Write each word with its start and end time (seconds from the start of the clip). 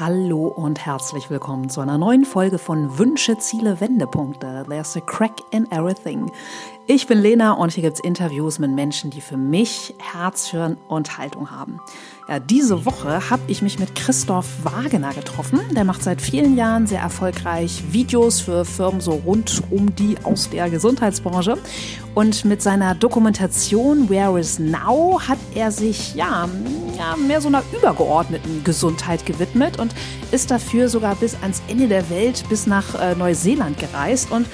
Hallo 0.00 0.46
und 0.46 0.86
herzlich 0.86 1.28
willkommen 1.28 1.70
zu 1.70 1.80
einer 1.80 1.98
neuen 1.98 2.24
Folge 2.24 2.58
von 2.58 2.98
Wünsche, 2.98 3.36
Ziele, 3.38 3.80
Wendepunkte. 3.80 4.64
There's 4.68 4.96
a 4.96 5.00
crack 5.00 5.40
in 5.50 5.68
everything. 5.72 6.30
Ich 6.90 7.06
bin 7.06 7.20
Lena 7.20 7.52
und 7.52 7.74
hier 7.74 7.82
gibt's 7.82 8.00
Interviews 8.00 8.58
mit 8.58 8.70
Menschen, 8.70 9.10
die 9.10 9.20
für 9.20 9.36
mich 9.36 9.94
Herz, 9.98 10.46
Hirn 10.46 10.78
und 10.88 11.18
Haltung 11.18 11.50
haben. 11.50 11.80
Ja, 12.28 12.38
diese 12.38 12.86
Woche 12.86 13.28
habe 13.28 13.42
ich 13.46 13.60
mich 13.60 13.78
mit 13.78 13.94
Christoph 13.94 14.46
Wagener 14.64 15.12
getroffen. 15.12 15.60
Der 15.76 15.84
macht 15.84 16.02
seit 16.02 16.22
vielen 16.22 16.56
Jahren 16.56 16.86
sehr 16.86 17.00
erfolgreich 17.00 17.84
Videos 17.90 18.40
für 18.40 18.64
Firmen 18.64 19.02
so 19.02 19.10
rund 19.10 19.62
um 19.68 19.94
die 19.96 20.16
aus 20.24 20.48
der 20.48 20.70
Gesundheitsbranche. 20.70 21.58
Und 22.14 22.46
mit 22.46 22.62
seiner 22.62 22.94
Dokumentation 22.94 24.08
Where 24.08 24.40
is 24.40 24.58
Now 24.58 25.20
hat 25.28 25.38
er 25.54 25.70
sich 25.70 26.14
ja, 26.14 26.48
ja 26.96 27.16
mehr 27.16 27.42
so 27.42 27.48
einer 27.48 27.62
übergeordneten 27.76 28.64
Gesundheit 28.64 29.26
gewidmet 29.26 29.78
und 29.78 29.94
ist 30.32 30.50
dafür 30.50 30.88
sogar 30.88 31.16
bis 31.16 31.36
ans 31.42 31.60
Ende 31.68 31.86
der 31.86 32.08
Welt, 32.08 32.44
bis 32.48 32.66
nach 32.66 32.98
äh, 32.98 33.14
Neuseeland 33.14 33.78
gereist 33.78 34.30
und 34.30 34.46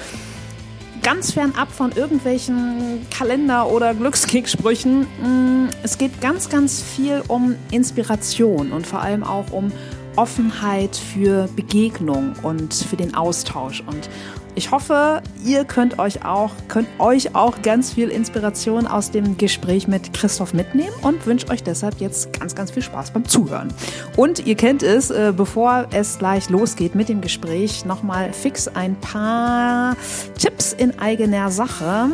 ganz 1.05 1.33
fernab 1.33 1.71
von 1.71 1.91
irgendwelchen 1.91 3.05
Kalender- 3.11 3.69
oder 3.69 3.93
Glückskeks-Sprüchen. 3.93 5.01
Mm, 5.21 5.69
es 5.83 5.99
geht 5.99 6.19
ganz, 6.19 6.49
ganz 6.49 6.81
viel 6.81 7.21
um 7.27 7.55
Inspiration 7.69 8.71
und 8.71 8.87
vor 8.87 9.01
allem 9.01 9.23
auch 9.23 9.51
um 9.51 9.71
Offenheit 10.15 10.95
für 10.95 11.47
Begegnung 11.55 12.33
und 12.41 12.73
für 12.73 12.95
den 12.95 13.13
Austausch. 13.13 13.83
Und 13.85 14.09
ich 14.55 14.71
hoffe, 14.71 15.21
ihr 15.43 15.65
könnt 15.65 15.99
euch 15.99 16.25
auch, 16.25 16.51
könnt 16.67 16.87
euch 16.99 17.35
auch 17.35 17.61
ganz 17.61 17.93
viel 17.93 18.09
Inspiration 18.09 18.87
aus 18.87 19.11
dem 19.11 19.37
Gespräch 19.37 19.87
mit 19.87 20.13
Christoph 20.13 20.53
mitnehmen 20.53 20.93
und 21.01 21.25
wünsche 21.25 21.49
euch 21.49 21.61
deshalb 21.61 21.99
jetzt 21.99 22.31
ganz, 22.39 22.55
ganz 22.55 22.71
viel 22.71 22.81
Spaß 22.81 23.11
beim 23.11 23.25
Zuhören. 23.25 23.73
Und 24.15 24.45
ihr 24.45 24.55
kennt 24.55 24.81
es, 24.81 25.11
äh, 25.11 25.33
bevor 25.35 25.87
es 25.91 26.17
gleich 26.17 26.49
losgeht 26.49 26.95
mit 26.95 27.09
dem 27.09 27.21
Gespräch, 27.21 27.85
nochmal 27.85 28.31
fix 28.31 28.67
ein 28.69 28.95
paar 28.95 29.97
Tipps 30.39 30.73
in 30.73 30.97
eigener 30.99 31.51
Sache. 31.51 32.09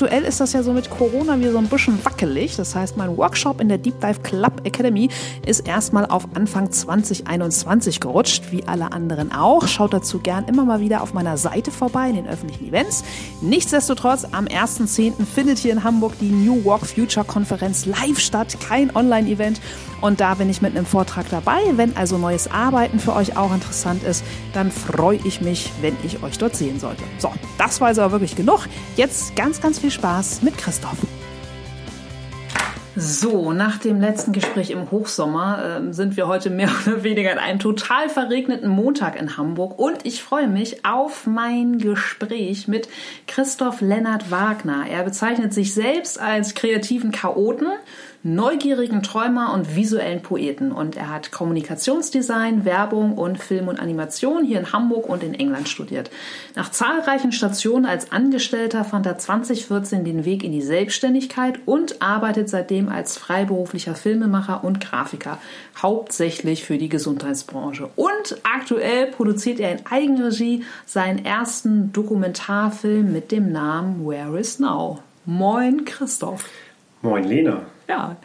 Aktuell 0.00 0.24
ist 0.24 0.40
das 0.40 0.54
ja 0.54 0.62
so 0.62 0.72
mit 0.72 0.88
Corona 0.88 1.38
wie 1.40 1.48
so 1.48 1.58
ein 1.58 1.68
bisschen 1.68 2.02
wackelig. 2.02 2.56
Das 2.56 2.74
heißt, 2.74 2.96
mein 2.96 3.18
Workshop 3.18 3.60
in 3.60 3.68
der 3.68 3.76
Deep 3.76 4.00
Dive 4.00 4.18
Club 4.20 4.62
Academy 4.64 5.10
ist 5.44 5.68
erstmal 5.68 6.06
auf 6.06 6.26
Anfang 6.34 6.72
2021 6.72 8.00
gerutscht, 8.00 8.44
wie 8.50 8.64
alle 8.66 8.92
anderen 8.92 9.30
auch. 9.30 9.68
Schaut 9.68 9.92
dazu 9.92 10.18
gern 10.18 10.46
immer 10.46 10.64
mal 10.64 10.80
wieder 10.80 11.02
auf 11.02 11.12
meiner 11.12 11.36
Seite 11.36 11.70
vorbei 11.70 12.08
in 12.08 12.16
den 12.16 12.26
öffentlichen 12.26 12.66
Events. 12.66 13.04
Nichtsdestotrotz, 13.42 14.24
am 14.32 14.46
1.10. 14.46 15.26
findet 15.26 15.58
hier 15.58 15.72
in 15.72 15.84
Hamburg 15.84 16.14
die 16.18 16.30
New 16.30 16.64
Walk 16.64 16.86
Future 16.86 17.26
Konferenz 17.26 17.84
live 17.84 18.20
statt, 18.20 18.56
kein 18.66 18.96
Online-Event. 18.96 19.60
Und 20.00 20.20
da 20.20 20.32
bin 20.32 20.48
ich 20.48 20.62
mit 20.62 20.74
einem 20.74 20.86
Vortrag 20.86 21.28
dabei. 21.28 21.58
Wenn 21.74 21.94
also 21.94 22.16
neues 22.16 22.50
Arbeiten 22.50 22.98
für 22.98 23.14
euch 23.14 23.36
auch 23.36 23.52
interessant 23.52 24.02
ist, 24.02 24.24
dann 24.54 24.70
freue 24.70 25.18
ich 25.24 25.42
mich, 25.42 25.70
wenn 25.82 25.94
ich 26.02 26.22
euch 26.22 26.38
dort 26.38 26.56
sehen 26.56 26.80
sollte. 26.80 27.02
So, 27.18 27.30
das 27.58 27.82
war 27.82 27.88
also 27.88 28.10
wirklich 28.10 28.34
genug. 28.34 28.66
Jetzt 28.96 29.36
ganz, 29.36 29.60
ganz 29.60 29.78
viel 29.78 29.89
Spaß 29.90 30.42
mit 30.42 30.56
Christoph. 30.56 30.98
So, 32.96 33.52
nach 33.52 33.78
dem 33.78 34.00
letzten 34.00 34.32
Gespräch 34.32 34.70
im 34.70 34.90
Hochsommer 34.90 35.80
äh, 35.80 35.92
sind 35.92 36.16
wir 36.16 36.26
heute 36.26 36.50
mehr 36.50 36.68
oder 36.86 37.02
weniger 37.02 37.30
an 37.32 37.38
einem 37.38 37.58
total 37.58 38.08
verregneten 38.08 38.68
Montag 38.68 39.18
in 39.18 39.36
Hamburg 39.36 39.78
und 39.78 40.04
ich 40.04 40.22
freue 40.22 40.48
mich 40.48 40.84
auf 40.84 41.26
mein 41.26 41.78
Gespräch 41.78 42.68
mit 42.68 42.88
Christoph 43.26 43.80
Lennart 43.80 44.30
Wagner. 44.30 44.86
Er 44.90 45.04
bezeichnet 45.04 45.54
sich 45.54 45.72
selbst 45.72 46.20
als 46.20 46.54
kreativen 46.54 47.12
Chaoten 47.12 47.68
neugierigen 48.22 49.02
Träumer 49.02 49.52
und 49.54 49.76
visuellen 49.76 50.22
Poeten. 50.22 50.72
Und 50.72 50.96
er 50.96 51.08
hat 51.08 51.32
Kommunikationsdesign, 51.32 52.64
Werbung 52.64 53.16
und 53.16 53.38
Film 53.38 53.68
und 53.68 53.80
Animation 53.80 54.44
hier 54.44 54.58
in 54.58 54.72
Hamburg 54.72 55.08
und 55.08 55.22
in 55.22 55.34
England 55.34 55.68
studiert. 55.68 56.10
Nach 56.54 56.70
zahlreichen 56.70 57.32
Stationen 57.32 57.86
als 57.86 58.12
Angestellter 58.12 58.84
fand 58.84 59.06
er 59.06 59.18
2014 59.18 60.04
den 60.04 60.24
Weg 60.24 60.44
in 60.44 60.52
die 60.52 60.62
Selbstständigkeit 60.62 61.60
und 61.66 62.02
arbeitet 62.02 62.48
seitdem 62.48 62.88
als 62.88 63.16
freiberuflicher 63.16 63.94
Filmemacher 63.94 64.64
und 64.64 64.80
Grafiker, 64.80 65.38
hauptsächlich 65.80 66.64
für 66.64 66.76
die 66.76 66.88
Gesundheitsbranche. 66.88 67.88
Und 67.96 68.38
aktuell 68.42 69.06
produziert 69.06 69.60
er 69.60 69.72
in 69.72 69.86
Eigenregie 69.90 70.64
seinen 70.84 71.24
ersten 71.24 71.92
Dokumentarfilm 71.92 73.12
mit 73.12 73.32
dem 73.32 73.50
Namen 73.50 74.06
Where 74.06 74.38
is 74.38 74.58
Now? 74.58 74.98
Moin 75.24 75.84
Christoph. 75.84 76.44
Moin 77.02 77.24
Lena. 77.24 77.62
Ja. 77.88 78.16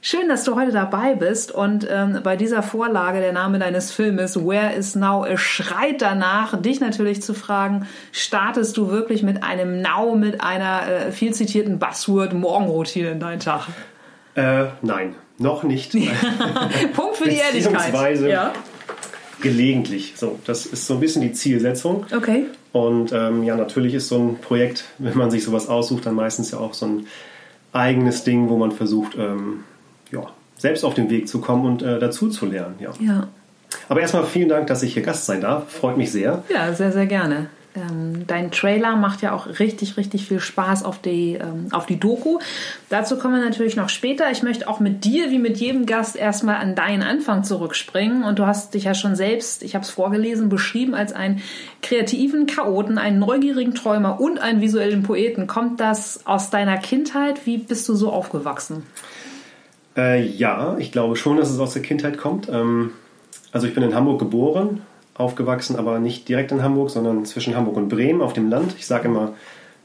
Schön, 0.00 0.28
dass 0.28 0.44
du 0.44 0.54
heute 0.54 0.70
dabei 0.70 1.14
bist 1.14 1.50
und 1.50 1.88
ähm, 1.90 2.20
bei 2.22 2.36
dieser 2.36 2.62
Vorlage, 2.62 3.20
der 3.20 3.32
Name 3.32 3.58
deines 3.58 3.90
Filmes 3.90 4.36
Where 4.36 4.74
is 4.74 4.94
Now, 4.94 5.24
es 5.24 5.40
schreit 5.40 6.02
danach, 6.02 6.60
dich 6.60 6.78
natürlich 6.80 7.22
zu 7.22 7.32
fragen, 7.32 7.88
startest 8.12 8.76
du 8.76 8.90
wirklich 8.90 9.22
mit 9.22 9.42
einem 9.42 9.80
Now, 9.80 10.14
mit 10.14 10.42
einer 10.42 10.82
äh, 10.86 11.10
viel 11.10 11.32
zitierten 11.32 11.78
Buzzword 11.78 12.34
Morgenroutine 12.34 13.12
in 13.12 13.20
deinen 13.20 13.40
Tag? 13.40 13.66
Äh, 14.34 14.66
nein, 14.82 15.14
noch 15.38 15.62
nicht. 15.62 15.92
Punkt 16.94 17.16
für 17.16 17.28
die 17.28 17.38
Ehrlichkeit. 17.38 18.20
Ja. 18.20 18.52
Gelegentlich. 19.40 20.12
So, 20.16 20.38
das 20.44 20.66
ist 20.66 20.86
so 20.86 20.94
ein 20.94 21.00
bisschen 21.00 21.22
die 21.22 21.32
Zielsetzung. 21.32 22.04
Okay. 22.14 22.46
Und 22.72 23.12
ähm, 23.12 23.42
ja, 23.42 23.56
natürlich 23.56 23.94
ist 23.94 24.08
so 24.08 24.18
ein 24.18 24.38
Projekt, 24.38 24.84
wenn 24.98 25.16
man 25.16 25.30
sich 25.30 25.44
sowas 25.44 25.68
aussucht, 25.68 26.06
dann 26.06 26.14
meistens 26.14 26.50
ja 26.50 26.58
auch 26.58 26.74
so 26.74 26.86
ein 26.86 27.06
eigenes 27.74 28.24
Ding, 28.24 28.48
wo 28.48 28.56
man 28.56 28.72
versucht, 28.72 29.16
ähm, 29.18 29.64
ja, 30.10 30.26
selbst 30.56 30.84
auf 30.84 30.94
den 30.94 31.10
Weg 31.10 31.28
zu 31.28 31.40
kommen 31.40 31.66
und 31.66 31.82
äh, 31.82 31.98
dazu 31.98 32.28
zu 32.28 32.46
lernen. 32.46 32.76
Ja. 32.78 32.90
ja. 33.00 33.28
Aber 33.88 34.00
erstmal 34.00 34.24
vielen 34.24 34.48
Dank, 34.48 34.66
dass 34.68 34.82
ich 34.82 34.94
hier 34.94 35.02
Gast 35.02 35.26
sein 35.26 35.40
darf. 35.40 35.70
Freut 35.70 35.96
mich 35.96 36.12
sehr. 36.12 36.42
Ja, 36.48 36.72
sehr, 36.72 36.92
sehr 36.92 37.06
gerne. 37.06 37.48
Ähm, 37.76 38.24
dein 38.28 38.52
Trailer 38.52 38.94
macht 38.94 39.20
ja 39.22 39.32
auch 39.32 39.58
richtig, 39.58 39.96
richtig 39.96 40.26
viel 40.26 40.38
Spaß 40.38 40.84
auf 40.84 41.00
die, 41.00 41.34
ähm, 41.34 41.66
auf 41.72 41.86
die 41.86 41.98
Doku. 41.98 42.38
Dazu 42.88 43.18
kommen 43.18 43.34
wir 43.34 43.44
natürlich 43.44 43.74
noch 43.74 43.88
später. 43.88 44.30
Ich 44.30 44.44
möchte 44.44 44.68
auch 44.68 44.78
mit 44.78 45.04
dir, 45.04 45.30
wie 45.30 45.40
mit 45.40 45.58
jedem 45.58 45.84
Gast, 45.84 46.14
erstmal 46.14 46.56
an 46.56 46.76
deinen 46.76 47.02
Anfang 47.02 47.42
zurückspringen. 47.42 48.22
Und 48.22 48.38
du 48.38 48.46
hast 48.46 48.74
dich 48.74 48.84
ja 48.84 48.94
schon 48.94 49.16
selbst, 49.16 49.64
ich 49.64 49.74
habe 49.74 49.84
es 49.84 49.90
vorgelesen, 49.90 50.48
beschrieben 50.48 50.94
als 50.94 51.12
einen 51.12 51.42
kreativen 51.82 52.46
Chaoten, 52.46 52.96
einen 52.96 53.18
neugierigen 53.18 53.74
Träumer 53.74 54.20
und 54.20 54.38
einen 54.38 54.60
visuellen 54.60 55.02
Poeten. 55.02 55.48
Kommt 55.48 55.80
das 55.80 56.26
aus 56.26 56.50
deiner 56.50 56.78
Kindheit? 56.78 57.44
Wie 57.44 57.58
bist 57.58 57.88
du 57.88 57.94
so 57.94 58.12
aufgewachsen? 58.12 58.84
Äh, 59.96 60.24
ja, 60.24 60.76
ich 60.78 60.92
glaube 60.92 61.16
schon, 61.16 61.38
dass 61.38 61.50
es 61.50 61.58
aus 61.58 61.72
der 61.72 61.82
Kindheit 61.82 62.18
kommt. 62.18 62.48
Ähm, 62.48 62.92
also 63.50 63.66
ich 63.66 63.74
bin 63.74 63.82
in 63.82 63.96
Hamburg 63.96 64.20
geboren 64.20 64.82
aufgewachsen, 65.14 65.76
aber 65.76 65.98
nicht 65.98 66.28
direkt 66.28 66.52
in 66.52 66.62
Hamburg, 66.62 66.90
sondern 66.90 67.24
zwischen 67.24 67.56
Hamburg 67.56 67.76
und 67.76 67.88
Bremen 67.88 68.20
auf 68.20 68.32
dem 68.32 68.50
Land. 68.50 68.74
Ich 68.78 68.86
sage 68.86 69.08
immer, 69.08 69.34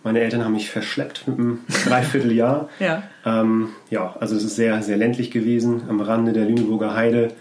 meine 0.04 0.22
Eltern 0.22 0.44
haben 0.44 0.54
mich 0.54 0.70
verschleppt 0.70 1.28
mit 1.28 1.38
einem 1.38 1.60
Dreivierteljahr. 1.86 2.70
ja. 2.80 3.04
Ähm, 3.26 3.70
ja, 3.90 4.16
also 4.20 4.36
es 4.36 4.44
ist 4.44 4.56
sehr, 4.56 4.82
sehr 4.82 4.98
ländlich 4.98 5.32
gewesen, 5.32 5.84
am 5.90 6.02
Rande 6.02 6.34
der 6.34 6.46
Lüneburger 6.46 6.96
Heide, 6.96 7.34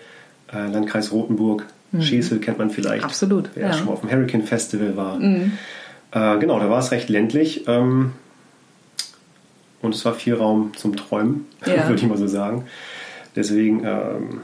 äh, 0.52 0.66
Landkreis 0.66 1.12
Rothenburg. 1.12 1.64
Mhm. 1.92 2.02
Schesel 2.02 2.40
kennt 2.40 2.58
man 2.58 2.70
vielleicht. 2.70 3.04
Absolut. 3.04 3.50
Wer 3.54 3.68
ja. 3.68 3.72
schon 3.72 3.86
mal 3.86 3.92
auf 3.92 4.00
dem 4.00 4.10
Hurricane 4.10 4.42
Festival 4.42 4.96
war. 4.96 5.18
Mhm. 5.18 5.52
Äh, 6.10 6.38
genau, 6.38 6.58
da 6.58 6.68
war 6.68 6.80
es 6.80 6.90
recht 6.90 7.08
ländlich. 7.08 7.66
Ähm, 7.66 8.12
und 9.80 9.94
es 9.94 10.04
war 10.04 10.14
viel 10.14 10.34
Raum 10.34 10.72
zum 10.76 10.96
Träumen, 10.96 11.46
ja. 11.64 11.88
würde 11.88 12.02
ich 12.02 12.08
mal 12.08 12.18
so 12.18 12.26
sagen. 12.26 12.64
Deswegen 13.36 13.84
ähm, 13.84 14.40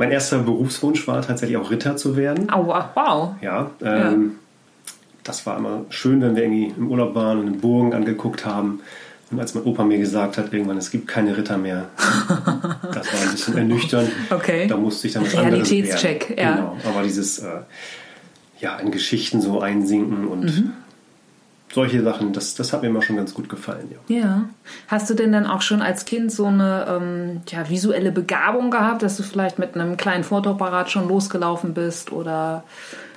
mein 0.00 0.10
erster 0.12 0.38
Berufswunsch 0.38 1.06
war 1.06 1.20
tatsächlich 1.20 1.58
auch 1.58 1.70
Ritter 1.70 1.94
zu 1.94 2.16
werden. 2.16 2.50
Oh, 2.50 2.68
wow. 2.68 3.34
Ja, 3.42 3.70
ähm, 3.82 4.32
ja. 4.32 4.92
das 5.24 5.44
war 5.44 5.58
immer 5.58 5.84
schön, 5.90 6.22
wenn 6.22 6.34
wir 6.36 6.44
irgendwie 6.44 6.72
im 6.74 6.90
Urlaub 6.90 7.14
waren 7.14 7.38
und 7.38 7.46
in 7.48 7.60
Burgen 7.60 7.92
angeguckt 7.92 8.46
haben. 8.46 8.80
Und 9.30 9.38
als 9.38 9.54
mein 9.54 9.64
Opa 9.64 9.84
mir 9.84 9.98
gesagt 9.98 10.38
hat, 10.38 10.54
irgendwann, 10.54 10.78
es 10.78 10.90
gibt 10.90 11.06
keine 11.06 11.36
Ritter 11.36 11.58
mehr, 11.58 11.90
das 11.98 13.12
war 13.12 13.20
ein 13.22 13.30
bisschen 13.32 13.58
ernüchternd. 13.58 14.10
Okay. 14.30 14.66
Da 14.68 14.78
musste 14.78 15.06
ich 15.06 15.12
dann 15.12 15.26
was 15.26 15.36
Realitätscheck, 15.36 16.34
ja. 16.38 16.56
Genau, 16.56 16.76
aber 16.88 17.02
dieses, 17.02 17.38
äh, 17.40 17.60
ja, 18.58 18.78
in 18.78 18.92
Geschichten 18.92 19.42
so 19.42 19.60
einsinken 19.60 20.26
und 20.26 20.44
mhm 20.44 20.72
solche 21.72 22.02
Sachen, 22.02 22.32
das, 22.32 22.54
das 22.54 22.72
hat 22.72 22.82
mir 22.82 22.88
immer 22.88 23.02
schon 23.02 23.16
ganz 23.16 23.32
gut 23.32 23.48
gefallen. 23.48 23.90
Ja. 24.08 24.16
ja. 24.16 24.44
Hast 24.88 25.08
du 25.08 25.14
denn 25.14 25.32
dann 25.32 25.46
auch 25.46 25.62
schon 25.62 25.82
als 25.82 26.04
Kind 26.04 26.32
so 26.32 26.46
eine 26.46 26.86
ähm, 26.88 27.40
ja, 27.48 27.68
visuelle 27.68 28.12
Begabung 28.12 28.70
gehabt, 28.70 29.02
dass 29.02 29.16
du 29.16 29.22
vielleicht 29.22 29.58
mit 29.58 29.74
einem 29.74 29.96
kleinen 29.96 30.24
Fotoapparat 30.24 30.90
schon 30.90 31.08
losgelaufen 31.08 31.74
bist 31.74 32.12
oder 32.12 32.64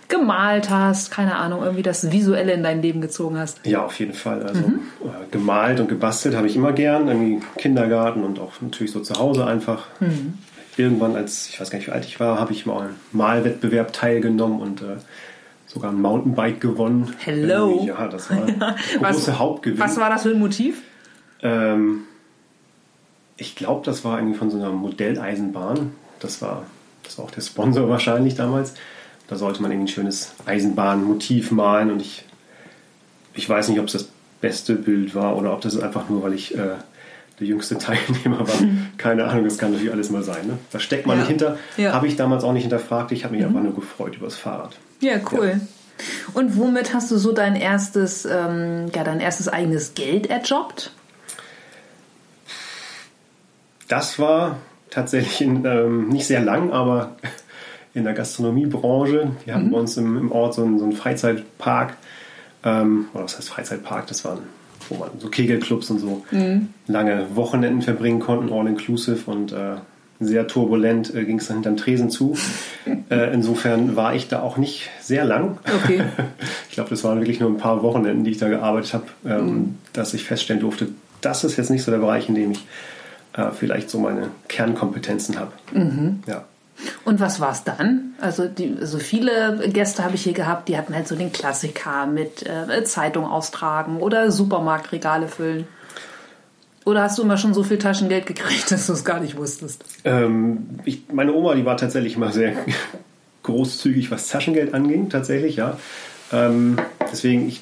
gemalt 0.08 0.70
hast, 0.70 1.10
keine 1.10 1.36
Ahnung, 1.36 1.64
irgendwie 1.64 1.82
das 1.82 2.12
Visuelle 2.12 2.54
in 2.54 2.62
dein 2.62 2.82
Leben 2.82 3.02
gezogen 3.02 3.40
hast? 3.40 3.66
Ja, 3.66 3.84
auf 3.86 3.98
jeden 4.00 4.14
Fall. 4.14 4.44
Also 4.44 4.62
mhm. 4.62 4.80
äh, 5.04 5.32
gemalt 5.32 5.80
und 5.80 5.90
gebastelt 5.90 6.36
habe 6.36 6.46
ich 6.46 6.56
immer 6.56 6.74
gern, 6.74 7.08
irgendwie 7.08 7.44
Kindergarten 7.58 8.24
und 8.24 8.40
auch 8.40 8.62
natürlich 8.62 8.92
so 8.92 9.00
zu 9.00 9.16
Hause 9.16 9.48
einfach. 9.48 9.88
Mhm. 10.00 10.36
Irgendwann, 10.78 11.16
als 11.16 11.50
ich 11.50 11.60
weiß 11.60 11.70
gar 11.70 11.78
nicht, 11.78 11.88
wie 11.88 11.92
alt 11.92 12.06
ich 12.06 12.20
war, 12.20 12.40
habe 12.40 12.52
ich 12.52 12.66
mal 12.66 12.82
einen 12.82 12.96
Malwettbewerb 13.12 13.94
teilgenommen 13.94 14.60
und 14.60 14.82
äh, 14.82 14.98
sogar 15.74 15.92
ein 15.92 16.02
Mountainbike 16.02 16.62
gewonnen. 16.62 17.14
Hello. 17.20 17.84
Ja, 17.86 18.08
das 18.08 18.30
war 18.30 18.46
der 18.46 18.75
große 19.00 19.31
was, 19.31 19.40
Hauptgewinn. 19.40 19.80
Was 19.80 19.98
war 19.98 20.10
das 20.10 20.24
für 20.24 20.30
ein 20.30 20.40
Motiv? 20.40 20.81
Ähm, 21.42 22.04
ich 23.38 23.56
glaube, 23.56 23.84
das 23.86 24.06
war 24.06 24.20
irgendwie 24.20 24.38
von 24.38 24.52
so 24.52 24.58
einer 24.58 24.70
Modelleisenbahn. 24.70 25.92
Das 26.20 26.42
war 26.42 26.64
das 27.04 27.18
war 27.18 27.25
auch 27.25 27.31
der 27.31 27.42
Sponsor 27.42 27.90
wahrscheinlich 27.90 28.36
damals. 28.36 28.74
Da 29.28 29.36
sollte 29.36 29.62
man 29.62 29.72
irgendwie 29.72 29.92
ein 29.92 29.96
schönes 29.96 30.34
Eisenbahnmotiv 30.46 31.52
malen 31.52 31.92
und 31.92 32.02
ich, 32.02 32.25
ich 33.34 33.48
weiß 33.48 33.70
nicht, 33.70 33.80
ob 33.80 33.88
es 33.88 33.94
das 33.94 34.10
beste 34.42 34.75
Bild 34.75 35.16
war 35.16 35.38
oder 35.38 35.54
ob 35.54 35.62
das 35.62 35.80
einfach 35.80 36.10
nur, 36.10 36.24
weil 36.24 36.34
ich 36.34 36.56
äh, 36.56 36.75
der 37.40 37.48
jüngste 37.48 37.78
Teilnehmer 37.80 38.40
war. 38.40 38.56
Keine 38.98 39.25
Ahnung, 39.25 39.46
das 39.46 39.58
kann 39.58 39.72
natürlich 39.72 39.94
alles 39.94 40.10
mal 40.10 40.24
sein. 40.24 40.48
Ne? 40.48 40.58
Da 40.72 40.80
steckt 40.80 41.08
man 41.08 41.18
ja. 41.18 41.22
nicht 41.22 41.30
hinter. 41.30 41.58
Ja. 41.78 41.94
Habe 41.94 42.08
ich 42.08 42.16
damals 42.16 42.44
auch 42.44 42.54
nicht 42.54 42.64
hinterfragt. 42.64 43.12
Ich 43.12 43.24
habe 43.24 43.34
mich 43.34 43.42
mhm. 43.42 43.50
einfach 43.50 43.64
nur 43.64 43.75
gefreut 43.75 44.16
über 44.18 44.25
das 44.25 44.36
Fahrrad. 44.36 44.75
Ja, 45.04 45.20
cool. 45.32 45.60
Ja. 45.60 45.68
Und 46.34 46.58
womit 46.58 46.94
hast 46.94 47.12
du 47.12 47.18
so 47.18 47.32
dein 47.32 47.56
erstes, 47.56 48.26
ähm, 48.26 48.88
ja, 48.96 49.04
dein 49.04 49.20
erstes 49.20 49.48
eigenes 49.48 49.94
Geld 49.94 50.28
erjobbt? 50.28 50.92
Das 53.88 54.18
war 54.18 54.58
tatsächlich 54.90 55.42
in, 55.42 55.66
ähm, 55.66 56.10
nicht 56.10 56.26
sehr 56.26 56.42
lang, 56.42 56.72
aber 56.72 57.16
in 57.94 58.06
der 58.06 58.14
Gastronomiebranche. 58.14 59.32
Wir 59.46 59.54
hatten 59.54 59.68
mhm. 59.68 59.72
bei 59.72 59.80
uns 59.80 59.98
im, 59.98 60.18
im 60.18 60.32
Ort 60.32 60.56
so 60.56 60.64
einen, 60.64 60.80
so 60.80 60.86
einen 60.86 60.94
Freizeitpark. 60.94 61.96
Ähm, 62.64 63.08
oder 63.14 63.26
was 63.26 63.38
heißt 63.38 63.50
Freizeitpark? 63.50 64.08
Das 64.08 64.26
waren 64.26 64.40
wo 64.90 64.96
man 64.96 65.10
so 65.20 65.30
Kegelclubs 65.30 65.90
und 65.90 66.00
so 66.00 66.24
mhm. 66.32 66.70
lange 66.88 67.36
Wochenenden 67.36 67.82
verbringen 67.82 68.20
konnten, 68.20 68.52
all 68.52 68.68
inclusive 68.68 69.30
und 69.30 69.52
äh, 69.52 69.76
sehr 70.25 70.48
turbulent 70.48 71.14
äh, 71.14 71.25
ging 71.25 71.40
es 71.40 71.48
dann 71.48 71.58
hinterm 71.58 71.78
Tresen 71.78 72.10
zu. 72.10 72.36
äh, 73.10 73.34
insofern 73.34 73.96
war 73.96 74.16
ich 74.16 74.28
da 74.28 74.42
auch 74.42 74.58
nicht 74.58 74.90
sehr 75.02 75.25
lang. 75.25 75.58
Okay. 75.84 76.04
ich 76.70 76.75
glaube, 76.75 76.90
das 76.90 77.04
waren 77.04 77.20
wirklich 77.20 77.40
nur 77.40 77.50
ein 77.50 77.58
paar 77.58 77.84
Wochenenden, 77.84 78.24
die 78.24 78.31
ich 78.31 78.38
da 78.38 78.50
gearbeitet 78.50 78.94
habe, 78.94 79.06
ähm, 79.25 79.46
mhm. 79.46 79.78
dass 79.94 80.14
ich 80.14 80.24
feststellen 80.24 80.62
durfte, 80.62 80.90
das 81.22 81.44
ist 81.44 81.58
jetzt 81.58 81.70
nicht 81.70 81.84
so 81.84 81.92
der 81.92 82.00
Bereich, 82.00 82.30
in 82.30 82.36
dem 82.36 82.52
ich 82.52 82.66
äh, 83.34 83.52
vielleicht 83.52 83.90
so 83.90 84.00
meine 84.00 84.30
Kernkompetenzen 84.48 85.40
habe. 85.40 85.52
Mhm. 85.72 86.24
Ja. 86.28 86.46
Und 87.06 87.20
was 87.20 87.40
war 87.40 87.52
es 87.52 87.64
dann? 87.64 88.14
Also, 88.20 88.48
die, 88.48 88.75
also 88.80 88.98
viele 88.98 89.60
Gäste 89.70 90.04
habe 90.04 90.16
ich 90.16 90.24
hier 90.24 90.34
gehabt, 90.34 90.68
die 90.68 90.78
hatten 90.78 90.96
halt 90.96 91.08
so 91.08 91.16
den 91.16 91.31
Klassiker 91.31 92.08
mit 92.08 92.46
äh, 92.48 92.84
Zeitung 92.84 93.25
austragen 93.25 93.98
oder 93.98 94.31
Supermarktregale 94.31 95.28
füllen. 95.28 95.68
Oder 96.86 97.04
hast 97.04 97.18
du 97.18 97.24
immer 97.24 97.38
schon 97.38 97.54
so 97.54 97.64
viel 97.64 97.78
Taschengeld 97.78 98.26
gekriegt, 98.26 98.70
dass 98.72 98.88
du 98.88 98.94
es 98.94 99.06
gar 99.06 99.20
nicht 99.20 99.38
wusstest? 99.38 99.84
Ähm, 100.04 100.80
ich, 100.86 101.04
meine 101.12 101.34
Oma, 101.34 101.56
die 101.56 101.66
war 101.66 101.78
tatsächlich 101.78 102.16
immer 102.16 102.32
sehr 102.32 102.54
großzügig, 103.44 104.12
was 104.12 104.28
Taschengeld 104.28 104.74
anging, 104.74 105.10
tatsächlich, 105.10 105.56
ja. 105.56 105.78
Ähm, 106.32 106.78
deswegen, 107.12 107.48
ich 107.48 107.62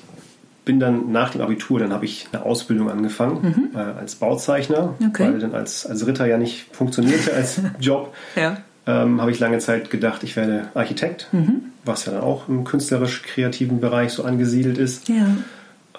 bin 0.64 0.80
dann 0.80 1.12
nach 1.12 1.32
dem 1.32 1.42
Abitur, 1.42 1.80
dann 1.80 1.92
habe 1.92 2.06
ich 2.06 2.28
eine 2.32 2.44
Ausbildung 2.46 2.90
angefangen 2.90 3.70
mhm. 3.74 3.78
äh, 3.78 3.80
als 3.80 4.16
Bauzeichner, 4.16 4.94
okay. 5.06 5.24
weil 5.24 5.40
dann 5.40 5.56
als, 5.56 5.86
als 5.86 6.06
Ritter 6.06 6.28
ja 6.28 6.38
nicht 6.38 6.68
funktionierte 6.72 7.34
als 7.34 7.62
Job. 7.80 8.14
ja. 8.36 8.58
Ähm, 8.88 9.22
habe 9.22 9.30
ich 9.30 9.38
lange 9.38 9.60
Zeit 9.60 9.92
gedacht, 9.92 10.24
ich 10.24 10.36
werde 10.36 10.70
Architekt, 10.74 11.28
mhm. 11.32 11.66
was 11.86 12.06
ja 12.08 12.14
dann 12.14 12.22
auch 12.22 12.50
im 12.50 12.64
künstlerisch-kreativen 12.64 13.80
Bereich 13.80 14.12
so 14.12 14.24
angesiedelt 14.24 14.80
ist. 14.80 15.08
Ja. 15.08 15.28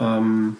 Ähm, 0.00 0.56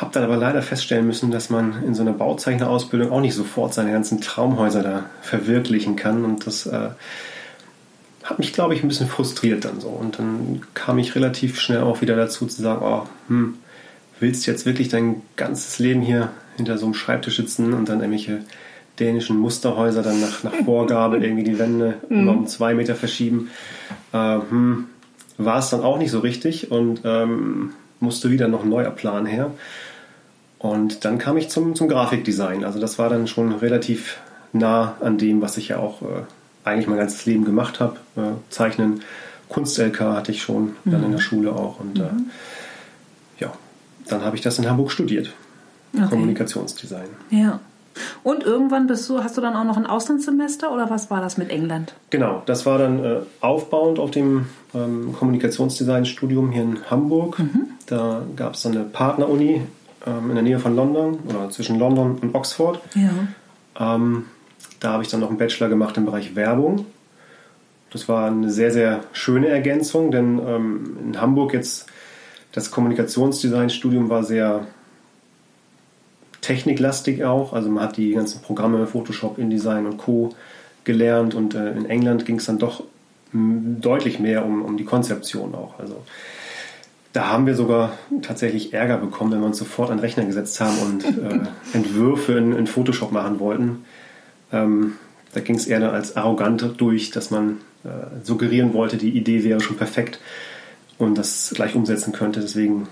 habe 0.00 0.12
dann 0.12 0.22
aber 0.22 0.36
leider 0.36 0.62
feststellen 0.62 1.06
müssen, 1.06 1.30
dass 1.30 1.50
man 1.50 1.82
in 1.84 1.94
so 1.94 2.02
einer 2.02 2.12
Bauzeichnerausbildung 2.12 3.10
auch 3.10 3.20
nicht 3.20 3.34
sofort 3.34 3.74
seine 3.74 3.90
ganzen 3.90 4.20
Traumhäuser 4.20 4.82
da 4.82 5.06
verwirklichen 5.22 5.96
kann. 5.96 6.24
Und 6.24 6.46
das 6.46 6.66
äh, 6.66 6.90
hat 8.22 8.38
mich, 8.38 8.52
glaube 8.52 8.74
ich, 8.74 8.82
ein 8.82 8.88
bisschen 8.88 9.08
frustriert 9.08 9.64
dann 9.64 9.80
so. 9.80 9.88
Und 9.88 10.18
dann 10.18 10.62
kam 10.74 10.98
ich 10.98 11.16
relativ 11.16 11.58
schnell 11.58 11.82
auch 11.82 12.00
wieder 12.00 12.14
dazu 12.14 12.46
zu 12.46 12.62
sagen, 12.62 12.80
oh, 12.84 13.06
hm, 13.26 13.54
willst 14.20 14.46
du 14.46 14.52
jetzt 14.52 14.66
wirklich 14.66 14.88
dein 14.88 15.22
ganzes 15.36 15.80
Leben 15.80 16.00
hier 16.00 16.30
hinter 16.56 16.78
so 16.78 16.86
einem 16.86 16.94
Schreibtisch 16.94 17.36
sitzen 17.36 17.72
und 17.72 17.88
dann 17.88 18.00
irgendwelche 18.00 18.42
dänischen 19.00 19.38
Musterhäuser 19.38 20.02
dann 20.02 20.20
nach, 20.20 20.44
nach 20.44 20.54
Vorgabe 20.64 21.18
irgendwie 21.22 21.44
die 21.44 21.58
Wände 21.58 21.94
mhm. 22.08 22.28
um 22.28 22.46
zwei 22.46 22.74
Meter 22.74 22.94
verschieben. 22.94 23.50
Äh, 24.12 24.38
hm, 24.48 24.86
war 25.38 25.58
es 25.58 25.70
dann 25.70 25.82
auch 25.82 25.98
nicht 25.98 26.10
so 26.12 26.20
richtig 26.20 26.70
und 26.70 27.02
ähm, 27.04 27.72
musste 28.00 28.30
wieder 28.30 28.46
noch 28.46 28.62
ein 28.62 28.68
neuer 28.68 28.90
Plan 28.90 29.26
her. 29.26 29.50
Und 30.58 31.04
dann 31.04 31.18
kam 31.18 31.36
ich 31.36 31.48
zum, 31.50 31.74
zum 31.74 31.88
Grafikdesign. 31.88 32.64
Also 32.64 32.80
das 32.80 32.98
war 32.98 33.08
dann 33.08 33.26
schon 33.26 33.52
relativ 33.52 34.18
nah 34.52 34.96
an 35.00 35.18
dem, 35.18 35.40
was 35.40 35.56
ich 35.56 35.68
ja 35.68 35.78
auch 35.78 36.02
äh, 36.02 36.22
eigentlich 36.64 36.88
mein 36.88 36.98
ganzes 36.98 37.26
Leben 37.26 37.44
gemacht 37.44 37.80
habe. 37.80 37.96
Äh, 38.16 38.32
Zeichnen, 38.50 39.02
Kunst-LK 39.48 40.00
hatte 40.00 40.32
ich 40.32 40.42
schon, 40.42 40.76
mhm. 40.84 40.90
dann 40.90 41.04
in 41.04 41.12
der 41.12 41.20
Schule 41.20 41.52
auch. 41.52 41.80
Und 41.80 41.98
äh, 41.98 42.02
mhm. 42.02 42.30
äh, 43.38 43.42
ja, 43.42 43.52
dann 44.08 44.24
habe 44.24 44.36
ich 44.36 44.42
das 44.42 44.58
in 44.58 44.68
Hamburg 44.68 44.90
studiert. 44.90 45.32
Okay. 45.94 46.06
Kommunikationsdesign. 46.08 47.08
Ja. 47.30 47.60
Und 48.22 48.44
irgendwann 48.44 48.86
bist 48.86 49.08
du, 49.08 49.24
hast 49.24 49.36
du 49.36 49.40
dann 49.40 49.56
auch 49.56 49.64
noch 49.64 49.76
ein 49.76 49.86
Auslandssemester 49.86 50.72
oder 50.72 50.88
was 50.90 51.10
war 51.10 51.20
das 51.20 51.36
mit 51.36 51.50
England? 51.50 51.94
Genau, 52.10 52.42
das 52.46 52.64
war 52.66 52.78
dann 52.78 53.04
äh, 53.04 53.16
aufbauend 53.40 53.98
auf 53.98 54.10
dem 54.10 54.46
ähm, 54.74 55.14
Kommunikationsdesign-Studium 55.18 56.52
hier 56.52 56.62
in 56.62 56.90
Hamburg. 56.90 57.38
Mhm. 57.38 57.70
Da 57.86 58.22
gab 58.36 58.54
es 58.54 58.62
dann 58.62 58.72
eine 58.72 58.84
Partneruni 58.84 59.62
ähm, 60.06 60.28
in 60.30 60.34
der 60.34 60.42
Nähe 60.42 60.58
von 60.58 60.74
London 60.74 61.18
oder 61.28 61.50
zwischen 61.50 61.78
London 61.78 62.18
und 62.20 62.34
Oxford. 62.34 62.80
Ja. 62.94 63.94
Ähm, 63.94 64.24
da 64.80 64.92
habe 64.92 65.02
ich 65.02 65.08
dann 65.08 65.20
noch 65.20 65.28
einen 65.28 65.38
Bachelor 65.38 65.68
gemacht 65.68 65.96
im 65.96 66.04
Bereich 66.04 66.34
Werbung. 66.34 66.86
Das 67.90 68.08
war 68.08 68.26
eine 68.26 68.50
sehr, 68.50 68.70
sehr 68.70 69.00
schöne 69.12 69.48
Ergänzung, 69.48 70.10
denn 70.10 70.40
ähm, 70.46 70.96
in 71.04 71.20
Hamburg 71.20 71.54
jetzt 71.54 71.86
das 72.52 72.70
Kommunikationsdesign-Studium 72.70 74.08
war 74.08 74.24
sehr 74.24 74.66
techniklastig 76.40 77.24
auch. 77.24 77.52
Also 77.52 77.68
man 77.70 77.84
hat 77.84 77.96
die 77.96 78.12
ganzen 78.12 78.42
Programme, 78.42 78.86
Photoshop, 78.86 79.38
InDesign 79.38 79.86
und 79.86 79.98
Co. 79.98 80.30
gelernt 80.84 81.34
und 81.34 81.54
äh, 81.54 81.72
in 81.72 81.86
England 81.86 82.24
ging 82.26 82.36
es 82.36 82.46
dann 82.46 82.58
doch 82.58 82.84
deutlich 83.32 84.18
mehr 84.18 84.44
um, 84.44 84.62
um 84.62 84.76
die 84.76 84.84
Konzeption 84.84 85.54
auch. 85.54 85.78
Also 85.78 86.02
da 87.18 87.30
haben 87.30 87.46
wir 87.46 87.56
sogar 87.56 87.94
tatsächlich 88.22 88.72
Ärger 88.72 88.96
bekommen, 88.96 89.32
wenn 89.32 89.40
wir 89.40 89.46
uns 89.46 89.58
sofort 89.58 89.90
an 89.90 89.96
den 89.96 90.02
Rechner 90.02 90.24
gesetzt 90.24 90.60
haben 90.60 90.78
und 90.78 91.04
äh, 91.04 91.40
Entwürfe 91.72 92.34
in, 92.34 92.52
in, 92.52 92.68
Photoshop 92.68 93.10
machen 93.10 93.40
wollten. 93.40 93.84
Ähm, 94.52 94.92
da 95.34 95.40
ging 95.40 95.56
es 95.56 95.66
eher 95.66 95.92
als 95.92 96.16
arrogant 96.16 96.74
durch, 96.76 97.10
dass 97.10 97.32
man 97.32 97.56
äh, 97.82 97.88
suggerieren 98.22 98.72
wollte, 98.72 98.98
die 98.98 99.10
Idee 99.10 99.42
wäre 99.42 99.60
schon 99.60 99.76
perfekt 99.76 100.20
und 100.96 101.18
das 101.18 101.50
gleich 101.56 101.74
umsetzen 101.74 102.12
könnte. 102.12 102.38
Deswegen 102.38 102.86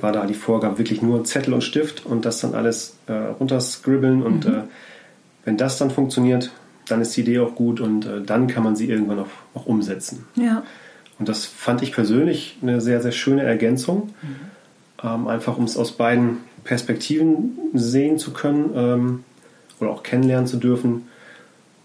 war 0.00 0.12
da 0.12 0.26
die 0.26 0.34
Vorgabe 0.34 0.78
wirklich 0.78 1.02
nur 1.02 1.24
Zettel 1.24 1.52
und 1.52 1.64
Stift 1.64 2.06
und 2.06 2.24
das 2.24 2.38
dann 2.38 2.54
alles 2.54 2.98
äh, 3.08 3.12
runterscribbeln 3.12 4.22
und 4.22 4.46
mhm. 4.46 4.54
äh, 4.54 4.62
wenn 5.44 5.56
das 5.56 5.78
dann 5.78 5.90
funktioniert, 5.90 6.52
dann 6.86 7.00
ist 7.00 7.16
die 7.16 7.22
Idee 7.22 7.40
auch 7.40 7.56
gut 7.56 7.80
und 7.80 8.06
äh, 8.06 8.22
dann 8.22 8.46
kann 8.46 8.62
man 8.62 8.76
sie 8.76 8.88
irgendwann 8.88 9.18
auch, 9.18 9.26
auch, 9.54 9.66
umsetzen. 9.66 10.24
Ja. 10.36 10.62
Und 11.18 11.28
das 11.28 11.44
fand 11.44 11.82
ich 11.82 11.92
persönlich 11.92 12.58
eine 12.62 12.80
sehr, 12.80 13.00
sehr 13.00 13.12
schöne 13.12 13.42
Ergänzung, 13.42 14.10
mhm. 14.22 15.06
ähm, 15.06 15.28
einfach 15.28 15.56
um 15.56 15.64
es 15.64 15.76
aus 15.76 15.92
beiden 15.92 16.38
Perspektiven 16.64 17.58
sehen 17.74 18.18
zu 18.18 18.32
können 18.32 18.70
ähm, 18.74 19.24
oder 19.80 19.90
auch 19.90 20.02
kennenlernen 20.02 20.46
zu 20.46 20.56
dürfen. 20.56 21.08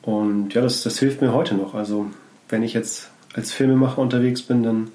Und 0.01 0.53
ja, 0.53 0.61
das, 0.61 0.83
das 0.83 0.99
hilft 0.99 1.21
mir 1.21 1.33
heute 1.33 1.55
noch. 1.55 1.73
Also 1.73 2.07
wenn 2.49 2.63
ich 2.63 2.73
jetzt 2.73 3.09
als 3.33 3.51
Filmemacher 3.51 3.99
unterwegs 3.99 4.41
bin, 4.41 4.63
dann 4.63 4.87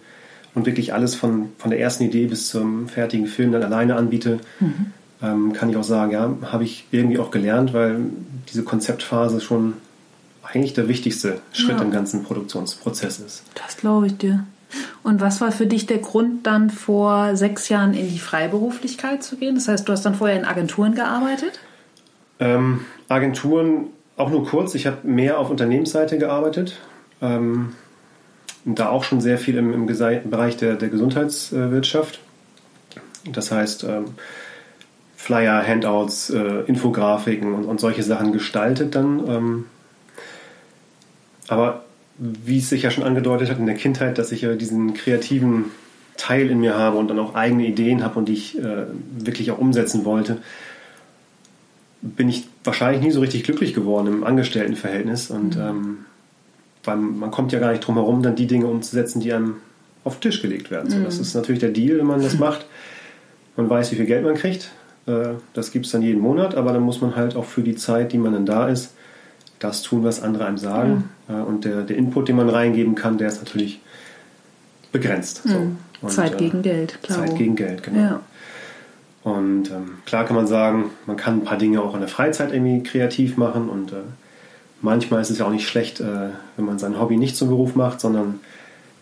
und 0.55 0.67
wirklich 0.67 0.93
alles 0.93 1.15
von, 1.15 1.49
von 1.59 1.71
der 1.71 1.81
ersten 1.81 2.05
Idee 2.05 2.27
bis 2.27 2.49
zum 2.49 2.89
fertigen 2.89 3.27
Film 3.27 3.53
dann 3.53 3.63
alleine 3.63 3.97
anbiete, 3.97 4.39
mhm. 4.61 4.93
ähm, 5.23 5.53
kann 5.53 5.71
ich 5.71 5.77
auch 5.77 5.85
sagen, 5.85 6.13
ja, 6.13 6.35
habe 6.51 6.65
ich 6.65 6.87
irgendwie 6.91 7.19
auch 7.19 7.31
gelernt, 7.31 7.73
weil 7.73 8.01
diese 8.53 8.63
Konzeptphase 8.63 9.41
schon 9.41 9.75
eigentlich 10.53 10.75
der 10.75 10.89
wichtigste 10.89 11.41
Schritt 11.53 11.79
ja. 11.79 11.83
im 11.83 11.91
ganzen 11.91 12.23
Produktionsprozess 12.23 13.19
ist. 13.21 13.43
Das 13.55 13.77
glaube 13.77 14.07
ich 14.07 14.17
dir. 14.19 14.45
Und 15.03 15.21
was 15.21 15.41
war 15.41 15.53
für 15.53 15.67
dich 15.67 15.87
der 15.87 15.99
Grund, 15.99 16.47
dann 16.47 16.71
vor 16.71 17.37
sechs 17.37 17.69
Jahren 17.69 17.95
in 17.95 18.09
die 18.09 18.19
Freiberuflichkeit 18.19 19.23
zu 19.23 19.37
gehen? 19.37 19.55
Das 19.55 19.69
heißt, 19.69 19.89
du 19.89 19.93
hast 19.93 20.05
dann 20.05 20.15
vorher 20.15 20.39
in 20.39 20.45
Agenturen 20.45 20.95
gearbeitet? 20.95 21.59
Ähm, 22.39 22.81
Agenturen 23.09 23.89
auch 24.17 24.31
nur 24.31 24.47
kurz. 24.47 24.75
Ich 24.75 24.87
habe 24.87 25.07
mehr 25.07 25.39
auf 25.39 25.51
Unternehmensseite 25.51 26.19
gearbeitet. 26.19 26.79
Ähm, 27.21 27.75
und 28.65 28.79
da 28.79 28.91
auch 28.91 29.05
schon 29.05 29.21
sehr 29.21 29.39
viel 29.39 29.57
im, 29.57 29.73
im 29.73 29.87
Bereich 29.87 30.57
der, 30.57 30.77
der 30.77 30.89
Gesundheitswirtschaft. 30.89 32.21
Das 33.31 33.51
heißt, 33.51 33.85
ähm, 33.85 34.05
Flyer, 35.17 35.67
Handouts, 35.67 36.31
äh, 36.31 36.63
Infografiken 36.67 37.55
und, 37.55 37.65
und, 37.65 37.81
solche 37.81 38.03
Sachen 38.03 38.33
gestaltet 38.33 38.95
dann. 38.95 39.65
Aber 41.53 41.85
wie 42.17 42.59
es 42.59 42.71
sich 42.71 42.83
ja 42.83 42.91
schon 42.91 43.05
angedeutet 43.05 43.51
hat 43.51 43.59
in 43.59 43.67
der 43.67 43.75
Kindheit, 43.75 44.17
dass 44.17 44.33
ich 44.33 44.41
ja 44.41 44.55
diesen 44.55 44.95
kreativen 44.95 45.67
Teil 46.17 46.49
in 46.49 46.61
mir 46.61 46.77
habe 46.77 46.97
und 46.97 47.09
dann 47.09 47.19
auch 47.19 47.35
eigene 47.35 47.67
Ideen 47.67 48.03
habe 48.03 48.19
und 48.19 48.29
die 48.29 48.33
ich 48.33 48.59
äh, 48.59 48.87
wirklich 49.19 49.51
auch 49.51 49.59
umsetzen 49.59 50.07
wollte, 50.07 50.39
bin 52.01 52.29
ich 52.29 52.47
wahrscheinlich 52.65 53.03
nie 53.03 53.11
so 53.11 53.21
richtig 53.21 53.45
glücklich 53.45 53.75
geworden 53.75 54.07
im 54.07 54.25
Angestelltenverhältnis 54.25 55.31
und 55.31 55.57
mhm. 55.57 55.63
ähm, 55.63 55.99
weil 56.85 56.97
man 56.97 57.31
kommt 57.31 57.53
ja 57.53 57.61
gar 57.61 57.71
nicht 57.71 57.87
drum 57.87 57.95
herum, 57.95 58.23
dann 58.23 58.35
die 58.35 58.47
Dinge 58.47 58.67
umzusetzen, 58.67 59.21
die 59.21 59.33
einem 59.33 59.57
auf 60.05 60.17
den 60.19 60.23
Tisch 60.23 60.43
gelegt 60.43 60.71
werden. 60.71 60.91
So, 60.91 60.97
mhm. 60.97 61.05
Das 61.05 61.19
ist 61.19 61.35
natürlich 61.35 61.61
der 61.61 61.71
Deal, 61.71 61.99
wenn 61.99 62.07
man 62.07 62.23
das 62.23 62.39
macht. 62.39 62.65
Man 63.57 63.69
weiß, 63.69 63.93
wie 63.93 63.97
viel 63.97 64.07
Geld 64.07 64.25
man 64.25 64.35
kriegt. 64.35 64.71
Äh, 65.07 65.35
das 65.53 65.71
gibt 65.71 65.87
es 65.87 65.93
dann 65.93 66.03
jeden 66.03 66.21
Monat, 66.21 66.55
aber 66.55 66.73
dann 66.73 66.83
muss 66.83 67.01
man 67.01 67.15
halt 67.15 67.37
auch 67.37 67.45
für 67.45 67.63
die 67.63 67.77
Zeit, 67.77 68.13
die 68.13 68.19
man 68.19 68.33
dann 68.33 68.47
da 68.47 68.69
ist, 68.69 68.95
das 69.63 69.83
tun, 69.83 70.05
was 70.05 70.23
andere 70.23 70.47
einem 70.47 70.59
sagen. 70.59 71.11
Äh, 71.29 71.35
und 71.35 71.65
der, 71.65 71.83
der 71.83 71.97
Input, 71.97 72.29
den 72.29 72.37
man 72.37 72.49
reingeben 72.49 72.95
kann, 72.95 73.19
der 73.19 73.29
ist 73.29 73.39
natürlich 73.39 73.81
begrenzt. 74.93 75.43
So. 75.45 75.59
Mhm. 75.59 75.79
Und, 76.01 76.11
Zeit 76.11 76.39
gegen 76.39 76.61
äh, 76.61 76.63
Geld, 76.63 77.03
klar. 77.03 77.19
Zeit 77.21 77.37
gegen 77.37 77.57
Geld, 77.57 77.83
genau. 77.83 78.01
Ja. 78.01 78.21
Und 79.25 79.71
ähm, 79.71 79.99
klar 80.05 80.25
kann 80.25 80.35
man 80.35 80.49
sagen, 80.49 80.91
man 81.07 81.17
kann 81.17 81.39
ein 81.39 81.45
paar 81.45 81.59
Dinge 81.59 81.81
auch 81.81 81.95
in 81.95 82.01
der 82.01 82.09
Freizeit 82.09 82.53
irgendwie 82.53 82.83
kreativ 82.83 83.37
machen 83.37 83.69
und 83.69 83.93
äh, 83.93 84.03
manchmal 84.81 85.23
ist 85.23 85.31
es 85.31 85.39
ja 85.39 85.47
auch 85.47 85.53
nicht 85.53 85.69
schlecht, 85.69 86.01
äh, 86.01 86.31
wenn 86.57 86.65
man 86.65 86.81
sein 86.81 86.99
Hobby 87.01 87.17
nicht 87.17 87.37
zum 87.37 87.49
Beruf 87.49 87.77
macht, 87.77 88.01
sondern 88.01 88.41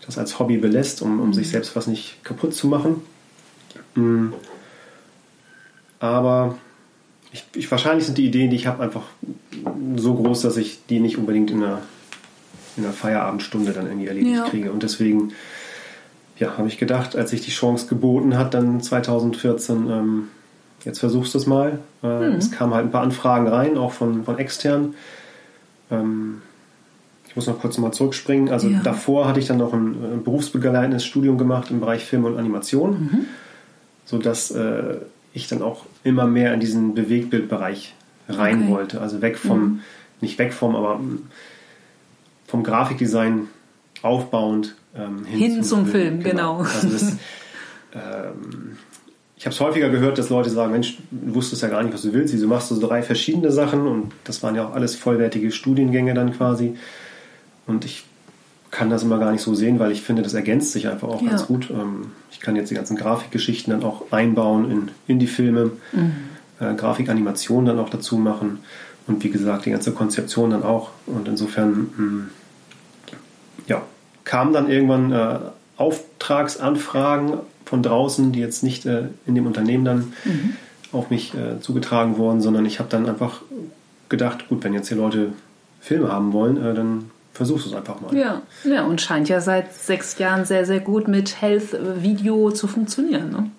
das 0.05 0.19
als 0.19 0.37
Hobby 0.37 0.57
belässt, 0.57 1.01
um, 1.01 1.19
um 1.19 1.27
mhm. 1.27 1.33
sich 1.33 1.49
selbst 1.49 1.75
was 1.75 1.87
nicht 1.87 2.23
kaputt 2.23 2.53
zu 2.53 2.67
machen. 2.67 3.01
Mhm. 3.95 4.33
Aber 5.99 6.55
ich, 7.33 7.45
ich, 7.55 7.71
wahrscheinlich 7.71 8.05
sind 8.05 8.17
die 8.17 8.25
Ideen, 8.25 8.49
die 8.49 8.55
ich 8.55 8.67
habe, 8.67 8.83
einfach 8.83 9.03
so 9.95 10.15
groß, 10.15 10.41
dass 10.41 10.57
ich 10.57 10.85
die 10.87 10.99
nicht 10.99 11.17
unbedingt 11.17 11.51
in 11.51 11.63
einer, 11.63 11.81
in 12.77 12.83
einer 12.83 12.93
Feierabendstunde 12.93 13.71
dann 13.71 13.87
irgendwie 13.87 14.07
erledigt 14.07 14.35
ja. 14.35 14.49
kriege. 14.49 14.71
Und 14.71 14.83
deswegen 14.83 15.31
ja, 16.37 16.57
habe 16.57 16.67
ich 16.67 16.77
gedacht, 16.77 17.15
als 17.15 17.29
sich 17.29 17.41
die 17.41 17.51
Chance 17.51 17.87
geboten 17.87 18.37
hat, 18.37 18.53
dann 18.53 18.81
2014, 18.81 19.89
ähm, 19.89 20.27
jetzt 20.83 20.99
versuchst 20.99 21.33
du 21.33 21.37
es 21.37 21.45
mal. 21.45 21.79
Äh, 22.03 22.29
mhm. 22.29 22.35
Es 22.35 22.51
kamen 22.51 22.73
halt 22.73 22.85
ein 22.85 22.91
paar 22.91 23.03
Anfragen 23.03 23.47
rein, 23.47 23.77
auch 23.77 23.93
von, 23.93 24.25
von 24.25 24.37
extern. 24.37 24.95
Ähm, 25.89 26.41
ich 27.27 27.35
muss 27.37 27.47
noch 27.47 27.59
kurz 27.61 27.77
mal 27.77 27.93
zurückspringen. 27.93 28.49
Also 28.49 28.67
ja. 28.67 28.81
davor 28.83 29.25
hatte 29.25 29.39
ich 29.39 29.47
dann 29.47 29.57
noch 29.57 29.71
ein, 29.71 29.95
ein 30.15 30.23
berufsbegleitendes 30.23 31.05
Studium 31.05 31.37
gemacht 31.37 31.71
im 31.71 31.79
Bereich 31.79 32.03
Film 32.03 32.25
und 32.25 32.37
Animation, 32.37 32.91
mhm. 32.91 33.25
sodass 34.03 34.51
äh, 34.51 34.95
ich 35.33 35.47
dann 35.47 35.61
auch 35.61 35.85
immer 36.03 36.27
mehr 36.27 36.53
in 36.53 36.59
diesen 36.59 36.93
Bewegtbildbereich 36.93 37.93
rein 38.27 38.63
okay. 38.63 38.71
wollte. 38.71 39.01
Also 39.01 39.21
weg 39.21 39.37
vom, 39.37 39.59
mhm. 39.59 39.79
nicht 40.21 40.37
weg 40.39 40.53
vom, 40.53 40.75
aber 40.75 40.97
mm, 40.97 41.27
vom 42.47 42.63
Grafikdesign 42.63 43.47
aufbauend 44.01 44.75
ähm, 44.95 45.25
hin, 45.25 45.39
hin, 45.39 45.63
zum, 45.63 45.63
zum 45.63 45.85
Film. 45.85 46.21
Film. 46.21 46.23
Genau. 46.23 46.57
genau. 46.57 46.69
Also 46.69 46.89
das, 46.89 47.11
ähm, 47.93 48.77
ich 49.37 49.45
habe 49.45 49.55
es 49.55 49.59
häufiger 49.59 49.89
gehört, 49.89 50.17
dass 50.17 50.29
Leute 50.29 50.49
sagen, 50.49 50.71
Mensch, 50.71 50.97
du 51.09 51.33
wusstest 51.33 51.63
ja 51.63 51.69
gar 51.69 51.81
nicht, 51.81 51.93
was 51.93 52.03
du 52.03 52.13
willst. 52.13 52.33
Wieso 52.33 52.47
machst 52.47 52.69
du 52.69 52.75
so 52.75 52.87
drei 52.87 53.01
verschiedene 53.01 53.51
Sachen? 53.51 53.87
Und 53.87 54.11
das 54.23 54.43
waren 54.43 54.55
ja 54.55 54.67
auch 54.67 54.73
alles 54.73 54.95
vollwertige 54.95 55.51
Studiengänge 55.51 56.13
dann 56.13 56.33
quasi. 56.33 56.75
Und 57.65 57.85
ich 57.85 58.03
kann 58.71 58.89
das 58.89 59.03
immer 59.03 59.19
gar 59.19 59.31
nicht 59.31 59.41
so 59.41 59.53
sehen, 59.53 59.79
weil 59.79 59.91
ich 59.91 60.01
finde, 60.01 60.21
das 60.21 60.33
ergänzt 60.33 60.71
sich 60.71 60.87
einfach 60.87 61.09
auch 61.09 61.21
ja. 61.21 61.29
ganz 61.29 61.45
gut. 61.45 61.69
Ähm, 61.69 62.13
ich 62.31 62.39
kann 62.39 62.55
jetzt 62.55 62.71
die 62.71 62.75
ganzen 62.75 62.95
Grafikgeschichten 62.95 63.71
dann 63.71 63.83
auch 63.83 64.11
einbauen 64.11 64.71
in, 64.71 64.91
in 65.07 65.19
die 65.19 65.27
Filme, 65.27 65.71
mhm. 65.91 66.13
äh, 66.59 66.73
Grafikanimation 66.73 67.65
dann 67.65 67.79
auch 67.79 67.89
dazu 67.89 68.17
machen 68.17 68.59
und 69.07 69.23
wie 69.23 69.29
gesagt, 69.29 69.65
die 69.65 69.71
ganze 69.71 69.91
Konzeption 69.91 70.51
dann 70.51 70.63
auch. 70.63 70.91
Und 71.05 71.27
insofern, 71.27 71.89
mh, 71.97 72.03
mm, 72.03 72.29
ja, 73.67 73.81
kamen 74.23 74.53
dann 74.53 74.69
irgendwann 74.69 75.11
äh, 75.11 75.39
Auftragsanfragen 75.77 77.33
von 77.65 77.83
draußen, 77.83 78.31
die 78.31 78.39
jetzt 78.39 78.63
nicht 78.63 78.85
äh, 78.85 79.05
in 79.25 79.35
dem 79.35 79.47
Unternehmen 79.47 79.85
dann 79.85 80.13
mhm. 80.23 80.53
auf 80.91 81.09
mich 81.09 81.33
äh, 81.33 81.59
zugetragen 81.59 82.17
wurden, 82.17 82.41
sondern 82.41 82.65
ich 82.65 82.79
habe 82.79 82.89
dann 82.89 83.07
einfach 83.07 83.41
gedacht, 84.09 84.47
gut, 84.49 84.63
wenn 84.63 84.73
jetzt 84.73 84.87
hier 84.87 84.97
Leute 84.97 85.33
Filme 85.79 86.11
haben 86.11 86.31
wollen, 86.33 86.57
äh, 86.57 86.73
dann 86.73 87.10
versuchst 87.33 87.65
du 87.65 87.69
es 87.69 87.75
einfach 87.75 87.99
mal. 88.01 88.15
Ja. 88.15 88.41
ja, 88.63 88.83
und 88.83 89.01
scheint 89.01 89.29
ja 89.29 89.41
seit 89.41 89.73
sechs 89.73 90.17
Jahren 90.17 90.45
sehr, 90.45 90.65
sehr 90.65 90.79
gut 90.79 91.07
mit 91.07 91.41
Health 91.41 91.77
Video 92.01 92.51
zu 92.51 92.67
funktionieren. 92.67 93.31
Ne? 93.31 93.49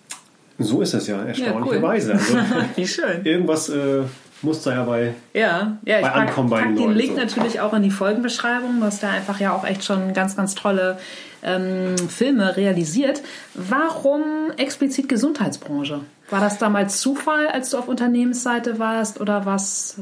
So 0.58 0.82
ist 0.82 0.94
es 0.94 1.06
ja, 1.06 1.22
erstaunlicherweise. 1.22 2.12
Ja, 2.12 2.18
cool. 2.30 2.38
also, 2.38 2.66
Wie 2.76 2.86
schön. 2.86 3.24
Irgendwas 3.24 3.68
äh, 3.68 4.02
muss 4.42 4.62
da 4.62 4.72
ja 4.72 4.84
bei, 4.84 5.14
ja, 5.32 5.78
ja, 5.84 5.96
ich 5.96 6.02
bei 6.02 6.08
pack, 6.10 6.28
ankommen 6.28 6.50
bei 6.50 6.62
den, 6.62 6.76
den 6.76 6.92
Link 6.92 7.14
so. 7.14 7.20
natürlich 7.20 7.60
auch 7.60 7.72
in 7.72 7.82
die 7.82 7.90
Folgenbeschreibung. 7.90 8.82
Hast 8.82 9.02
da 9.02 9.10
einfach 9.10 9.40
ja 9.40 9.52
auch 9.52 9.64
echt 9.64 9.84
schon 9.84 10.12
ganz, 10.12 10.36
ganz 10.36 10.54
tolle 10.54 10.98
ähm, 11.42 11.96
Filme 12.08 12.56
realisiert. 12.56 13.22
Warum 13.54 14.50
explizit 14.56 15.08
Gesundheitsbranche? 15.08 16.00
War 16.30 16.40
das 16.40 16.58
damals 16.58 17.00
Zufall, 17.00 17.48
als 17.48 17.70
du 17.70 17.78
auf 17.78 17.88
Unternehmensseite 17.88 18.78
warst 18.78 19.20
oder 19.20 19.46
was? 19.46 19.96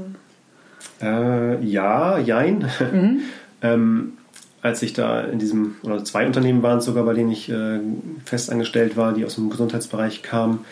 Äh, 1.03 1.63
ja, 1.65 2.19
jein. 2.19 2.71
Mhm. 2.93 3.23
ähm, 3.63 4.15
als 4.63 4.83
ich 4.83 4.93
da 4.93 5.23
in 5.23 5.39
diesem, 5.39 5.77
oder 5.83 6.05
zwei 6.05 6.27
Unternehmen 6.27 6.63
waren 6.63 6.79
es 6.79 6.85
sogar, 6.85 7.05
bei 7.05 7.15
denen 7.15 7.31
ich 7.31 7.49
äh, 7.49 7.81
festangestellt 8.25 8.97
war, 8.97 9.13
die 9.13 9.25
aus 9.25 9.37
dem 9.37 9.51
Gesundheitsbereich 9.51 10.23
kamen, 10.23 10.65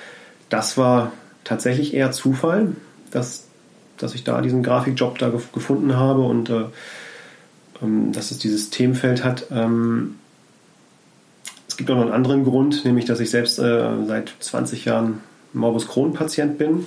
das 0.51 0.77
war 0.77 1.13
tatsächlich 1.45 1.95
eher 1.95 2.13
Zufall, 2.13 2.73
dass 3.11 3.49
dass 3.99 4.15
ich 4.15 4.25
da 4.25 4.41
diesen 4.41 4.63
Grafikjob 4.63 5.19
da 5.19 5.29
gefunden 5.29 5.97
habe 5.97 6.23
und 6.23 6.51
äh, 6.51 6.65
ähm, 7.83 8.13
dass 8.13 8.31
es 8.31 8.39
dieses 8.39 8.71
Themenfeld 8.71 9.25
hat. 9.25 9.47
Ähm, 9.51 10.17
es 11.69 11.77
gibt 11.77 11.91
auch 11.91 11.97
noch 11.97 12.03
einen 12.03 12.13
anderen 12.13 12.45
Grund, 12.45 12.85
nämlich 12.85 13.05
dass 13.05 13.21
ich 13.21 13.31
selbst 13.31 13.59
äh, 13.59 13.89
seit 14.07 14.33
20 14.41 14.85
Jahren 14.87 15.21
Morbus 15.53 15.89
Crohn-Patient 15.89 16.59
bin, 16.59 16.87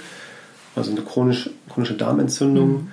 also 0.76 0.92
eine 0.92 1.02
chronisch, 1.02 1.50
chronische 1.70 1.96
Darmentzündung. 1.96 2.70
Mhm. 2.70 2.92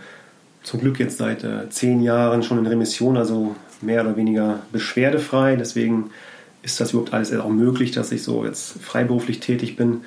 Zum 0.62 0.80
Glück 0.80 0.98
jetzt 0.98 1.18
seit 1.18 1.44
äh, 1.44 1.68
zehn 1.70 2.02
Jahren 2.02 2.42
schon 2.42 2.58
in 2.58 2.66
Remission, 2.66 3.16
also 3.16 3.54
mehr 3.80 4.02
oder 4.02 4.16
weniger 4.16 4.60
beschwerdefrei. 4.72 5.56
Deswegen 5.56 6.10
ist 6.62 6.80
das 6.80 6.90
überhaupt 6.90 7.14
alles 7.14 7.34
auch 7.34 7.48
möglich, 7.48 7.92
dass 7.92 8.12
ich 8.12 8.22
so 8.22 8.44
jetzt 8.44 8.82
freiberuflich 8.82 9.40
tätig 9.40 9.76
bin. 9.76 10.02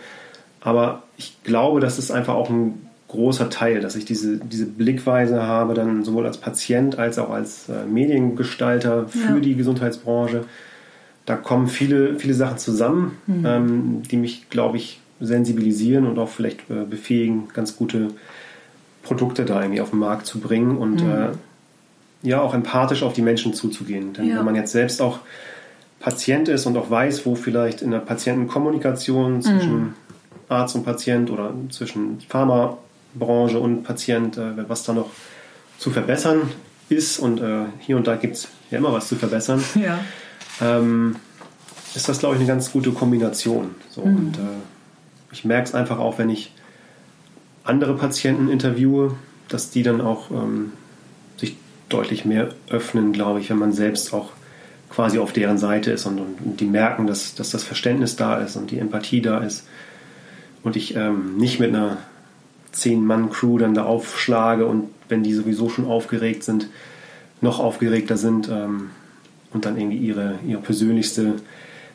Aber 0.60 1.04
ich 1.18 1.42
glaube, 1.44 1.80
dass 1.80 1.98
es 1.98 2.12
einfach 2.12 2.36
auch 2.36 2.50
ein 2.50 2.88
großer 3.08 3.50
Teil, 3.50 3.82
dass 3.82 3.96
ich 3.96 4.06
diese, 4.06 4.38
diese 4.38 4.66
Blickweise 4.66 5.44
habe, 5.44 5.74
dann 5.74 6.04
sowohl 6.04 6.26
als 6.26 6.38
Patient 6.38 6.98
als 6.98 7.20
auch 7.20 7.30
als 7.30 7.68
äh, 7.68 7.86
Mediengestalter 7.86 9.08
für 9.10 9.36
ja. 9.36 9.40
die 9.40 9.56
Gesundheitsbranche. 9.56 10.46
Da 11.26 11.36
kommen 11.36 11.68
viele, 11.68 12.18
viele 12.18 12.34
Sachen 12.34 12.58
zusammen, 12.58 13.18
mhm. 13.28 13.46
ähm, 13.46 14.02
die 14.10 14.18
mich, 14.18 14.50
glaube 14.50 14.78
ich, 14.78 15.02
sensibilisieren 15.20 16.08
und 16.08 16.18
auch 16.20 16.30
vielleicht 16.30 16.62
äh, 16.70 16.86
befähigen, 16.90 17.50
ganz 17.54 17.76
gute 17.76 18.12
Produkte 19.04 19.46
da 19.46 19.62
irgendwie 19.62 19.82
auf 19.82 19.92
den 19.92 20.00
Markt 20.00 20.26
zu 20.26 20.40
bringen 20.40 20.78
und 20.78 21.04
mhm. 21.04 21.12
äh, 21.12 21.28
ja 22.24 22.42
auch 22.42 22.54
empathisch 22.54 23.04
auf 23.04 23.14
die 23.14 23.22
Menschen 23.22 23.54
zuzugehen. 23.54 24.14
Denn 24.14 24.28
ja. 24.28 24.38
wenn 24.38 24.46
man 24.46 24.56
jetzt 24.56 24.72
selbst 24.72 25.02
auch 25.02 25.20
Patient 26.00 26.50
ist 26.50 26.66
und 26.66 26.78
auch 26.78 26.90
weiß, 26.90 27.26
wo 27.26 27.36
vielleicht 27.36 27.82
in 27.82 27.92
der 27.92 28.00
Patientenkommunikation 28.00 29.42
zwischen 29.42 29.80
mhm. 29.80 29.94
Arzt 30.50 30.76
und 30.76 30.84
Patient 30.84 31.30
oder 31.30 31.54
zwischen 31.70 32.20
Pharma 32.28 32.78
Branche 33.14 33.60
und 33.60 33.84
Patient, 33.84 34.38
äh, 34.38 34.68
was 34.68 34.84
da 34.84 34.94
noch 34.94 35.10
zu 35.78 35.92
verbessern 35.92 36.50
ist. 36.90 37.20
Und 37.20 37.42
äh, 37.42 37.66
hier 37.80 37.98
und 37.98 38.08
da 38.08 38.16
gibt 38.16 38.36
es 38.36 38.48
ja 38.70 38.78
immer 38.78 38.94
was 38.94 39.08
zu 39.08 39.16
verbessern. 39.16 39.64
Ja. 39.76 40.00
Ähm, 40.62 41.16
ist 41.96 42.08
das, 42.08 42.20
glaube 42.20 42.36
ich, 42.36 42.42
eine 42.42 42.48
ganz 42.48 42.72
gute 42.72 42.92
Kombination. 42.92 43.76
So, 43.90 44.06
mhm. 44.06 44.16
Und 44.16 44.38
äh, 44.38 44.62
ich 45.32 45.44
merke 45.44 45.68
es 45.68 45.74
einfach 45.74 45.98
auch, 45.98 46.20
wenn 46.20 46.30
ich 46.30 46.54
andere 47.64 47.96
Patienten 47.96 48.50
interviewe, 48.50 49.16
dass 49.48 49.70
die 49.70 49.84
dann 49.84 50.02
auch 50.02 50.32
ähm, 50.32 50.74
sich 51.38 51.56
deutlich 51.90 52.26
mehr 52.26 52.50
öffnen, 52.70 53.12
glaube 53.14 53.40
ich, 53.40 53.50
wenn 53.50 53.58
man 53.58 53.74
selbst 53.74 54.14
auch 54.14 54.32
quasi 54.90 55.20
auf 55.20 55.32
deren 55.32 55.58
Seite 55.58 55.92
ist 55.92 56.06
und, 56.06 56.20
und, 56.20 56.42
und 56.44 56.60
die 56.60 56.66
merken, 56.66 57.08
dass, 57.08 57.36
dass 57.36 57.52
das 57.52 57.64
Verständnis 57.64 58.16
da 58.16 58.38
ist 58.40 58.56
und 58.56 58.72
die 58.72 58.80
Empathie 58.80 59.22
da 59.22 59.40
ist 59.40 59.66
und 60.64 60.76
ich 60.76 60.96
ähm, 60.96 61.38
nicht 61.38 61.60
mit 61.60 61.70
einer 61.70 61.98
Zehn-Mann-Crew 62.72 63.58
dann 63.58 63.74
da 63.74 63.84
aufschlage 63.84 64.66
und 64.66 64.90
wenn 65.10 65.24
die 65.24 65.34
sowieso 65.34 65.70
schon 65.70 65.86
aufgeregt 65.86 66.44
sind, 66.44 66.68
noch 67.42 67.60
aufgeregter 67.60 68.18
sind 68.18 68.50
ähm, 68.50 68.92
und 69.52 69.66
dann 69.66 69.78
irgendwie 69.78 69.98
ihre, 69.98 70.40
ihre 70.46 70.62
persönlichste 70.62 71.36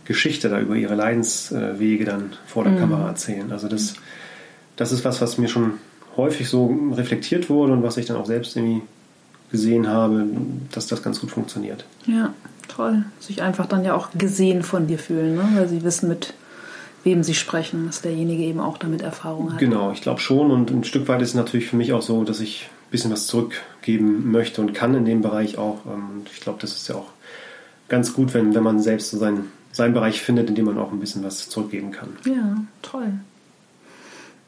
Geschichte 0.05 0.49
da 0.49 0.61
über 0.61 0.77
ihre 0.77 0.95
Leidenswege 0.95 2.05
dann 2.05 2.33
vor 2.47 2.65
der 2.65 2.75
mhm. 2.75 2.79
Kamera 2.79 3.09
erzählen. 3.09 3.53
Also 3.53 3.69
das, 3.69 3.95
das 4.76 4.92
ist 4.92 5.04
was, 5.04 5.21
was 5.21 5.38
mir 5.38 5.49
schon 5.49 5.75
häufig 6.16 6.49
so 6.49 6.75
reflektiert 6.92 7.50
wurde 7.50 7.73
und 7.73 7.83
was 7.83 7.97
ich 7.97 8.06
dann 8.06 8.16
auch 8.16 8.26
selbst 8.26 8.56
irgendwie 8.56 8.83
gesehen 9.50 9.88
habe, 9.88 10.26
dass 10.73 10.87
das 10.87 11.02
ganz 11.02 11.21
gut 11.21 11.30
funktioniert. 11.30 11.85
Ja, 12.06 12.35
toll. 12.68 13.04
Sich 13.21 13.42
einfach 13.42 13.66
dann 13.66 13.85
ja 13.85 13.95
auch 13.95 14.11
gesehen 14.16 14.62
von 14.62 14.87
dir 14.87 14.99
fühlen, 14.99 15.37
ne? 15.37 15.49
weil 15.54 15.68
sie 15.68 15.83
wissen, 15.85 16.09
mit 16.09 16.35
wem 17.04 17.23
sie 17.23 17.35
sprechen, 17.35 17.87
dass 17.87 18.02
derjenige 18.02 18.42
eben 18.42 18.61
auch 18.61 18.78
damit 18.78 19.00
Erfahrung 19.02 19.52
hat. 19.52 19.61
Genau, 19.61 19.92
ich 19.92 20.02
glaube 20.02 20.21
schon. 20.21 20.50
Und 20.50 20.71
ein 20.71 20.85
Stück 20.85 21.06
weit 21.06 21.23
ist 21.23 21.30
es 21.30 21.35
natürlich 21.35 21.68
für 21.68 21.76
mich 21.76 21.92
auch 21.92 22.02
so, 22.02 22.25
dass 22.25 22.40
ich 22.40 22.68
ein 22.68 22.90
bisschen 22.90 23.12
was 23.12 23.28
zurückgeben 23.28 24.30
möchte 24.33 24.61
und 24.61 24.75
kann 24.75 24.95
in 24.95 25.04
dem 25.04 25.23
Bereich 25.23 25.56
auch. 25.56 25.87
Ähm, 25.87 26.18
und 26.18 26.30
ich 26.33 26.40
glaube, 26.40 26.59
das 26.61 26.73
ist 26.73 26.88
ja 26.88 26.97
auch 26.97 27.11
ganz 27.88 28.12
gut, 28.12 28.35
wenn, 28.35 28.54
wenn 28.54 28.64
man 28.64 28.80
selbst 28.80 29.11
so 29.11 29.18
seinen, 29.18 29.52
seinen 29.71 29.95
Bereich 29.95 30.21
findet, 30.21 30.49
in 30.49 30.56
dem 30.56 30.64
man 30.64 30.78
auch 30.78 30.90
ein 30.90 30.99
bisschen 30.99 31.23
was 31.23 31.49
zurückgeben 31.49 31.92
kann. 31.92 32.09
Ja, 32.25 32.56
toll. 32.83 33.12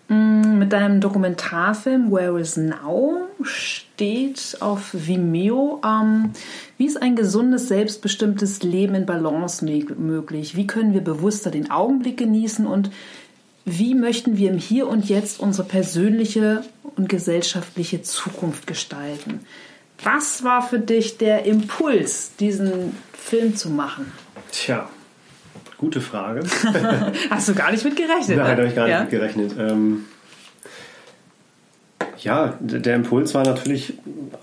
Mm, 0.08 0.58
mit 0.58 0.72
deinem 0.72 1.00
Dokumentarfilm 1.00 2.10
Where 2.10 2.40
is 2.40 2.56
Now 2.56 3.28
steht 3.42 4.56
auf 4.60 4.90
Vimeo, 4.92 5.82
ähm, 5.84 6.30
wie 6.78 6.86
ist 6.86 7.00
ein 7.00 7.14
gesundes, 7.14 7.68
selbstbestimmtes 7.68 8.62
Leben 8.62 8.94
in 8.94 9.04
Balance 9.04 9.64
möglich? 9.64 10.56
Wie 10.56 10.66
können 10.66 10.94
wir 10.94 11.02
bewusster 11.02 11.50
den 11.50 11.70
Augenblick 11.70 12.16
genießen 12.16 12.66
und 12.66 12.90
wie 13.66 13.94
möchten 13.94 14.38
wir 14.38 14.50
im 14.50 14.56
Hier 14.56 14.88
und 14.88 15.10
Jetzt 15.10 15.40
unsere 15.40 15.68
persönliche 15.68 16.64
und 16.96 17.10
gesellschaftliche 17.10 18.00
Zukunft 18.00 18.66
gestalten? 18.66 19.40
Was 20.02 20.42
war 20.42 20.62
für 20.62 20.78
dich 20.78 21.18
der 21.18 21.44
Impuls, 21.44 22.32
diesen 22.40 22.96
Film 23.12 23.56
zu 23.56 23.68
machen? 23.68 24.10
Tja, 24.52 24.88
gute 25.78 26.00
Frage. 26.00 26.40
Hast 27.30 27.48
du 27.48 27.54
gar 27.54 27.70
nicht 27.70 27.84
mit 27.84 27.96
gerechnet? 27.96 28.36
Nein, 28.36 28.50
ne? 28.50 28.56
da 28.56 28.56
habe 28.56 28.66
ich 28.66 28.74
gar 28.74 28.88
ja? 28.88 29.00
nicht 29.00 29.12
mit 29.12 29.20
gerechnet. 29.20 29.52
Ähm, 29.58 30.04
ja, 32.18 32.58
der 32.60 32.96
Impuls 32.96 33.34
war 33.34 33.44
natürlich 33.44 33.94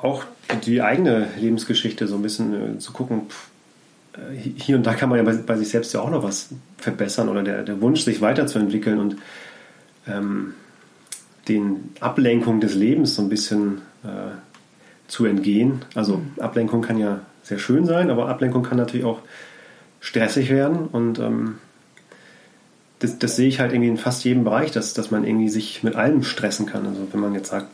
auch 0.02 0.24
die 0.66 0.82
eigene 0.82 1.28
Lebensgeschichte 1.38 2.08
so 2.08 2.16
ein 2.16 2.22
bisschen 2.22 2.76
äh, 2.76 2.80
zu 2.80 2.94
gucken. 2.94 3.24
Pff, 3.30 3.50
äh, 4.18 4.36
hier 4.36 4.78
und 4.78 4.86
da 4.86 4.94
kann 4.94 5.10
man 5.10 5.18
ja 5.18 5.24
bei, 5.24 5.34
bei, 5.34 5.58
sich 5.58 5.70
selbst 5.70 5.94
ja 5.94 6.00
auch 6.00 6.10
noch 6.10 6.24
was 6.24 6.50
verbessern 6.78 7.30
oder 7.30 7.44
der, 7.44 7.64
der 7.64 7.82
Wunsch, 7.82 8.02
sich 8.02 8.22
weiterzuentwickeln 8.22 9.00
und 9.00 9.18
ähm, 10.08 10.54
den 11.48 11.92
Ablenkungen 12.00 12.62
des 12.62 12.76
Lebens 12.76 13.16
so 13.16 13.22
ein 13.22 13.30
bisschen 13.30 13.82
äh, 14.04 14.32
zu 15.08 15.26
entgehen. 15.26 15.84
Also 15.94 16.18
mhm. 16.18 16.32
Ablenkung 16.40 16.82
kann 16.82 16.98
ja 16.98 17.20
sehr 17.44 17.60
schön 17.60 17.86
sein, 17.86 18.10
aber 18.10 18.30
Ablenkung 18.30 18.64
kann 18.64 18.78
natürlich 18.78 19.06
auch 19.06 19.20
stressig 20.06 20.52
werden 20.52 20.86
und 20.86 21.18
ähm, 21.18 21.56
das, 23.00 23.18
das, 23.18 23.36
sehe 23.36 23.48
ich 23.48 23.60
halt 23.60 23.74
irgendwie 23.74 23.90
in 23.90 23.98
fast 23.98 24.24
jedem 24.24 24.44
Bereich, 24.44 24.70
dass, 24.72 24.94
dass 24.94 25.10
man 25.10 25.26
irgendwie 25.26 25.50
sich 25.50 25.82
mit 25.82 25.96
allem 25.96 26.22
stressen 26.22 26.68
kann. 26.68 26.86
Also 26.86 27.08
wenn 27.12 27.20
man 27.20 27.34
jetzt 27.34 27.50
sagt, 27.50 27.68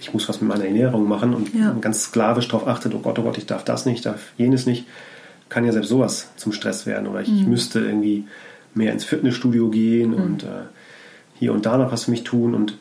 ich 0.00 0.12
muss 0.12 0.28
was 0.28 0.40
mit 0.40 0.50
meiner 0.50 0.64
Ernährung 0.64 1.08
machen 1.08 1.32
und 1.32 1.54
ja. 1.54 1.72
ganz 1.80 2.02
sklavisch 2.02 2.48
darauf 2.48 2.66
achtet, 2.66 2.92
oh 2.92 2.98
Gott, 2.98 3.20
oh 3.20 3.22
Gott, 3.22 3.38
ich 3.38 3.46
darf 3.46 3.64
das 3.64 3.86
nicht, 3.86 4.04
darf 4.04 4.32
jenes 4.36 4.66
nicht, 4.66 4.86
kann 5.48 5.64
ja 5.64 5.70
selbst 5.70 5.90
sowas 5.90 6.28
zum 6.36 6.52
Stress 6.52 6.86
werden. 6.86 7.06
Oder 7.06 7.20
ich, 7.20 7.28
mhm. 7.28 7.48
müsste 7.48 7.78
irgendwie 7.78 8.24
mehr 8.74 8.92
ins 8.92 9.04
Fitnessstudio 9.04 9.70
gehen 9.70 10.10
mhm. 10.10 10.22
und 10.22 10.42
äh, 10.42 10.66
hier 11.38 11.52
und 11.52 11.66
da 11.66 11.78
noch 11.78 11.92
was 11.92 12.04
für 12.04 12.10
mich 12.10 12.24
tun. 12.24 12.56
Und 12.56 12.76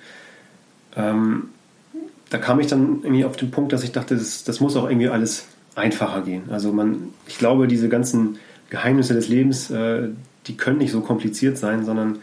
ähm, 0.98 1.50
da 2.32 2.40
kam 2.40 2.60
ich 2.60 2.68
dann 2.68 3.02
irgendwie 3.04 3.24
auf 3.24 3.38
den 3.38 3.52
Punkt, 3.52 3.72
dass 3.72 3.84
ich 3.84 3.92
dachte, 3.92 4.16
das, 4.16 4.44
das 4.44 4.60
muss 4.60 4.76
auch 4.76 4.90
irgendwie 4.90 5.10
alles 5.10 5.46
einfacher 5.76 6.22
gehen. 6.22 6.46
Also 6.50 6.74
man, 6.74 7.10
ich 7.28 7.38
glaube, 7.38 7.68
diese 7.68 7.88
ganzen 7.88 8.40
Geheimnisse 8.74 9.14
des 9.14 9.28
Lebens, 9.28 9.70
äh, 9.70 10.10
die 10.48 10.58
können 10.58 10.80
nicht 10.80 10.92
so 10.92 11.02
kompliziert 11.02 11.60
sein, 11.60 11.86
sondern 11.86 12.18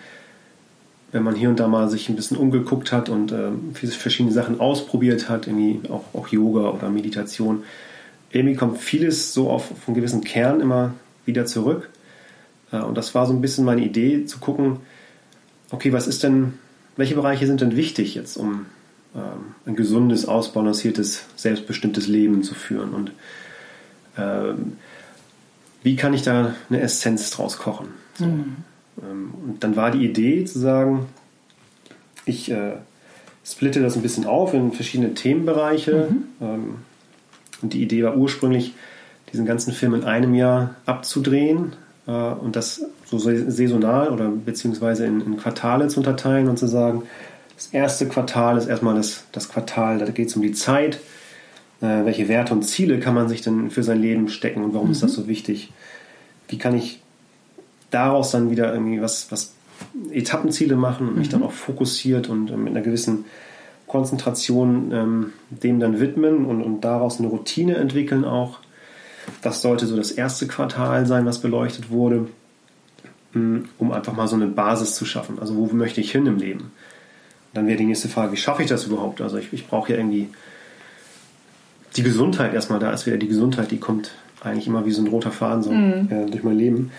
wenn 1.12 1.22
man 1.22 1.36
hier 1.36 1.48
und 1.48 1.60
da 1.60 1.68
mal 1.68 1.88
sich 1.88 2.08
ein 2.08 2.16
bisschen 2.16 2.36
umgeguckt 2.36 2.90
hat 2.90 3.08
und 3.08 3.30
äh, 3.30 3.52
verschiedene 3.72 4.34
Sachen 4.34 4.58
ausprobiert 4.58 5.28
hat, 5.28 5.46
irgendwie 5.46 5.88
auch, 5.88 6.12
auch 6.12 6.26
Yoga 6.26 6.70
oder 6.70 6.90
Meditation, 6.90 7.62
irgendwie 8.32 8.56
kommt 8.56 8.78
vieles 8.78 9.32
so 9.32 9.48
auf, 9.48 9.70
auf 9.70 9.86
einen 9.86 9.94
gewissen 9.94 10.24
Kern 10.24 10.60
immer 10.60 10.94
wieder 11.24 11.46
zurück. 11.46 11.88
Äh, 12.72 12.80
und 12.80 12.98
das 12.98 13.14
war 13.14 13.26
so 13.26 13.32
ein 13.32 13.40
bisschen 13.40 13.64
meine 13.64 13.84
Idee, 13.84 14.24
zu 14.24 14.40
gucken, 14.40 14.78
okay, 15.70 15.92
was 15.92 16.08
ist 16.08 16.24
denn, 16.24 16.54
welche 16.96 17.14
Bereiche 17.14 17.46
sind 17.46 17.60
denn 17.60 17.76
wichtig 17.76 18.16
jetzt, 18.16 18.36
um 18.36 18.66
ähm, 19.14 19.54
ein 19.66 19.76
gesundes, 19.76 20.26
ausbalanciertes, 20.26 21.26
selbstbestimmtes 21.36 22.08
Leben 22.08 22.42
zu 22.42 22.56
führen? 22.56 22.90
Und 22.90 23.12
ähm, 24.18 24.72
wie 25.82 25.96
kann 25.96 26.14
ich 26.14 26.22
da 26.22 26.54
eine 26.68 26.80
Essenz 26.80 27.30
draus 27.30 27.58
kochen? 27.58 27.88
So. 28.14 28.26
Mhm. 28.26 28.56
Ähm, 29.02 29.34
und 29.46 29.64
dann 29.64 29.76
war 29.76 29.90
die 29.90 30.04
Idee 30.04 30.44
zu 30.44 30.58
sagen, 30.58 31.06
ich 32.24 32.50
äh, 32.50 32.74
splitte 33.44 33.80
das 33.80 33.96
ein 33.96 34.02
bisschen 34.02 34.26
auf 34.26 34.54
in 34.54 34.72
verschiedene 34.72 35.14
Themenbereiche. 35.14 36.08
Mhm. 36.10 36.24
Ähm, 36.40 36.74
und 37.62 37.72
die 37.72 37.82
Idee 37.82 38.02
war 38.04 38.16
ursprünglich, 38.16 38.74
diesen 39.32 39.46
ganzen 39.46 39.72
Film 39.72 39.94
in 39.94 40.04
einem 40.04 40.34
Jahr 40.34 40.74
abzudrehen 40.86 41.74
äh, 42.06 42.10
und 42.10 42.56
das 42.56 42.84
so 43.06 43.18
saisonal 43.18 44.08
oder 44.10 44.28
beziehungsweise 44.28 45.06
in, 45.06 45.20
in, 45.20 45.36
Quartale 45.36 45.88
zu 45.88 46.00
unterteilen 46.00 46.48
und 46.48 46.58
zu 46.58 46.66
sagen, 46.66 47.02
das 47.56 47.68
erste 47.68 48.06
Quartal 48.06 48.56
ist 48.56 48.66
erstmal 48.66 48.94
das, 48.94 49.24
das 49.32 49.48
Quartal, 49.48 49.98
da 49.98 50.06
geht 50.06 50.28
es 50.28 50.36
um 50.36 50.42
die 50.42 50.52
Zeit, 50.52 51.00
äh, 51.80 52.04
welche 52.04 52.28
Werte 52.28 52.52
und 52.52 52.62
Ziele 52.62 53.00
kann 53.00 53.14
man 53.14 53.28
sich 53.28 53.42
denn 53.42 53.70
für 53.70 53.82
sein 53.82 54.00
Leben 54.00 54.28
stecken 54.28 54.62
und 54.62 54.74
warum 54.74 54.88
mhm. 54.88 54.92
ist 54.92 55.02
das 55.02 55.12
mhm. 55.12 55.22
so 55.22 55.28
wichtig? 55.28 55.72
Wie 56.48 56.58
kann 56.58 56.76
ich 56.76 57.00
daraus 57.90 58.30
dann 58.30 58.50
wieder 58.50 58.72
irgendwie 58.72 59.00
was, 59.00 59.30
was 59.32 59.54
Etappenziele 60.10 60.76
machen 60.76 61.08
und 61.08 61.16
mich 61.16 61.28
mhm. 61.28 61.32
dann 61.32 61.42
auch 61.42 61.52
fokussiert 61.52 62.28
und 62.28 62.50
äh, 62.50 62.56
mit 62.56 62.70
einer 62.70 62.82
gewissen 62.82 63.24
Konzentration 63.86 64.92
ähm, 64.92 65.32
dem 65.50 65.80
dann 65.80 65.98
widmen 65.98 66.44
und, 66.44 66.62
und 66.62 66.82
daraus 66.82 67.18
eine 67.18 67.28
Routine 67.28 67.76
entwickeln 67.76 68.24
auch. 68.24 68.60
Das 69.42 69.62
sollte 69.62 69.86
so 69.86 69.96
das 69.96 70.12
erste 70.12 70.46
Quartal 70.46 71.06
sein, 71.06 71.26
was 71.26 71.40
beleuchtet 71.40 71.90
wurde, 71.90 72.28
mm, 73.32 73.58
um 73.78 73.92
einfach 73.92 74.14
mal 74.14 74.28
so 74.28 74.36
eine 74.36 74.46
Basis 74.46 74.94
zu 74.94 75.04
schaffen. 75.04 75.38
Also 75.40 75.56
wo 75.56 75.66
möchte 75.74 76.00
ich 76.00 76.12
hin 76.12 76.26
im 76.26 76.36
Leben? 76.36 76.70
Dann 77.52 77.66
wäre 77.66 77.78
die 77.78 77.84
nächste 77.84 78.08
Frage, 78.08 78.32
wie 78.32 78.36
schaffe 78.36 78.62
ich 78.62 78.68
das 78.68 78.84
überhaupt? 78.84 79.20
Also 79.20 79.38
ich, 79.38 79.52
ich 79.52 79.66
brauche 79.66 79.92
ja 79.92 79.98
irgendwie 79.98 80.28
die 81.96 82.02
Gesundheit 82.02 82.54
erstmal, 82.54 82.78
da 82.78 82.92
ist 82.92 83.06
wieder 83.06 83.16
die 83.16 83.28
Gesundheit, 83.28 83.70
die 83.70 83.78
kommt 83.78 84.12
eigentlich 84.42 84.66
immer 84.66 84.86
wie 84.86 84.92
so 84.92 85.02
ein 85.02 85.08
roter 85.08 85.30
Faden 85.30 85.62
so, 85.62 85.70
mhm. 85.70 86.08
äh, 86.10 86.30
durch 86.30 86.42
mein 86.42 86.56
Leben. 86.56 86.92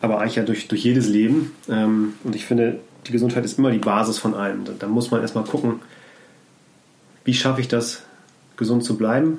Aber 0.00 0.20
eigentlich 0.20 0.36
ja 0.36 0.42
durch, 0.42 0.68
durch 0.68 0.84
jedes 0.84 1.08
Leben. 1.08 1.52
Ähm, 1.68 2.14
und 2.24 2.34
ich 2.34 2.44
finde, 2.44 2.80
die 3.06 3.12
Gesundheit 3.12 3.44
ist 3.44 3.58
immer 3.58 3.70
die 3.70 3.78
Basis 3.78 4.18
von 4.18 4.34
allem. 4.34 4.64
Da, 4.64 4.72
da 4.78 4.86
muss 4.86 5.10
man 5.10 5.20
erstmal 5.20 5.44
gucken, 5.44 5.80
wie 7.24 7.34
schaffe 7.34 7.60
ich 7.60 7.68
das, 7.68 8.02
gesund 8.56 8.84
zu 8.84 8.96
bleiben? 8.96 9.38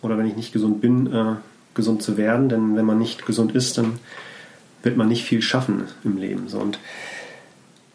Oder 0.00 0.18
wenn 0.18 0.26
ich 0.26 0.36
nicht 0.36 0.52
gesund 0.52 0.80
bin, 0.80 1.12
äh, 1.12 1.36
gesund 1.74 2.02
zu 2.02 2.16
werden. 2.16 2.48
Denn 2.48 2.76
wenn 2.76 2.84
man 2.84 2.98
nicht 2.98 3.26
gesund 3.26 3.54
ist, 3.54 3.78
dann 3.78 3.98
wird 4.82 4.96
man 4.96 5.08
nicht 5.08 5.24
viel 5.24 5.42
schaffen 5.42 5.84
im 6.04 6.16
Leben. 6.16 6.48
So, 6.48 6.58
und 6.58 6.78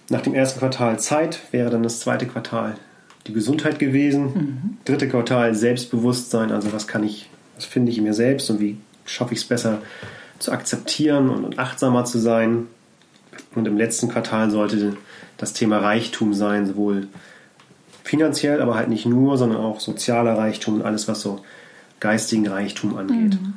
nach 0.09 0.21
dem 0.21 0.33
ersten 0.33 0.59
Quartal 0.59 0.99
Zeit 0.99 1.41
wäre 1.51 1.69
dann 1.69 1.83
das 1.83 1.99
zweite 1.99 2.25
Quartal 2.25 2.75
die 3.25 3.33
Gesundheit 3.33 3.79
gewesen. 3.79 4.23
Mhm. 4.23 4.77
Dritte 4.85 5.07
Quartal 5.07 5.55
Selbstbewusstsein, 5.55 6.51
also 6.51 6.71
was 6.73 6.87
kann 6.87 7.03
ich, 7.03 7.29
was 7.55 7.65
finde 7.65 7.91
ich 7.91 7.97
in 7.97 8.03
mir 8.03 8.13
selbst 8.13 8.49
und 8.49 8.59
wie 8.59 8.77
schaffe 9.05 9.33
ich 9.33 9.39
es 9.39 9.45
besser 9.45 9.81
zu 10.39 10.51
akzeptieren 10.51 11.29
und, 11.29 11.43
und 11.43 11.59
achtsamer 11.59 12.05
zu 12.05 12.19
sein. 12.19 12.67
Und 13.55 13.67
im 13.67 13.77
letzten 13.77 14.09
Quartal 14.09 14.51
sollte 14.51 14.97
das 15.37 15.53
Thema 15.53 15.79
Reichtum 15.79 16.33
sein, 16.33 16.65
sowohl 16.65 17.07
finanziell, 18.03 18.61
aber 18.61 18.75
halt 18.75 18.89
nicht 18.89 19.05
nur, 19.05 19.37
sondern 19.37 19.59
auch 19.59 19.79
sozialer 19.79 20.37
Reichtum 20.37 20.75
und 20.75 20.81
alles, 20.83 21.07
was 21.07 21.21
so 21.21 21.43
geistigen 21.99 22.47
Reichtum 22.47 22.95
angeht. 22.97 23.39
Mhm. 23.41 23.53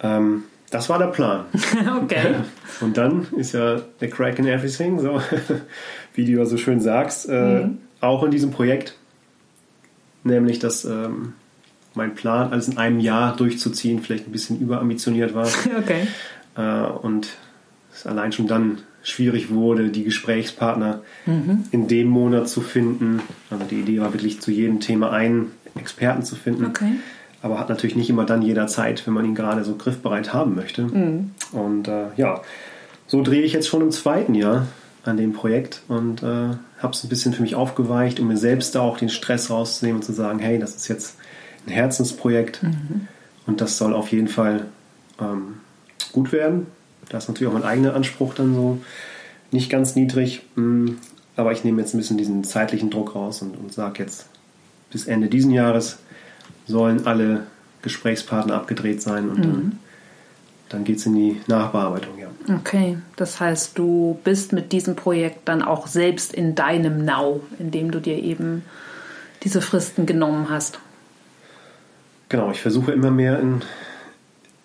Ähm, 0.00 0.44
das 0.70 0.88
war 0.88 0.98
der 0.98 1.08
Plan. 1.08 1.44
okay. 2.02 2.36
Und 2.80 2.96
dann 2.96 3.26
ist 3.36 3.52
ja 3.52 3.80
der 4.00 4.08
Crack 4.08 4.38
in 4.38 4.46
Everything, 4.46 4.98
so 4.98 5.20
wie 6.14 6.24
du 6.24 6.32
ja 6.32 6.46
so 6.46 6.56
schön 6.56 6.80
sagst, 6.80 7.28
äh, 7.28 7.64
mhm. 7.64 7.78
Auch 8.02 8.22
in 8.22 8.30
diesem 8.30 8.50
Projekt. 8.50 8.96
Nämlich, 10.24 10.58
dass 10.58 10.84
ähm, 10.84 11.34
mein 11.94 12.14
Plan, 12.14 12.52
alles 12.52 12.68
in 12.68 12.78
einem 12.78 13.00
Jahr 13.00 13.36
durchzuziehen, 13.36 14.02
vielleicht 14.02 14.28
ein 14.28 14.32
bisschen 14.32 14.60
überambitioniert 14.60 15.34
war. 15.34 15.48
okay. 15.78 16.06
Äh, 16.56 16.86
und 16.90 17.28
es 17.92 18.06
allein 18.06 18.32
schon 18.32 18.46
dann 18.46 18.78
schwierig 19.02 19.50
wurde, 19.50 19.88
die 19.88 20.04
Gesprächspartner 20.04 21.02
mhm. 21.26 21.64
in 21.72 21.88
dem 21.88 22.08
Monat 22.08 22.48
zu 22.48 22.60
finden. 22.60 23.20
Also 23.50 23.64
die 23.64 23.80
Idee 23.80 24.00
war 24.00 24.12
wirklich 24.12 24.40
zu 24.40 24.50
jedem 24.50 24.80
Thema 24.80 25.10
einen 25.10 25.50
Experten 25.74 26.22
zu 26.22 26.36
finden. 26.36 26.66
Okay. 26.66 26.92
Aber 27.42 27.58
hat 27.58 27.68
natürlich 27.68 27.96
nicht 27.96 28.08
immer 28.08 28.24
dann 28.24 28.42
jeder 28.42 28.68
Zeit, 28.68 29.04
wenn 29.06 29.14
man 29.14 29.24
ihn 29.24 29.34
gerade 29.34 29.64
so 29.64 29.74
griffbereit 29.74 30.32
haben 30.32 30.54
möchte. 30.54 30.82
Mhm. 30.84 31.32
Und 31.50 31.88
äh, 31.88 32.06
ja, 32.16 32.42
so 33.08 33.22
drehe 33.22 33.42
ich 33.42 33.52
jetzt 33.52 33.66
schon 33.66 33.80
im 33.82 33.90
zweiten 33.90 34.36
Jahr 34.36 34.68
an 35.04 35.16
dem 35.16 35.32
Projekt 35.32 35.82
und 35.88 36.22
äh, 36.22 36.50
habe 36.82 36.92
es 36.92 37.04
ein 37.04 37.08
bisschen 37.08 37.32
für 37.32 37.42
mich 37.42 37.54
aufgeweicht, 37.54 38.20
um 38.20 38.28
mir 38.28 38.36
selbst 38.36 38.74
da 38.74 38.80
auch 38.80 38.98
den 38.98 39.08
Stress 39.08 39.50
rauszunehmen 39.50 40.00
und 40.00 40.04
zu 40.04 40.12
sagen, 40.12 40.38
hey, 40.38 40.58
das 40.58 40.74
ist 40.74 40.88
jetzt 40.88 41.16
ein 41.66 41.72
Herzensprojekt 41.72 42.62
mhm. 42.62 43.08
und 43.46 43.60
das 43.60 43.78
soll 43.78 43.94
auf 43.94 44.10
jeden 44.10 44.28
Fall 44.28 44.66
ähm, 45.20 45.54
gut 46.12 46.32
werden. 46.32 46.66
Da 47.08 47.18
ist 47.18 47.28
natürlich 47.28 47.52
auch 47.52 47.58
mein 47.58 47.64
eigener 47.64 47.94
Anspruch 47.94 48.34
dann 48.34 48.54
so 48.54 48.80
nicht 49.50 49.70
ganz 49.70 49.94
niedrig. 49.94 50.42
Mm, 50.56 50.92
aber 51.36 51.52
ich 51.52 51.64
nehme 51.64 51.80
jetzt 51.80 51.94
ein 51.94 51.98
bisschen 51.98 52.18
diesen 52.18 52.44
zeitlichen 52.44 52.90
Druck 52.90 53.14
raus 53.14 53.42
und, 53.42 53.56
und 53.56 53.72
sage 53.72 54.02
jetzt, 54.02 54.26
bis 54.90 55.06
Ende 55.06 55.28
diesen 55.28 55.50
Jahres 55.50 55.98
sollen 56.66 57.06
alle 57.06 57.46
Gesprächspartner 57.82 58.54
abgedreht 58.54 59.02
sein 59.02 59.28
und 59.28 59.38
mhm. 59.38 59.42
dann, 59.42 59.78
dann 60.68 60.84
geht 60.84 60.98
es 60.98 61.06
in 61.06 61.14
die 61.14 61.40
Nachbearbeitung. 61.46 62.18
Okay, 62.48 62.98
das 63.16 63.40
heißt, 63.40 63.78
du 63.78 64.18
bist 64.24 64.52
mit 64.52 64.72
diesem 64.72 64.96
Projekt 64.96 65.48
dann 65.48 65.62
auch 65.62 65.86
selbst 65.86 66.34
in 66.34 66.54
deinem 66.54 67.04
Now, 67.04 67.40
indem 67.58 67.90
du 67.90 68.00
dir 68.00 68.18
eben 68.18 68.64
diese 69.42 69.60
Fristen 69.60 70.06
genommen 70.06 70.48
hast. 70.50 70.78
Genau, 72.28 72.50
ich 72.50 72.60
versuche 72.60 72.92
immer 72.92 73.10
mehr 73.10 73.38
in, 73.40 73.62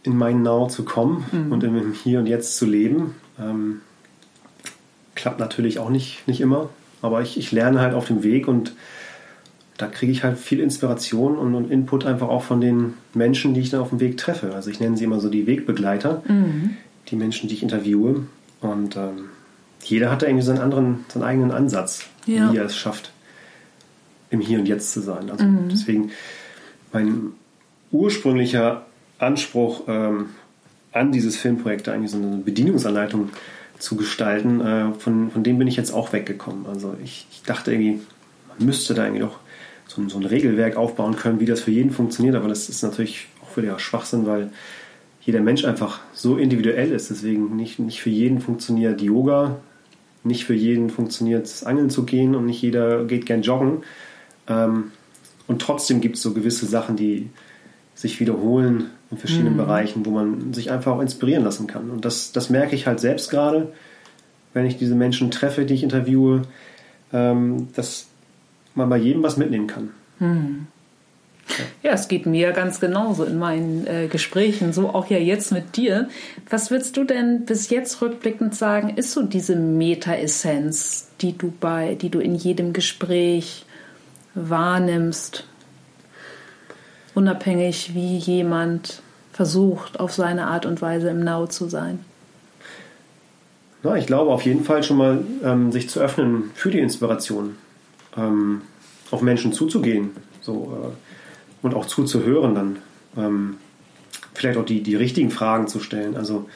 in 0.03 0.17
mein 0.17 0.41
Now 0.41 0.67
zu 0.67 0.85
kommen 0.85 1.25
mhm. 1.31 1.51
und 1.51 1.63
im 1.63 1.93
Hier 1.93 2.19
und 2.19 2.27
Jetzt 2.27 2.57
zu 2.57 2.65
leben. 2.65 3.15
Ähm, 3.39 3.81
klappt 5.15 5.39
natürlich 5.39 5.79
auch 5.79 5.89
nicht, 5.89 6.27
nicht 6.27 6.41
immer, 6.41 6.69
aber 7.01 7.21
ich, 7.21 7.37
ich 7.37 7.51
lerne 7.51 7.81
halt 7.81 7.93
auf 7.93 8.07
dem 8.07 8.23
Weg 8.23 8.47
und 8.47 8.73
da 9.77 9.85
kriege 9.87 10.11
ich 10.11 10.23
halt 10.23 10.39
viel 10.39 10.59
Inspiration 10.59 11.37
und, 11.37 11.53
und, 11.53 11.69
Input 11.69 12.05
einfach 12.05 12.29
auch 12.29 12.43
von 12.43 12.61
den 12.61 12.95
Menschen, 13.13 13.53
die 13.53 13.61
ich 13.61 13.69
dann 13.69 13.81
auf 13.81 13.89
dem 13.89 13.99
Weg 13.99 14.17
treffe. 14.17 14.55
Also 14.55 14.71
ich 14.71 14.79
nenne 14.79 14.97
sie 14.97 15.03
immer 15.03 15.19
so 15.19 15.29
die 15.29 15.45
Wegbegleiter, 15.45 16.23
mhm. 16.27 16.77
Die 17.09 17.15
Menschen, 17.15 17.49
die 17.49 17.55
ich 17.55 17.63
interviewe. 17.63 18.25
Und 18.61 18.95
ähm, 18.95 19.29
jeder 19.83 20.11
hat 20.11 20.21
da 20.21 20.27
irgendwie 20.27 20.45
seinen 20.45 20.59
anderen, 20.59 21.05
seinen 21.07 21.23
eigenen 21.23 21.51
Ansatz, 21.51 22.05
ja. 22.25 22.51
wie 22.51 22.57
er 22.57 22.65
es 22.65 22.75
schafft, 22.75 23.11
im 24.29 24.41
Hier 24.41 24.59
und 24.59 24.67
Jetzt 24.67 24.91
zu 24.91 25.01
sein. 25.01 25.29
Also 25.29 25.45
mhm. 25.45 25.69
deswegen 25.69 26.11
mein 26.91 27.31
ursprünglicher 27.91 28.85
Anspruch 29.19 29.83
ähm, 29.87 30.29
an 30.91 31.11
dieses 31.11 31.37
Filmprojekt, 31.37 31.89
eigentlich 31.89 32.11
so 32.11 32.17
eine 32.17 32.37
Bedienungsanleitung 32.37 33.29
zu 33.79 33.95
gestalten, 33.95 34.61
äh, 34.61 34.93
von, 34.93 35.31
von 35.31 35.43
dem 35.43 35.57
bin 35.59 35.67
ich 35.67 35.75
jetzt 35.75 35.91
auch 35.91 36.13
weggekommen. 36.13 36.65
Also 36.65 36.95
ich, 37.03 37.27
ich 37.31 37.43
dachte 37.43 37.71
irgendwie, 37.71 37.99
man 38.49 38.65
müsste 38.65 38.93
da 38.93 39.03
irgendwie 39.05 39.21
doch 39.21 39.39
so 39.87 40.01
ein, 40.01 40.09
so 40.09 40.17
ein 40.17 40.25
Regelwerk 40.25 40.75
aufbauen 40.75 41.15
können, 41.15 41.39
wie 41.39 41.45
das 41.45 41.61
für 41.61 41.71
jeden 41.71 41.91
funktioniert, 41.91 42.35
aber 42.35 42.47
das 42.47 42.69
ist 42.69 42.81
natürlich 42.81 43.27
auch 43.43 43.55
wieder 43.57 43.79
Schwachsinn, 43.79 44.25
weil 44.25 44.51
jeder 45.27 45.41
Mensch 45.41 45.65
einfach 45.65 45.99
so 46.13 46.37
individuell 46.37 46.93
ist. 46.93 47.09
Deswegen 47.09 47.57
nicht, 47.57 47.79
nicht 47.79 48.01
für 48.01 48.09
jeden 48.09 48.39
funktioniert 48.39 49.01
Yoga, 49.01 49.57
nicht 50.23 50.45
für 50.45 50.53
jeden 50.53 50.89
funktioniert 50.89 51.45
es, 51.45 51.65
angeln 51.65 51.89
zu 51.89 52.05
gehen 52.05 52.33
und 52.33 52.45
nicht 52.45 52.61
jeder 52.61 53.03
geht 53.03 53.25
gern 53.25 53.41
joggen. 53.41 53.83
Ähm, 54.47 54.93
und 55.45 55.61
trotzdem 55.61 55.99
gibt 55.99 56.15
es 56.15 56.21
so 56.21 56.33
gewisse 56.33 56.65
Sachen, 56.65 56.95
die 56.95 57.29
sich 57.93 58.21
wiederholen 58.21 58.85
in 59.11 59.17
verschiedenen 59.17 59.53
mhm. 59.53 59.57
Bereichen, 59.57 60.05
wo 60.05 60.11
man 60.11 60.53
sich 60.53 60.71
einfach 60.71 60.93
auch 60.93 61.01
inspirieren 61.01 61.43
lassen 61.43 61.67
kann. 61.67 61.89
Und 61.89 62.05
das, 62.05 62.31
das 62.31 62.49
merke 62.49 62.75
ich 62.75 62.87
halt 62.87 63.01
selbst 63.01 63.29
gerade, 63.29 63.73
wenn 64.53 64.65
ich 64.65 64.77
diese 64.77 64.95
Menschen 64.95 65.29
treffe, 65.29 65.65
die 65.65 65.73
ich 65.73 65.83
interviewe, 65.83 66.43
ähm, 67.11 67.67
dass 67.75 68.07
man 68.75 68.87
bei 68.87 68.97
jedem 68.97 69.23
was 69.23 69.35
mitnehmen 69.35 69.67
kann. 69.67 69.89
Mhm. 70.19 70.67
Ja, 71.81 71.91
es 71.91 72.07
geht 72.07 72.25
mir 72.25 72.51
ganz 72.51 72.79
genauso 72.79 73.23
in 73.23 73.37
meinen 73.37 73.87
äh, 73.87 74.07
Gesprächen, 74.07 74.73
so 74.73 74.89
auch 74.89 75.09
ja 75.09 75.17
jetzt 75.17 75.51
mit 75.51 75.77
dir. 75.77 76.09
Was 76.49 76.71
würdest 76.71 76.97
du 76.97 77.03
denn 77.03 77.45
bis 77.45 77.69
jetzt 77.69 78.01
rückblickend 78.01 78.55
sagen, 78.55 78.89
ist 78.95 79.11
so 79.11 79.23
diese 79.23 79.55
Meta-Essenz, 79.55 81.09
die 81.21 81.37
du 81.37 81.53
bei, 81.59 81.95
die 81.95 82.09
du 82.09 82.19
in 82.19 82.35
jedem 82.35 82.73
Gespräch 82.73 83.65
wahrnimmst? 84.35 85.45
Unabhängig, 87.15 87.95
wie 87.95 88.17
jemand 88.17 89.01
versucht, 89.31 89.99
auf 89.99 90.13
seine 90.13 90.47
Art 90.47 90.65
und 90.65 90.81
Weise 90.81 91.09
im 91.09 91.23
Now 91.23 91.47
zu 91.47 91.69
sein. 91.69 91.99
Na, 93.83 93.95
ich 93.95 94.07
glaube 94.07 94.31
auf 94.31 94.41
jeden 94.41 94.63
Fall 94.63 94.83
schon 94.83 94.97
mal, 94.97 95.23
ähm, 95.43 95.71
sich 95.71 95.89
zu 95.89 95.99
öffnen 95.99 96.51
für 96.55 96.71
die 96.71 96.79
Inspiration, 96.79 97.55
ähm, 98.17 98.63
auf 99.11 99.21
Menschen 99.21 99.53
zuzugehen. 99.53 100.11
So, 100.41 100.77
äh, 100.83 101.06
und 101.61 101.73
auch 101.73 101.85
zuzuhören 101.85 102.55
dann. 102.55 102.77
Ähm, 103.17 103.57
vielleicht 104.33 104.57
auch 104.57 104.65
die, 104.65 104.83
die 104.83 104.95
richtigen 104.95 105.31
Fragen 105.31 105.67
zu 105.67 105.79
stellen. 105.79 106.15
Also 106.15 106.47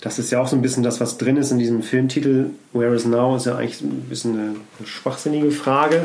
das 0.00 0.18
ist 0.18 0.30
ja 0.30 0.40
auch 0.40 0.48
so 0.48 0.56
ein 0.56 0.62
bisschen 0.62 0.82
das, 0.82 1.00
was 1.00 1.18
drin 1.18 1.36
ist 1.36 1.50
in 1.50 1.58
diesem 1.58 1.82
Filmtitel 1.82 2.50
Where 2.72 2.94
is 2.94 3.04
Now, 3.04 3.36
ist 3.36 3.46
ja 3.46 3.56
eigentlich 3.56 3.80
ein 3.82 4.06
bisschen 4.08 4.34
eine, 4.34 4.48
eine 4.78 4.86
schwachsinnige 4.86 5.50
Frage, 5.50 6.04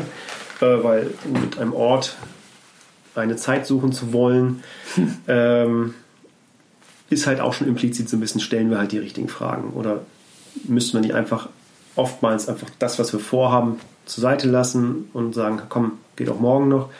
äh, 0.60 0.82
weil 0.82 1.10
mit 1.32 1.58
einem 1.58 1.72
Ort 1.72 2.16
eine 3.14 3.36
Zeit 3.36 3.66
suchen 3.66 3.92
zu 3.92 4.12
wollen, 4.12 4.62
ähm, 5.28 5.94
ist 7.08 7.26
halt 7.26 7.40
auch 7.40 7.54
schon 7.54 7.68
implizit 7.68 8.08
so 8.08 8.16
ein 8.16 8.20
bisschen, 8.20 8.40
stellen 8.40 8.70
wir 8.70 8.78
halt 8.78 8.92
die 8.92 8.98
richtigen 8.98 9.28
Fragen 9.28 9.70
oder 9.70 10.00
müsste 10.64 10.96
man 10.96 11.02
nicht 11.02 11.14
einfach 11.14 11.48
oftmals 11.94 12.48
einfach 12.48 12.68
das, 12.78 12.98
was 12.98 13.12
wir 13.12 13.20
vorhaben, 13.20 13.80
zur 14.04 14.22
Seite 14.22 14.48
lassen 14.48 15.08
und 15.12 15.34
sagen, 15.34 15.62
komm, 15.68 15.92
geht 16.16 16.28
auch 16.28 16.40
morgen 16.40 16.68
noch. 16.68 16.90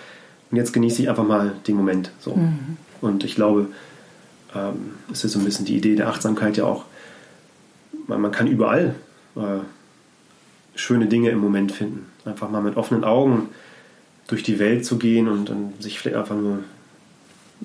Und 0.50 0.56
jetzt 0.56 0.72
genieße 0.72 1.02
ich 1.02 1.08
einfach 1.08 1.26
mal 1.26 1.54
den 1.66 1.76
Moment. 1.76 2.10
So. 2.20 2.34
Mhm. 2.34 2.76
Und 3.00 3.24
ich 3.24 3.34
glaube, 3.34 3.68
ähm, 4.54 4.94
es 5.12 5.24
ist 5.24 5.32
so 5.32 5.38
ein 5.38 5.44
bisschen 5.44 5.64
die 5.64 5.76
Idee 5.76 5.96
der 5.96 6.08
Achtsamkeit 6.08 6.56
ja 6.56 6.64
auch, 6.64 6.84
man, 8.06 8.20
man 8.20 8.30
kann 8.30 8.46
überall 8.46 8.94
äh, 9.36 9.58
schöne 10.74 11.06
Dinge 11.06 11.30
im 11.30 11.38
Moment 11.38 11.72
finden. 11.72 12.06
Einfach 12.24 12.50
mal 12.50 12.62
mit 12.62 12.76
offenen 12.76 13.04
Augen 13.04 13.48
durch 14.28 14.42
die 14.42 14.58
Welt 14.58 14.84
zu 14.84 14.98
gehen 14.98 15.28
und, 15.28 15.50
und 15.50 15.82
sich 15.82 15.98
vielleicht 15.98 16.16
einfach 16.16 16.36
nur 16.36 16.60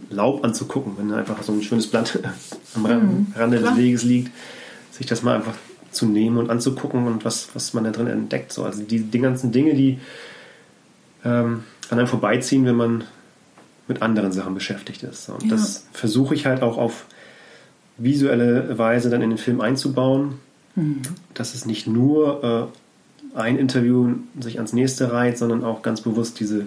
Laub 0.09 0.43
anzugucken, 0.43 0.93
wenn 0.97 1.11
einfach 1.13 1.41
so 1.43 1.51
ein 1.51 1.61
schönes 1.61 1.87
Blatt 1.87 2.19
am 2.75 2.83
mhm, 2.83 3.27
Rande 3.35 3.59
des 3.59 3.75
Weges 3.75 4.03
liegt, 4.03 4.31
sich 4.91 5.05
das 5.05 5.21
mal 5.23 5.35
einfach 5.35 5.55
zu 5.91 6.05
nehmen 6.05 6.37
und 6.37 6.49
anzugucken 6.49 7.05
und 7.07 7.25
was, 7.25 7.49
was 7.53 7.73
man 7.73 7.83
da 7.83 7.91
drin 7.91 8.07
entdeckt. 8.07 8.53
So, 8.53 8.63
also 8.63 8.81
die, 8.81 8.99
die 8.99 9.19
ganzen 9.19 9.51
Dinge, 9.51 9.73
die 9.73 9.99
ähm, 11.25 11.63
an 11.91 11.99
einem 11.99 12.07
vorbeiziehen, 12.07 12.65
wenn 12.65 12.75
man 12.75 13.03
mit 13.87 14.01
anderen 14.01 14.31
Sachen 14.31 14.53
beschäftigt 14.53 15.03
ist. 15.03 15.29
Und 15.29 15.43
ja. 15.43 15.49
das 15.49 15.85
versuche 15.91 16.33
ich 16.33 16.45
halt 16.45 16.61
auch 16.61 16.77
auf 16.77 17.05
visuelle 17.97 18.77
Weise 18.77 19.09
dann 19.09 19.21
in 19.21 19.29
den 19.29 19.37
Film 19.37 19.61
einzubauen, 19.61 20.39
mhm. 20.75 21.01
dass 21.33 21.53
es 21.53 21.65
nicht 21.65 21.87
nur 21.87 22.71
äh, 23.35 23.37
ein 23.37 23.57
Interview 23.57 24.15
sich 24.39 24.57
ans 24.57 24.73
nächste 24.73 25.11
reiht, 25.11 25.37
sondern 25.37 25.63
auch 25.63 25.81
ganz 25.81 26.01
bewusst 26.01 26.39
diese 26.39 26.65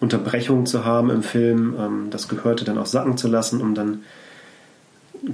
Unterbrechung 0.00 0.66
zu 0.66 0.84
haben 0.84 1.10
im 1.10 1.22
Film, 1.22 1.74
ähm, 1.78 2.06
das 2.10 2.28
Gehörte 2.28 2.64
dann 2.64 2.78
auch 2.78 2.86
sacken 2.86 3.16
zu 3.16 3.28
lassen, 3.28 3.60
um 3.60 3.74
dann 3.74 4.00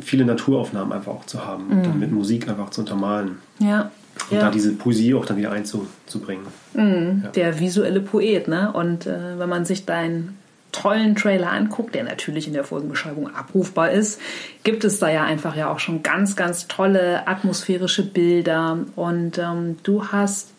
viele 0.01 0.25
Naturaufnahmen 0.25 0.93
einfach 0.93 1.13
auch 1.13 1.27
zu 1.27 1.45
haben 1.45 1.69
und 1.71 1.83
dann 1.85 1.95
mhm. 1.95 2.01
mit 2.01 2.13
Musik 2.13 2.49
einfach 2.49 2.71
zu 2.71 2.83
untermalen. 2.83 3.39
Ja. 3.59 3.91
Und 4.31 4.37
ja. 4.37 4.43
da 4.43 4.51
diese 4.51 4.73
Poesie 4.73 5.15
auch 5.15 5.25
dann 5.25 5.37
wieder 5.37 5.53
einzubringen. 5.53 6.47
Mhm, 6.75 7.23
ja. 7.25 7.31
Der 7.31 7.61
visuelle 7.61 8.01
Poet, 8.01 8.49
ne? 8.49 8.73
Und 8.73 9.07
äh, 9.07 9.39
wenn 9.39 9.49
man 9.49 9.65
sich 9.65 9.87
deinen 9.87 10.37
tollen 10.73 11.17
Trailer 11.17 11.51
anguckt, 11.51 11.95
der 11.95 12.05
natürlich 12.05 12.47
in 12.47 12.53
der 12.53 12.65
Folgenbeschreibung 12.65 13.35
abrufbar 13.35 13.91
ist, 13.91 14.21
gibt 14.65 14.85
es 14.85 14.99
da 14.99 15.09
ja 15.09 15.25
einfach 15.25 15.57
ja 15.57 15.71
auch 15.73 15.79
schon 15.79 16.03
ganz, 16.03 16.37
ganz 16.37 16.69
tolle 16.69 17.27
atmosphärische 17.27 18.05
Bilder. 18.05 18.79
Und 18.95 19.39
ähm, 19.39 19.77
du 19.83 20.09
hast 20.09 20.51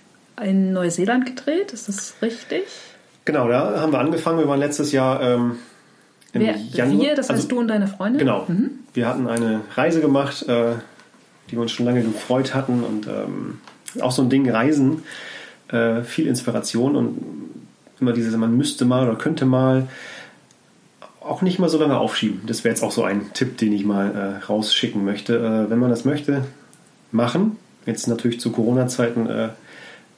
in 0.41 0.73
Neuseeland 0.73 1.25
gedreht, 1.25 1.73
ist 1.73 1.87
das 1.87 2.15
richtig? 2.21 2.63
Genau, 3.25 3.47
da 3.47 3.79
haben 3.79 3.91
wir 3.91 3.99
angefangen. 3.99 4.39
Wir 4.39 4.47
waren 4.47 4.59
letztes 4.59 4.91
Jahr 4.91 5.21
ähm, 5.21 5.57
im 6.33 6.41
Wer, 6.41 6.55
Januar. 6.55 7.01
Wir, 7.01 7.15
das 7.15 7.29
heißt 7.29 7.41
also, 7.41 7.47
du 7.47 7.59
und 7.59 7.67
deine 7.67 7.87
Freundin? 7.87 8.19
Genau. 8.19 8.45
Mhm. 8.47 8.71
Wir 8.93 9.07
hatten 9.07 9.27
eine 9.27 9.61
Reise 9.75 10.01
gemacht. 10.01 10.47
Äh, 10.47 10.75
die 11.49 11.55
wir 11.55 11.61
uns 11.61 11.71
schon 11.71 11.85
lange 11.85 12.01
gefreut 12.01 12.53
hatten 12.53 12.83
und 12.83 13.07
ähm, 13.07 13.59
auch 14.01 14.11
so 14.11 14.21
ein 14.21 14.29
Ding 14.29 14.49
Reisen, 14.49 15.03
äh, 15.69 16.01
viel 16.01 16.27
Inspiration 16.27 16.95
und 16.95 17.17
immer 17.99 18.13
dieses, 18.13 18.35
man 18.35 18.55
müsste 18.55 18.85
mal 18.85 19.07
oder 19.07 19.17
könnte 19.17 19.45
mal 19.45 19.87
auch 21.21 21.41
nicht 21.41 21.59
mal 21.59 21.69
so 21.69 21.77
lange 21.77 21.97
aufschieben. 21.97 22.41
Das 22.47 22.63
wäre 22.63 22.73
jetzt 22.73 22.83
auch 22.83 22.91
so 22.91 23.03
ein 23.03 23.33
Tipp, 23.33 23.57
den 23.57 23.73
ich 23.73 23.85
mal 23.85 24.15
äh, 24.41 24.45
rausschicken 24.45 25.03
möchte. 25.03 25.37
Äh, 25.37 25.69
wenn 25.69 25.79
man 25.79 25.89
das 25.89 26.05
möchte, 26.05 26.45
machen. 27.11 27.57
Jetzt 27.85 28.07
natürlich 28.07 28.39
zu 28.39 28.51
Corona-Zeiten 28.51 29.27
äh, 29.27 29.49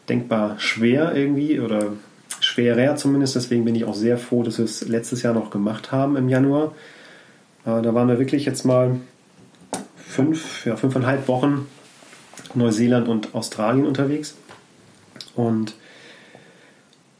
denkbar 0.10 0.60
schwer 0.60 1.16
irgendwie 1.16 1.60
oder 1.60 1.94
schwerer 2.40 2.96
zumindest. 2.96 3.36
Deswegen 3.36 3.66
bin 3.66 3.76
ich 3.76 3.86
auch 3.86 3.96
sehr 3.96 4.18
froh, 4.18 4.44
dass 4.44 4.58
wir 4.58 4.66
es 4.66 4.88
letztes 4.88 5.22
Jahr 5.22 5.34
noch 5.34 5.50
gemacht 5.50 5.92
haben 5.92 6.16
im 6.16 6.30
Januar. 6.30 6.74
Äh, 7.66 7.82
da 7.82 7.94
waren 7.94 8.08
wir 8.08 8.20
wirklich 8.20 8.46
jetzt 8.46 8.64
mal 8.64 8.98
fünf, 10.12 10.66
ja, 10.66 10.76
fünfeinhalb 10.76 11.28
Wochen 11.28 11.68
Neuseeland 12.54 13.08
und 13.08 13.34
Australien 13.34 13.86
unterwegs. 13.86 14.36
Und 15.36 15.74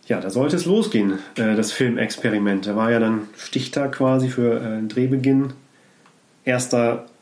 ja, 0.08 0.20
da 0.20 0.30
sollte 0.30 0.58
es 0.58 0.66
losgehen, 0.66 1.20
äh, 1.36 1.56
das 1.56 1.72
Filmexperiment. 1.72 2.68
Da 2.68 2.76
war 2.76 2.92
ja 2.92 3.00
dann 3.00 3.30
Stichtag 3.38 3.94
quasi 3.94 4.28
für 4.28 4.62
äh, 4.62 4.88
Drehbeginn, 4.88 5.54
1. 6.46 6.70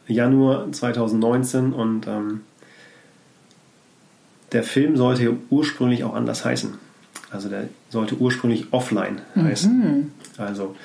Januar 0.08 0.72
2019 0.72 1.72
und 1.72 2.08
ähm, 2.08 2.42
der 4.52 4.64
Film 4.64 4.98
sollte 4.98 5.38
ursprünglich 5.52 6.04
auch 6.04 6.16
anders 6.16 6.44
heißen. 6.44 6.74
Also 7.30 7.48
der 7.50 7.70
sollte 7.90 8.16
ursprünglich 8.16 8.68
offline 8.72 9.22
heißen. 9.36 9.78
Mhm. 9.78 10.12
Also 10.38 10.76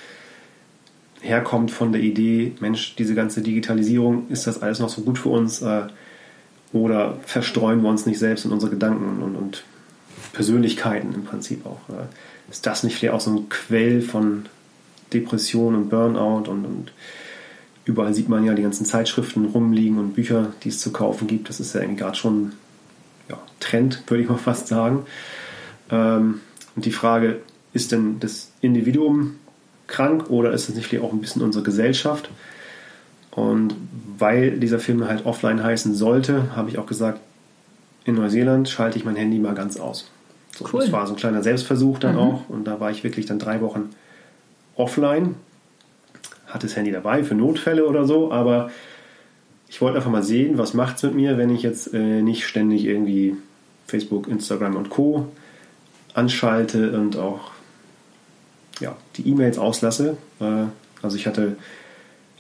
herkommt 1.24 1.70
von 1.70 1.92
der 1.92 2.02
Idee, 2.02 2.52
Mensch, 2.60 2.94
diese 2.96 3.14
ganze 3.14 3.40
Digitalisierung, 3.42 4.28
ist 4.28 4.46
das 4.46 4.62
alles 4.62 4.78
noch 4.78 4.90
so 4.90 5.02
gut 5.02 5.18
für 5.18 5.30
uns? 5.30 5.62
Äh, 5.62 5.87
oder 6.72 7.18
verstreuen 7.24 7.82
wir 7.82 7.88
uns 7.88 8.04
nicht 8.04 8.18
selbst 8.18 8.44
in 8.44 8.52
unsere 8.52 8.70
Gedanken 8.70 9.22
und, 9.22 9.34
und 9.34 9.64
Persönlichkeiten 10.32 11.14
im 11.14 11.24
Prinzip 11.24 11.64
auch? 11.64 11.80
Äh, 11.88 12.06
ist 12.50 12.66
das 12.66 12.82
nicht 12.82 12.96
vielleicht 12.96 13.14
auch 13.14 13.20
so 13.20 13.30
ein 13.30 13.48
Quell 13.48 14.02
von 14.02 14.46
Depression 15.12 15.74
und 15.74 15.88
Burnout 15.88 16.50
und, 16.50 16.66
und 16.66 16.92
überall 17.84 18.12
sieht 18.12 18.28
man 18.28 18.44
ja 18.44 18.54
die 18.54 18.62
ganzen 18.62 18.84
Zeitschriften 18.84 19.46
rumliegen 19.46 19.98
und 19.98 20.14
Bücher, 20.14 20.52
die 20.62 20.68
es 20.68 20.80
zu 20.80 20.92
kaufen 20.92 21.26
gibt. 21.26 21.48
Das 21.48 21.60
ist 21.60 21.74
ja 21.74 21.80
irgendwie 21.80 22.00
gerade 22.00 22.16
schon 22.16 22.52
ja, 23.30 23.38
Trend, 23.60 24.02
würde 24.08 24.22
ich 24.22 24.28
mal 24.28 24.37
fast 24.38 24.66
sagen. 24.66 25.06
Ähm, 25.90 26.40
und 26.76 26.84
die 26.84 26.92
Frage, 26.92 27.40
ist 27.72 27.92
denn 27.92 28.20
das 28.20 28.52
Individuum 28.60 29.37
krank 29.86 30.30
oder 30.30 30.52
ist 30.52 30.68
es 30.68 30.74
nicht 30.74 30.98
auch 31.00 31.12
ein 31.12 31.20
bisschen 31.20 31.42
unsere 31.42 31.64
Gesellschaft? 31.64 32.30
Und 33.30 33.74
weil 34.18 34.58
dieser 34.58 34.78
Film 34.78 35.06
halt 35.06 35.26
offline 35.26 35.62
heißen 35.62 35.94
sollte, 35.94 36.54
habe 36.54 36.70
ich 36.70 36.78
auch 36.78 36.86
gesagt, 36.86 37.20
in 38.04 38.14
Neuseeland 38.14 38.68
schalte 38.68 38.98
ich 38.98 39.04
mein 39.04 39.16
Handy 39.16 39.38
mal 39.38 39.54
ganz 39.54 39.76
aus. 39.76 40.10
So, 40.56 40.66
cool. 40.72 40.82
Das 40.82 40.92
war 40.92 41.06
so 41.06 41.14
ein 41.14 41.16
kleiner 41.16 41.42
Selbstversuch 41.42 41.98
dann 41.98 42.14
mhm. 42.14 42.20
auch. 42.20 42.48
Und 42.48 42.64
da 42.64 42.78
war 42.78 42.90
ich 42.90 43.02
wirklich 43.02 43.26
dann 43.26 43.38
drei 43.38 43.60
Wochen 43.60 43.90
offline. 44.76 45.34
Hatte 46.46 46.66
das 46.66 46.76
Handy 46.76 46.92
dabei 46.92 47.24
für 47.24 47.34
Notfälle 47.34 47.86
oder 47.86 48.04
so, 48.04 48.30
aber 48.30 48.70
ich 49.68 49.80
wollte 49.80 49.96
einfach 49.96 50.10
mal 50.10 50.22
sehen, 50.22 50.56
was 50.56 50.72
macht 50.72 50.96
es 50.96 51.02
mit 51.02 51.14
mir, 51.14 51.36
wenn 51.36 51.50
ich 51.50 51.62
jetzt 51.62 51.92
äh, 51.92 52.22
nicht 52.22 52.46
ständig 52.46 52.84
irgendwie 52.84 53.36
Facebook, 53.88 54.28
Instagram 54.28 54.76
und 54.76 54.90
Co. 54.90 55.26
anschalte 56.12 56.96
und 56.96 57.16
auch 57.16 57.50
ja, 58.80 58.96
die 59.16 59.28
E-Mails 59.28 59.58
auslasse. 59.58 60.16
Äh, 60.40 60.64
also 61.02 61.16
ich 61.16 61.26
hatte 61.26 61.56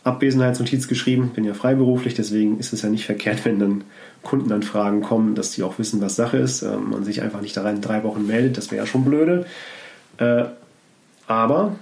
Abwesenheitsnotiz 0.02 0.88
geschrieben, 0.88 1.30
bin 1.34 1.44
ja 1.44 1.54
freiberuflich, 1.54 2.14
deswegen 2.14 2.58
ist 2.58 2.72
es 2.72 2.82
ja 2.82 2.88
nicht 2.88 3.06
verkehrt, 3.06 3.44
wenn 3.44 3.58
dann 3.58 3.84
Kundenanfragen 4.22 5.02
kommen, 5.02 5.34
dass 5.34 5.52
die 5.52 5.62
auch 5.62 5.78
wissen, 5.78 6.00
was 6.00 6.16
Sache 6.16 6.38
ist. 6.38 6.62
Äh, 6.62 6.76
man 6.76 7.04
sich 7.04 7.22
einfach 7.22 7.40
nicht 7.40 7.56
da 7.56 7.62
rein 7.62 7.80
drei 7.80 8.02
Wochen 8.04 8.26
meldet, 8.26 8.56
das 8.56 8.70
wäre 8.70 8.84
ja 8.84 8.86
schon 8.86 9.04
blöde. 9.04 9.46
Äh, 10.18 10.44
aber 11.26 11.76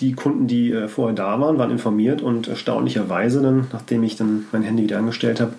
die 0.00 0.12
Kunden, 0.14 0.46
die 0.46 0.74
vorher 0.88 1.14
da 1.14 1.38
waren, 1.40 1.58
waren 1.58 1.70
informiert 1.70 2.22
und 2.22 2.48
erstaunlicherweise 2.48 3.42
dann, 3.42 3.66
nachdem 3.70 4.02
ich 4.02 4.16
dann 4.16 4.46
mein 4.50 4.62
Handy 4.62 4.84
wieder 4.84 4.96
angestellt 4.96 5.40
habe, 5.40 5.52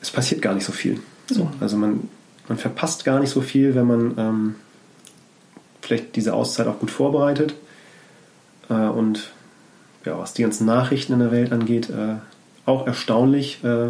es 0.00 0.10
passiert 0.10 0.42
gar 0.42 0.54
nicht 0.54 0.64
so 0.64 0.72
viel. 0.72 0.98
So, 1.30 1.44
mhm. 1.44 1.50
Also 1.60 1.76
man, 1.76 2.08
man 2.48 2.58
verpasst 2.58 3.04
gar 3.04 3.20
nicht 3.20 3.30
so 3.30 3.40
viel, 3.40 3.74
wenn 3.74 3.86
man 3.86 4.14
ähm, 4.18 4.54
vielleicht 5.88 6.16
diese 6.16 6.34
Auszeit 6.34 6.66
auch 6.66 6.78
gut 6.78 6.90
vorbereitet. 6.90 7.54
Äh, 8.68 8.74
und 8.74 9.32
ja, 10.04 10.18
was 10.18 10.34
die 10.34 10.42
ganzen 10.42 10.66
Nachrichten 10.66 11.14
in 11.14 11.18
der 11.18 11.32
Welt 11.32 11.50
angeht, 11.50 11.90
äh, 11.90 12.16
auch 12.66 12.86
erstaunlich, 12.86 13.64
äh, 13.64 13.88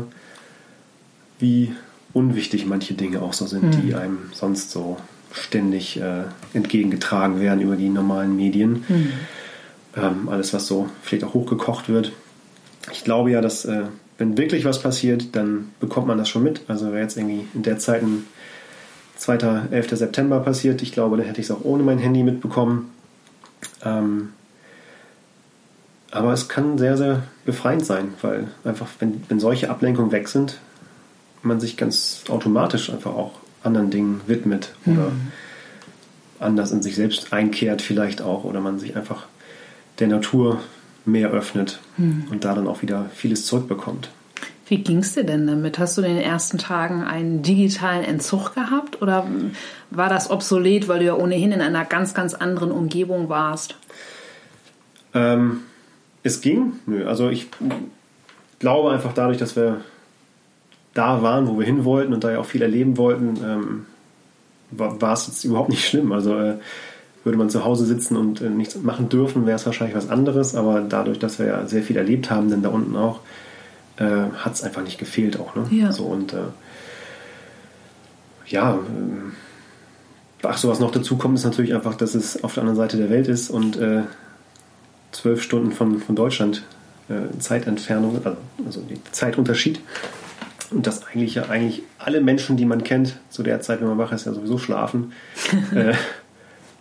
wie 1.38 1.72
unwichtig 2.12 2.66
manche 2.66 2.94
Dinge 2.94 3.20
auch 3.20 3.32
so 3.32 3.46
sind, 3.46 3.64
mhm. 3.64 3.82
die 3.82 3.94
einem 3.94 4.18
sonst 4.32 4.70
so 4.70 4.96
ständig 5.32 6.00
äh, 6.00 6.22
entgegengetragen 6.54 7.40
werden 7.40 7.60
über 7.60 7.76
die 7.76 7.88
normalen 7.88 8.34
Medien. 8.36 8.84
Mhm. 8.88 9.12
Ähm, 9.96 10.28
alles, 10.28 10.54
was 10.54 10.66
so 10.66 10.88
vielleicht 11.02 11.24
auch 11.24 11.34
hochgekocht 11.34 11.88
wird. 11.88 12.12
Ich 12.92 13.04
glaube 13.04 13.30
ja, 13.30 13.40
dass 13.40 13.64
äh, 13.64 13.82
wenn 14.16 14.38
wirklich 14.38 14.64
was 14.64 14.80
passiert, 14.80 15.36
dann 15.36 15.72
bekommt 15.80 16.06
man 16.06 16.18
das 16.18 16.28
schon 16.28 16.42
mit. 16.42 16.62
Also 16.68 16.86
wäre 16.86 17.02
jetzt 17.02 17.16
irgendwie 17.16 17.46
in 17.54 17.62
der 17.62 17.78
Zeit 17.78 18.02
ein 18.02 18.24
2. 19.18 19.36
11. 19.70 19.90
September 19.90 20.40
passiert, 20.40 20.80
ich 20.80 20.92
glaube, 20.92 21.16
dann 21.16 21.26
hätte 21.26 21.40
ich 21.40 21.48
es 21.48 21.50
auch 21.50 21.64
ohne 21.64 21.82
mein 21.82 21.98
Handy 21.98 22.22
mitbekommen. 22.22 22.90
Ähm, 23.84 24.30
aber 26.10 26.32
es 26.32 26.48
kann 26.48 26.78
sehr, 26.78 26.96
sehr 26.96 27.24
befreiend 27.44 27.84
sein, 27.84 28.14
weil 28.22 28.48
einfach, 28.64 28.86
wenn, 28.98 29.22
wenn 29.28 29.40
solche 29.40 29.70
Ablenkungen 29.70 30.12
weg 30.12 30.28
sind, 30.28 30.58
man 31.42 31.60
sich 31.60 31.76
ganz 31.76 32.24
automatisch 32.28 32.90
einfach 32.90 33.12
auch 33.12 33.32
anderen 33.62 33.90
Dingen 33.90 34.20
widmet 34.26 34.74
oder 34.86 35.10
mhm. 35.10 35.32
anders 36.38 36.72
in 36.72 36.82
sich 36.82 36.94
selbst 36.94 37.32
einkehrt 37.32 37.82
vielleicht 37.82 38.22
auch 38.22 38.44
oder 38.44 38.60
man 38.60 38.78
sich 38.78 38.96
einfach 38.96 39.26
der 39.98 40.08
Natur 40.08 40.60
mehr 41.04 41.30
öffnet 41.30 41.80
mhm. 41.96 42.26
und 42.30 42.44
da 42.44 42.54
dann 42.54 42.68
auch 42.68 42.82
wieder 42.82 43.10
vieles 43.14 43.46
zurückbekommt. 43.46 44.10
Wie 44.68 44.78
ging 44.78 44.98
es 44.98 45.14
dir 45.14 45.24
denn 45.24 45.46
damit? 45.46 45.78
Hast 45.78 45.96
du 45.96 46.02
in 46.02 46.14
den 46.14 46.22
ersten 46.22 46.58
Tagen 46.58 47.02
einen 47.02 47.42
digitalen 47.42 48.04
Entzug 48.04 48.54
gehabt 48.54 49.00
oder 49.00 49.26
war 49.90 50.10
das 50.10 50.30
obsolet, 50.30 50.88
weil 50.88 50.98
du 50.98 51.06
ja 51.06 51.14
ohnehin 51.14 51.52
in 51.52 51.62
einer 51.62 51.86
ganz, 51.86 52.12
ganz 52.12 52.34
anderen 52.34 52.70
Umgebung 52.70 53.30
warst? 53.30 53.76
Ähm, 55.14 55.60
es 56.22 56.42
ging. 56.42 56.74
Nö, 56.86 57.06
also 57.06 57.30
ich 57.30 57.48
glaube 58.58 58.90
einfach 58.90 59.14
dadurch, 59.14 59.38
dass 59.38 59.56
wir 59.56 59.80
da 60.92 61.22
waren, 61.22 61.48
wo 61.48 61.58
wir 61.58 61.64
hin 61.64 61.84
wollten 61.84 62.12
und 62.12 62.24
da 62.24 62.32
ja 62.32 62.38
auch 62.38 62.46
viel 62.46 62.62
erleben 62.62 62.98
wollten, 62.98 63.38
ähm, 63.42 63.86
war, 64.70 65.12
es 65.12 65.28
jetzt 65.28 65.44
überhaupt 65.44 65.70
nicht 65.70 65.86
schlimm. 65.86 66.12
Also 66.12 66.38
äh, 66.38 66.58
würde 67.24 67.38
man 67.38 67.48
zu 67.48 67.64
Hause 67.64 67.86
sitzen 67.86 68.16
und 68.16 68.42
äh, 68.42 68.50
nichts 68.50 68.76
machen 68.76 69.08
dürfen, 69.08 69.46
wäre 69.46 69.56
es 69.56 69.64
wahrscheinlich 69.64 69.96
was 69.96 70.10
anderes. 70.10 70.54
Aber 70.54 70.82
dadurch, 70.82 71.18
dass 71.18 71.38
wir 71.38 71.46
ja 71.46 71.66
sehr 71.66 71.82
viel 71.82 71.96
erlebt 71.96 72.30
haben, 72.30 72.50
denn 72.50 72.62
da 72.62 72.68
unten 72.68 72.96
auch, 72.96 73.20
äh, 73.98 74.30
hat 74.36 74.54
es 74.54 74.62
einfach 74.62 74.82
nicht 74.82 74.98
gefehlt 74.98 75.38
auch. 75.38 75.54
Ne? 75.54 75.66
Ja. 75.70 75.92
So 75.92 76.04
und 76.04 76.32
äh, 76.32 76.46
ja, 78.46 78.74
ähm, 78.74 79.32
ach 80.42 80.58
so 80.58 80.68
was 80.68 80.80
noch 80.80 80.90
dazu 80.90 81.16
kommt, 81.16 81.38
ist 81.38 81.44
natürlich 81.44 81.74
einfach, 81.74 81.94
dass 81.94 82.14
es 82.14 82.42
auf 82.42 82.54
der 82.54 82.62
anderen 82.62 82.76
Seite 82.76 82.96
der 82.96 83.10
Welt 83.10 83.28
ist 83.28 83.50
und 83.50 83.76
äh, 83.76 84.02
zwölf 85.12 85.42
Stunden 85.42 85.72
von, 85.72 86.00
von 86.00 86.16
Deutschland 86.16 86.64
äh, 87.08 87.38
Zeitentfernung, 87.38 88.16
also, 88.24 88.36
also 88.64 88.80
die 88.82 89.00
Zeitunterschied. 89.12 89.80
Und 90.70 90.86
dass 90.86 91.06
eigentlich 91.06 91.34
ja 91.34 91.46
eigentlich 91.46 91.82
alle 91.98 92.20
Menschen, 92.20 92.58
die 92.58 92.66
man 92.66 92.84
kennt, 92.84 93.18
zu 93.30 93.42
der 93.42 93.62
Zeit, 93.62 93.80
wenn 93.80 93.88
man 93.88 93.96
wach 93.96 94.12
ist, 94.12 94.26
ja 94.26 94.34
sowieso 94.34 94.58
schlafen, 94.58 95.12
äh, 95.74 95.94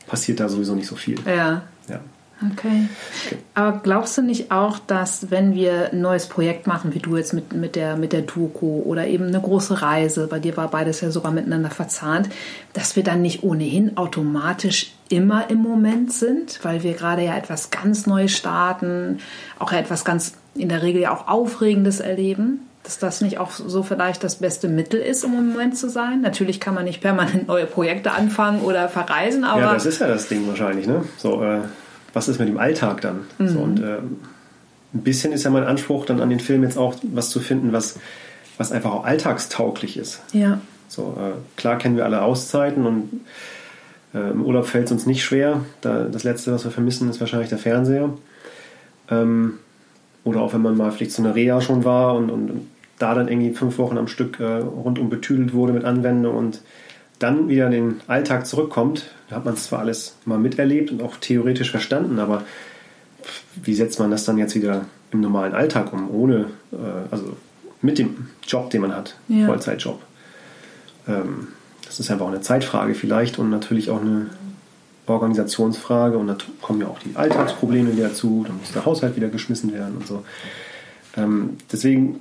passiert 0.07 0.39
da 0.41 0.49
sowieso 0.49 0.75
nicht 0.75 0.87
so 0.87 0.95
viel. 0.95 1.19
Ja. 1.25 1.63
ja. 1.87 2.01
Okay. 2.51 2.87
Aber 3.55 3.79
glaubst 3.79 4.17
du 4.17 4.21
nicht 4.21 4.51
auch, 4.51 4.77
dass 4.77 5.31
wenn 5.31 5.55
wir 5.55 5.91
ein 5.91 6.01
neues 6.01 6.27
Projekt 6.27 6.67
machen, 6.67 6.93
wie 6.93 6.99
du 6.99 7.17
jetzt 7.17 7.33
mit, 7.33 7.53
mit, 7.53 7.75
der, 7.75 7.97
mit 7.97 8.13
der 8.13 8.21
Doku 8.21 8.81
oder 8.83 9.07
eben 9.07 9.25
eine 9.25 9.41
große 9.41 9.81
Reise, 9.81 10.27
bei 10.27 10.39
dir 10.39 10.55
war 10.55 10.69
beides 10.69 11.01
ja 11.01 11.09
sogar 11.09 11.31
miteinander 11.31 11.71
verzahnt, 11.71 12.29
dass 12.73 12.95
wir 12.95 13.03
dann 13.03 13.23
nicht 13.23 13.43
ohnehin 13.43 13.97
automatisch 13.97 14.93
immer 15.09 15.49
im 15.49 15.63
Moment 15.63 16.13
sind, 16.13 16.59
weil 16.63 16.83
wir 16.83 16.93
gerade 16.93 17.23
ja 17.23 17.35
etwas 17.35 17.71
ganz 17.71 18.05
Neues 18.05 18.33
starten, 18.33 19.19
auch 19.57 19.71
etwas 19.71 20.05
ganz 20.05 20.33
in 20.53 20.69
der 20.69 20.83
Regel 20.83 21.01
ja 21.01 21.13
auch 21.13 21.27
Aufregendes 21.27 21.99
erleben? 21.99 22.61
dass 22.83 22.99
das 22.99 23.19
nicht 23.19 23.37
auch 23.37 23.51
so 23.51 23.83
vielleicht 23.83 24.23
das 24.23 24.35
beste 24.37 24.69
Mittel 24.69 25.01
ist, 25.01 25.25
um 25.25 25.33
im 25.37 25.49
Moment 25.49 25.77
zu 25.77 25.89
sein. 25.89 26.21
Natürlich 26.21 26.61
kann 26.61 26.73
man 26.73 26.85
nicht 26.85 27.01
permanent 27.01 27.45
neue 27.49 27.65
Projekte 27.65 28.11
anfangen 28.11 28.61
oder 28.61 28.87
verreisen, 28.87 29.43
aber. 29.43 29.59
Ja, 29.59 29.73
das 29.73 29.85
ist 29.85 29.99
ja 29.99 30.07
das 30.07 30.29
Ding 30.29 30.47
wahrscheinlich, 30.47 30.87
ne? 30.87 31.03
So, 31.17 31.43
äh, 31.43 31.63
was 32.13 32.27
ist 32.27 32.39
mit 32.39 32.47
dem 32.47 32.57
Alltag 32.57 33.01
dann? 33.01 33.21
Mhm. 33.37 33.47
So, 33.47 33.59
und 33.59 33.79
äh, 33.79 33.97
ein 34.93 35.03
bisschen 35.03 35.33
ist 35.33 35.43
ja 35.43 35.49
mein 35.49 35.63
Anspruch, 35.63 36.05
dann 36.05 36.21
an 36.21 36.29
den 36.29 36.39
Film 36.39 36.63
jetzt 36.63 36.77
auch 36.77 36.95
was 37.03 37.29
zu 37.29 37.39
finden, 37.39 37.73
was, 37.73 37.99
was 38.57 38.71
einfach 38.71 38.91
auch 38.91 39.05
alltagstauglich 39.05 39.97
ist. 39.97 40.21
Ja. 40.33 40.59
So, 40.87 41.17
äh, 41.19 41.59
klar 41.59 41.77
kennen 41.77 41.97
wir 41.97 42.05
alle 42.05 42.21
Auszeiten 42.21 42.85
und 42.85 43.21
äh, 44.13 44.31
im 44.31 44.43
Urlaub 44.43 44.65
fällt 44.65 44.85
es 44.85 44.91
uns 44.91 45.05
nicht 45.05 45.23
schwer. 45.23 45.61
Da, 45.81 46.03
das 46.03 46.23
Letzte, 46.23 46.53
was 46.53 46.63
wir 46.63 46.71
vermissen, 46.71 47.09
ist 47.09 47.19
wahrscheinlich 47.19 47.49
der 47.49 47.57
Fernseher. 47.57 48.09
Ähm, 49.09 49.59
oder 50.23 50.41
auch 50.41 50.53
wenn 50.53 50.61
man 50.61 50.75
mal 50.75 50.91
vielleicht 50.91 51.11
zu 51.11 51.21
einer 51.21 51.35
Reha 51.35 51.61
schon 51.61 51.85
war 51.85 52.15
und, 52.15 52.29
und 52.29 52.67
da 52.99 53.13
dann 53.13 53.27
irgendwie 53.27 53.53
fünf 53.53 53.77
Wochen 53.77 53.97
am 53.97 54.07
Stück 54.07 54.39
äh, 54.39 54.43
rundum 54.43 55.09
betüdelt 55.09 55.53
wurde 55.53 55.73
mit 55.73 55.85
Anwendung 55.85 56.35
und 56.35 56.61
dann 57.19 57.47
wieder 57.47 57.65
in 57.67 57.71
den 57.71 58.01
Alltag 58.07 58.45
zurückkommt, 58.45 59.09
da 59.29 59.35
hat 59.35 59.45
man 59.45 59.57
zwar 59.57 59.79
alles 59.79 60.15
mal 60.25 60.37
miterlebt 60.37 60.91
und 60.91 61.01
auch 61.01 61.17
theoretisch 61.17 61.71
verstanden, 61.71 62.19
aber 62.19 62.43
wie 63.61 63.73
setzt 63.73 63.99
man 63.99 64.11
das 64.11 64.25
dann 64.25 64.37
jetzt 64.37 64.55
wieder 64.55 64.85
im 65.11 65.21
normalen 65.21 65.53
Alltag 65.53 65.91
um, 65.93 66.09
ohne, 66.09 66.47
äh, 66.71 67.11
also 67.11 67.35
mit 67.81 67.97
dem 67.97 68.29
Job, 68.47 68.69
den 68.69 68.81
man 68.81 68.95
hat, 68.95 69.15
ja. 69.27 69.45
Vollzeitjob? 69.45 70.01
Ähm, 71.07 71.49
das 71.85 71.99
ist 71.99 72.11
einfach 72.11 72.25
auch 72.25 72.31
eine 72.31 72.41
Zeitfrage 72.41 72.93
vielleicht 72.93 73.39
und 73.39 73.49
natürlich 73.49 73.89
auch 73.89 74.01
eine 74.01 74.27
Organisationsfrage 75.07 76.17
und 76.17 76.27
da 76.27 76.37
kommen 76.61 76.81
ja 76.81 76.87
auch 76.87 76.99
die 76.99 77.15
Alltagsprobleme 77.15 77.93
wieder 77.93 78.09
dazu, 78.09 78.43
dann 78.45 78.57
muss 78.57 78.73
der 78.73 78.85
Haushalt 78.85 79.15
wieder 79.15 79.29
geschmissen 79.29 79.73
werden 79.73 79.97
und 79.97 80.07
so. 80.07 80.23
Ähm, 81.15 81.57
deswegen 81.71 82.19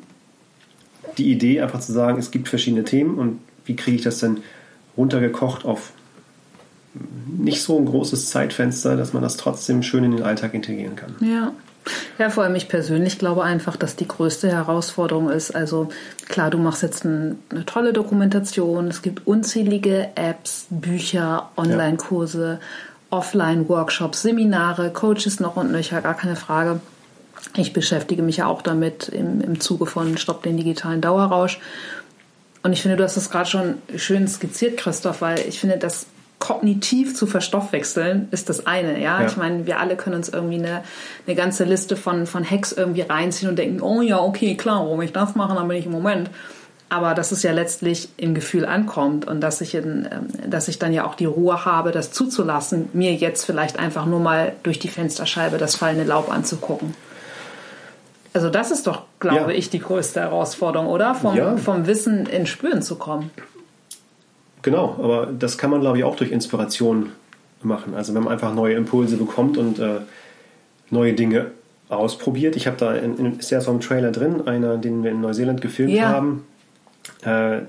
die 1.19 1.31
Idee 1.31 1.61
einfach 1.61 1.81
zu 1.81 1.93
sagen, 1.93 2.19
es 2.19 2.31
gibt 2.31 2.49
verschiedene 2.49 2.85
Themen 2.85 3.19
und 3.19 3.41
wie 3.65 3.75
kriege 3.75 3.97
ich 3.97 4.03
das 4.03 4.19
denn 4.19 4.39
runtergekocht 4.97 5.65
auf 5.65 5.93
nicht 7.39 7.63
so 7.63 7.79
ein 7.79 7.87
großes 7.87 8.31
Zeitfenster, 8.31 8.97
dass 8.97 9.13
man 9.13 9.23
das 9.23 9.37
trotzdem 9.37 9.83
schön 9.83 10.05
in 10.05 10.13
den 10.13 10.23
Alltag 10.23 10.55
integrieren 10.55 10.97
kann. 10.97 11.15
Ja. 11.21 11.53
Ja, 12.19 12.31
vor 12.31 12.43
allem 12.43 12.57
ich 12.57 12.69
persönlich 12.69 13.17
glaube 13.21 13.45
einfach, 13.45 13.77
dass 13.77 13.95
die 13.95 14.09
größte 14.09 14.51
Herausforderung 14.51 15.31
ist. 15.31 15.55
Also 15.55 15.89
klar, 16.29 16.51
du 16.51 16.59
machst 16.59 16.83
jetzt 16.83 17.05
ein, 17.05 17.39
eine 17.49 17.65
tolle 17.65 17.93
Dokumentation. 17.93 18.89
Es 18.89 19.03
gibt 19.03 19.25
unzählige 19.25 20.09
Apps, 20.17 20.67
Bücher, 20.71 21.51
Online-Kurse. 21.57 22.59
Offline-Workshops, 23.11 24.23
Seminare, 24.23 24.91
Coaches 24.91 25.41
noch 25.41 25.57
und 25.57 25.71
nöcher, 25.73 26.01
gar 26.01 26.15
keine 26.15 26.37
Frage. 26.37 26.81
Ich 27.57 27.73
beschäftige 27.73 28.23
mich 28.23 28.39
ja 28.39 28.47
auch 28.47 28.63
damit 28.63 29.09
im, 29.09 29.41
im 29.41 29.61
Zuge 29.61 29.87
von 29.87 30.19
Stopp 30.19 30.43
den 30.43 30.57
digitalen 30.57 31.01
Dauerrausch. 31.01 31.61
Und 32.63 32.73
ich 32.73 32.83
finde, 32.83 32.97
du 32.97 33.05
hast 33.05 33.17
das 33.17 33.31
gerade 33.31 33.49
schon 33.49 33.75
schön 33.97 34.27
skizziert, 34.27 34.77
Christoph, 34.77 35.21
weil 35.21 35.39
ich 35.41 35.61
finde, 35.61 35.79
das 35.79 36.07
kognitiv 36.39 37.17
zu 37.17 37.27
verstoffwechseln 37.27 38.29
ist 38.31 38.49
das 38.49 38.67
eine. 38.67 39.01
Ja? 39.01 39.21
ja? 39.21 39.27
ich 39.27 39.37
meine, 39.37 39.67
wir 39.67 39.81
alle 39.81 39.97
können 39.97 40.17
uns 40.17 40.29
irgendwie 40.29 40.59
eine, 40.59 40.83
eine 41.27 41.37
ganze 41.37 41.65
Liste 41.65 41.97
von, 41.97 42.27
von 42.27 42.49
Hacks 42.49 42.73
irgendwie 42.73 43.03
reinziehen 43.03 43.49
und 43.49 43.57
denken, 43.57 43.81
oh 43.81 44.03
ja, 44.03 44.21
okay, 44.21 44.57
klar, 44.57 44.81
warum 44.81 45.01
ich 45.03 45.13
das 45.13 45.35
mache, 45.35 45.55
dann 45.55 45.69
bin 45.69 45.79
ich 45.79 45.87
im 45.87 45.93
Moment. 45.93 46.31
Aber 46.89 47.15
dass 47.15 47.33
es 47.33 47.43
ja 47.43 47.51
letztlich 47.51 48.11
im 48.17 48.35
Gefühl 48.35 48.65
ankommt 48.65 49.27
und 49.27 49.41
dass 49.41 49.61
ich, 49.61 49.75
in, 49.75 50.09
ähm, 50.11 50.51
dass 50.51 50.69
ich 50.69 50.79
dann 50.79 50.93
ja 50.93 51.05
auch 51.05 51.17
die 51.17 51.25
Ruhe 51.25 51.65
habe, 51.65 51.91
das 51.91 52.13
zuzulassen, 52.13 52.91
mir 52.93 53.15
jetzt 53.15 53.45
vielleicht 53.45 53.79
einfach 53.79 54.07
nur 54.07 54.21
mal 54.21 54.53
durch 54.63 54.79
die 54.79 54.89
Fensterscheibe 54.89 55.59
das 55.59 55.75
fallende 55.75 56.05
Laub 56.05 56.31
anzugucken. 56.31 56.95
Also 58.35 58.51
das 58.51 58.71
ist 58.71 58.87
doch, 58.87 59.03
glaube 59.19 59.53
ja. 59.53 59.59
ich, 59.59 59.71
die 59.71 59.81
größte 59.81 60.21
Herausforderung, 60.21 60.87
oder? 60.89 61.15
Vom, 61.15 61.35
ja. 61.35 61.57
vom 61.57 61.87
Wissen 61.87 62.27
ins 62.27 62.51
Spüren 62.51 62.83
zu 62.83 62.97
kommen. 62.97 63.31
Genau, 64.67 64.97
aber 65.01 65.27
das 65.27 65.59
kann 65.59 65.71
man, 65.71 65.81
glaube 65.81 65.99
ich, 65.99 66.03
auch 66.03 66.17
durch 66.17 66.33
Inspiration 66.33 67.13
machen. 67.63 67.95
Also 67.95 68.17
wenn 68.17 68.25
man 68.25 68.33
einfach 68.33 68.53
neue 68.53 68.75
Impulse 68.75 69.17
bekommt 69.17 69.57
und 69.59 69.79
äh, 69.79 70.01
neue 70.91 71.13
Dinge 71.13 71.53
ausprobiert. 71.89 72.57
Ich 72.57 72.67
habe 72.67 72.77
da, 72.77 72.97
in, 72.97 73.17
in, 73.17 73.39
ist 73.39 73.51
ja 73.51 73.61
so 73.61 73.71
ein 73.71 73.79
Trailer 73.79 74.11
drin, 74.11 74.49
einer, 74.49 74.77
den 74.77 75.05
wir 75.05 75.13
in 75.13 75.21
Neuseeland 75.21 75.61
gefilmt 75.61 75.93
ja. 75.93 76.09
haben. 76.09 76.45
Äh, 77.23 77.61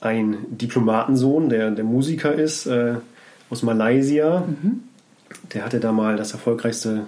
ein 0.00 0.38
Diplomatensohn, 0.48 1.50
der, 1.50 1.70
der 1.70 1.84
Musiker 1.84 2.34
ist, 2.34 2.66
äh, 2.66 2.94
aus 3.48 3.62
Malaysia. 3.62 4.40
Mhm. 4.40 4.80
Der 5.54 5.64
hatte 5.64 5.78
da 5.78 5.92
mal 5.92 6.16
das 6.16 6.32
erfolgreichste 6.32 7.04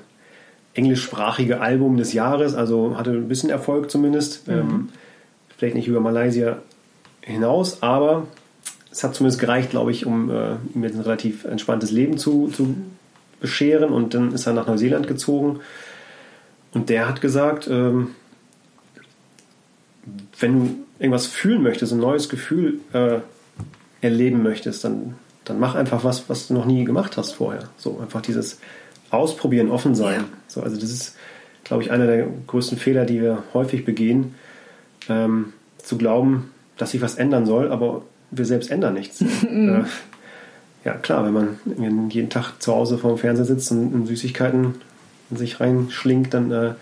englischsprachige 0.74 1.60
Album 1.60 1.96
des 1.96 2.12
Jahres, 2.12 2.54
also 2.54 2.96
hatte 2.96 3.10
ein 3.10 3.26
bisschen 3.26 3.50
Erfolg 3.50 3.90
zumindest. 3.90 4.46
Mhm. 4.46 4.54
Ähm, 4.54 4.88
vielleicht 5.56 5.74
nicht 5.74 5.88
über 5.88 5.98
Malaysia 5.98 6.58
hinaus, 7.22 7.82
aber 7.82 8.28
es 8.90 9.04
hat 9.04 9.14
zumindest 9.14 9.40
gereicht, 9.40 9.70
glaube 9.70 9.92
ich, 9.92 10.06
um 10.06 10.30
äh, 10.30 10.56
ihm 10.74 10.82
jetzt 10.82 10.96
ein 10.96 11.02
relativ 11.02 11.44
entspanntes 11.44 11.90
Leben 11.90 12.18
zu, 12.18 12.48
zu 12.48 12.74
bescheren. 13.40 13.90
Und 13.92 14.14
dann 14.14 14.32
ist 14.32 14.46
er 14.46 14.52
nach 14.52 14.66
Neuseeland 14.66 15.06
gezogen. 15.06 15.60
Und 16.72 16.88
der 16.88 17.08
hat 17.08 17.20
gesagt, 17.20 17.68
ähm, 17.68 18.08
wenn 20.38 20.52
du 20.52 20.74
irgendwas 20.98 21.26
fühlen 21.26 21.62
möchtest, 21.62 21.92
ein 21.92 21.98
neues 21.98 22.28
Gefühl 22.28 22.80
äh, 22.92 23.18
erleben 24.00 24.42
möchtest, 24.42 24.84
dann, 24.84 25.14
dann 25.44 25.60
mach 25.60 25.74
einfach 25.74 26.04
was, 26.04 26.28
was 26.28 26.48
du 26.48 26.54
noch 26.54 26.66
nie 26.66 26.84
gemacht 26.84 27.16
hast 27.16 27.32
vorher. 27.32 27.68
So 27.76 27.98
einfach 28.00 28.22
dieses 28.22 28.58
Ausprobieren, 29.10 29.70
offen 29.70 29.94
sein. 29.94 30.24
So, 30.46 30.62
also 30.62 30.76
das 30.76 30.90
ist, 30.90 31.16
glaube 31.64 31.82
ich, 31.82 31.90
einer 31.90 32.06
der 32.06 32.26
größten 32.46 32.78
Fehler, 32.78 33.04
die 33.04 33.20
wir 33.20 33.42
häufig 33.54 33.84
begehen, 33.84 34.34
ähm, 35.08 35.52
zu 35.78 35.98
glauben, 35.98 36.52
dass 36.76 36.92
sich 36.92 37.02
was 37.02 37.16
ändern 37.16 37.46
soll, 37.46 37.70
aber 37.72 38.02
wir 38.30 38.44
selbst 38.44 38.70
ändern 38.70 38.94
nichts. 38.94 39.20
äh, 39.42 39.82
ja, 40.84 40.94
klar, 40.94 41.24
wenn 41.24 41.34
man 41.34 42.10
jeden 42.10 42.30
Tag 42.30 42.54
zu 42.58 42.74
Hause 42.74 42.98
vor 42.98 43.14
dem 43.14 43.18
Fernseher 43.18 43.44
sitzt 43.44 43.70
und, 43.70 43.92
und 43.92 44.06
Süßigkeiten 44.06 44.76
in 45.30 45.36
sich 45.36 45.60
reinschlingt, 45.60 46.32
dann 46.32 46.50
äh, 46.50 46.72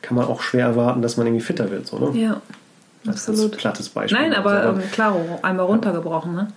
kann 0.00 0.16
man 0.16 0.26
auch 0.26 0.42
schwer 0.42 0.66
erwarten, 0.66 1.02
dass 1.02 1.16
man 1.16 1.26
irgendwie 1.26 1.44
fitter 1.44 1.70
wird. 1.70 1.86
So, 1.86 1.98
ne? 1.98 2.18
Ja, 2.18 2.40
absolut. 3.06 3.56
plattes 3.56 3.88
Beispiel. 3.88 4.20
Nein, 4.20 4.34
aber 4.34 4.52
also, 4.52 4.80
ähm, 4.80 4.90
klar, 4.90 5.16
einmal 5.42 5.66
runtergebrochen. 5.66 6.34
Ne? 6.34 6.48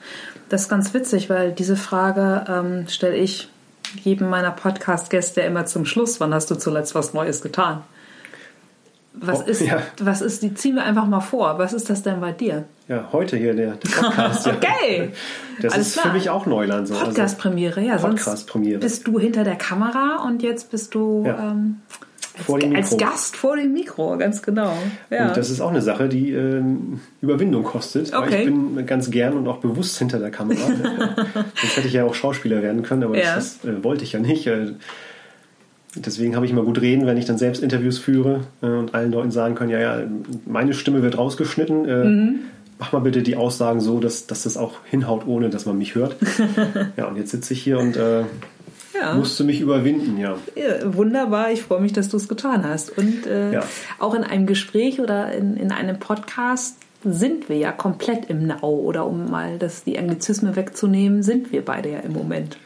Das 0.50 0.63
ist 0.63 0.69
ganz 0.69 0.93
witzig, 0.93 1.30
weil 1.30 1.52
diese 1.52 1.76
Frage 1.76 2.45
ähm, 2.48 2.88
stelle 2.88 3.15
ich 3.15 3.50
jedem 4.04 4.30
meiner 4.30 4.52
Podcast-Gäste 4.52 5.41
immer 5.41 5.65
zum 5.65 5.86
Schluss. 5.86 6.19
Wann 6.19 6.34
hast 6.34 6.52
du 6.52 6.56
zuletzt 6.56 6.95
was 6.95 7.13
Neues 7.13 7.41
getan? 7.41 7.84
Was 9.21 9.41
oh, 9.41 9.49
ist, 9.49 9.62
ja. 9.62 9.80
was 10.01 10.21
ist, 10.21 10.43
die 10.43 10.54
ziehen 10.54 10.75
wir 10.75 10.84
einfach 10.84 11.06
mal 11.08 11.21
vor. 11.21 11.58
Was 11.58 11.73
ist 11.73 11.89
das 11.89 12.04
denn 12.04 12.19
bei 12.19 12.32
dir? 12.32 12.65
Ja, 12.88 13.10
heute 13.12 13.38
hier 13.38 13.54
der, 13.54 13.75
der 13.75 13.89
Podcast. 13.89 14.47
okay. 14.47 15.12
Das 15.62 15.73
Alles 15.73 15.88
ist 15.88 15.93
klar. 15.93 16.08
für 16.08 16.13
mich 16.13 16.30
auch 16.30 16.45
Neuland. 16.45 16.88
So. 16.88 16.95
Podcast-Premiere, 16.95 17.82
ja. 17.82 17.97
Podcast-Premiere. 17.97 18.80
Bist 18.80 19.08
du 19.08 19.19
hinter 19.19 19.43
der 19.43 19.56
Kamera 19.56 20.23
und 20.25 20.43
jetzt 20.43 20.71
bist 20.71 20.93
du 20.93 21.23
ja. 21.25 21.51
ähm, 21.51 21.78
als, 22.47 22.91
als, 22.91 22.97
Gast 22.97 23.36
vor 23.36 23.56
dem 23.56 23.73
Mikro, 23.73 24.17
ganz 24.17 24.41
genau. 24.41 24.73
Ja. 25.10 25.30
Und 25.30 25.38
das 25.38 25.49
ist 25.49 25.62
auch 25.62 25.69
eine 25.69 25.82
Sache, 25.82 26.10
die 26.10 26.32
äh, 26.32 26.62
Überwindung 27.21 27.63
kostet. 27.63 28.13
Okay. 28.13 28.39
ich 28.39 28.45
bin 28.45 28.86
ganz 28.86 29.10
gern 29.10 29.34
und 29.34 29.47
auch 29.47 29.58
bewusst 29.58 29.97
hinter 29.97 30.19
der 30.19 30.32
Kamera. 30.32 30.58
Sonst 31.56 31.78
hätte 31.78 31.88
ich 31.88 31.93
ja 31.93 32.04
auch 32.04 32.13
Schauspieler 32.13 32.62
werden 32.62 32.84
können, 32.84 33.04
aber 33.04 33.17
das 33.17 33.63
äh, 33.63 33.84
wollte 33.84 34.04
ich 34.04 34.12
ja 34.12 34.19
nicht. 34.19 34.47
Äh, 34.47 34.73
deswegen 35.95 36.36
habe 36.36 36.45
ich 36.45 36.51
immer 36.51 36.63
gut 36.63 36.81
reden, 36.81 37.05
wenn 37.05 37.17
ich 37.17 37.25
dann 37.25 37.38
selbst 37.38 37.63
Interviews 37.63 37.97
führe 37.97 38.41
äh, 38.62 38.67
und 38.67 38.93
allen 38.93 39.12
Leuten 39.12 39.31
sagen 39.31 39.55
kann, 39.55 39.69
ja, 39.69 39.79
ja, 39.79 40.03
meine 40.45 40.73
Stimme 40.73 41.01
wird 41.01 41.17
rausgeschnitten. 41.17 41.86
Äh, 41.88 42.03
mhm. 42.03 42.39
Mach 42.77 42.91
mal 42.91 42.99
bitte 42.99 43.23
die 43.23 43.38
Aussagen 43.38 43.79
so, 43.79 43.99
dass, 43.99 44.27
dass 44.27 44.43
das 44.43 44.58
auch 44.58 44.79
hinhaut, 44.86 45.25
ohne 45.27 45.49
dass 45.49 45.65
man 45.65 45.77
mich 45.77 45.95
hört. 45.95 46.17
ja, 46.97 47.08
und 47.08 47.15
jetzt 47.15 47.31
sitze 47.31 47.53
ich 47.53 47.63
hier 47.63 47.79
und 47.79 47.95
äh, 47.95 48.23
ja. 48.99 49.13
musste 49.15 49.45
mich 49.45 49.62
überwinden, 49.62 50.17
ja. 50.17 50.36
ja. 50.55 50.93
Wunderbar, 50.93 51.51
ich 51.51 51.63
freue 51.63 51.79
mich, 51.79 51.93
dass 51.93 52.10
du 52.10 52.17
es 52.17 52.27
getan 52.27 52.67
hast. 52.67 52.97
Und 52.97 53.25
äh, 53.27 53.53
ja. 53.53 53.63
auch 53.99 54.13
in 54.13 54.23
einem 54.23 54.45
Gespräch 54.45 54.99
oder 54.99 55.31
in, 55.31 55.55
in 55.55 55.71
einem 55.71 55.99
Podcast 55.99 56.75
sind 57.05 57.49
wir 57.49 57.58
ja 57.58 57.71
komplett 57.71 58.29
im 58.29 58.47
Now 58.47 58.67
oder 58.67 59.05
um 59.05 59.29
mal 59.29 59.60
das, 59.60 59.84
die 59.84 59.97
Anglizismen 59.97 60.55
wegzunehmen, 60.55 61.23
sind 61.23 61.51
wir 61.51 61.63
beide 61.63 61.91
ja 61.91 61.99
im 61.99 62.13
Moment. 62.13 62.58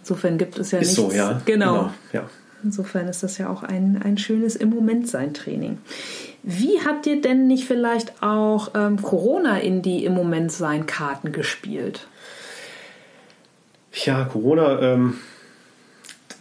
Insofern 0.00 0.38
gibt 0.38 0.58
es 0.58 0.70
ja 0.70 0.78
ist 0.78 0.96
nichts. 0.98 1.12
so, 1.12 1.16
ja. 1.16 1.40
Genau. 1.44 1.72
genau 1.74 1.90
ja. 2.12 2.30
Insofern 2.62 3.08
ist 3.08 3.22
das 3.22 3.38
ja 3.38 3.48
auch 3.48 3.62
ein, 3.62 4.00
ein 4.02 4.18
schönes 4.18 4.56
im 4.56 4.70
Moment 4.70 5.08
sein 5.08 5.34
Training. 5.34 5.78
Wie 6.42 6.80
habt 6.84 7.06
ihr 7.06 7.20
denn 7.20 7.46
nicht 7.46 7.66
vielleicht 7.66 8.22
auch 8.22 8.70
ähm, 8.74 9.00
Corona 9.00 9.58
in 9.58 9.82
die 9.82 10.04
im 10.04 10.14
Moment 10.14 10.52
sein 10.52 10.86
Karten 10.86 11.32
gespielt? 11.32 12.06
Ja, 13.92 14.24
Corona, 14.24 14.80
ähm, 14.80 15.18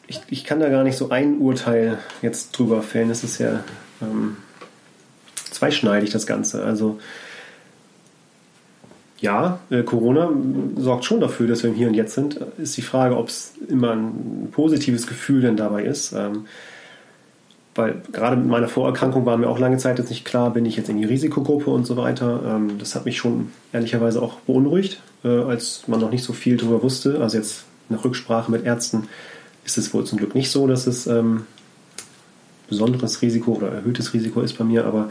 ich, 0.07 0.21
ich 0.29 0.43
kann 0.43 0.59
da 0.59 0.69
gar 0.69 0.83
nicht 0.83 0.97
so 0.97 1.09
ein 1.09 1.39
Urteil 1.39 1.99
jetzt 2.21 2.51
drüber 2.51 2.81
fällen. 2.81 3.09
Es 3.09 3.23
ist 3.23 3.39
ja 3.39 3.63
ähm, 4.01 4.37
zweischneidig, 5.51 6.11
das 6.11 6.25
Ganze. 6.25 6.63
Also 6.63 6.99
ja, 9.21 9.59
äh, 9.69 9.83
Corona 9.83 10.31
sorgt 10.77 11.05
schon 11.05 11.19
dafür, 11.19 11.47
dass 11.47 11.63
wir 11.63 11.69
im 11.69 11.75
Hier 11.75 11.87
und 11.87 11.93
Jetzt 11.93 12.15
sind. 12.15 12.39
Ist 12.57 12.77
die 12.77 12.81
Frage, 12.81 13.17
ob 13.17 13.27
es 13.27 13.53
immer 13.67 13.91
ein 13.91 14.49
positives 14.51 15.07
Gefühl 15.07 15.41
denn 15.41 15.57
dabei 15.57 15.83
ist. 15.83 16.13
Ähm, 16.13 16.45
weil 17.75 18.01
gerade 18.11 18.35
mit 18.35 18.47
meiner 18.47 18.67
Vorerkrankung 18.67 19.25
war 19.25 19.37
mir 19.37 19.47
auch 19.47 19.59
lange 19.59 19.77
Zeit 19.77 19.99
jetzt 19.99 20.09
nicht 20.09 20.25
klar, 20.25 20.51
bin 20.51 20.65
ich 20.65 20.75
jetzt 20.75 20.89
in 20.89 20.97
die 20.97 21.05
Risikogruppe 21.05 21.69
und 21.69 21.85
so 21.85 21.97
weiter. 21.97 22.41
Ähm, 22.45 22.77
das 22.77 22.95
hat 22.95 23.05
mich 23.05 23.17
schon 23.17 23.51
ehrlicherweise 23.71 24.21
auch 24.21 24.35
beunruhigt, 24.41 25.01
äh, 25.23 25.27
als 25.27 25.87
man 25.87 25.99
noch 25.99 26.11
nicht 26.11 26.23
so 26.23 26.33
viel 26.33 26.57
darüber 26.57 26.83
wusste. 26.83 27.21
Also 27.21 27.37
jetzt 27.37 27.63
nach 27.89 28.03
Rücksprache 28.03 28.51
mit 28.51 28.65
Ärzten 28.65 29.07
ist 29.65 29.77
es 29.77 29.93
wohl 29.93 30.05
zum 30.05 30.17
Glück 30.17 30.35
nicht 30.35 30.51
so, 30.51 30.67
dass 30.67 30.87
es 30.87 31.07
ähm, 31.07 31.45
besonderes 32.69 33.21
Risiko 33.21 33.53
oder 33.53 33.69
erhöhtes 33.69 34.13
Risiko 34.13 34.41
ist 34.41 34.57
bei 34.57 34.63
mir, 34.63 34.85
aber 34.85 35.09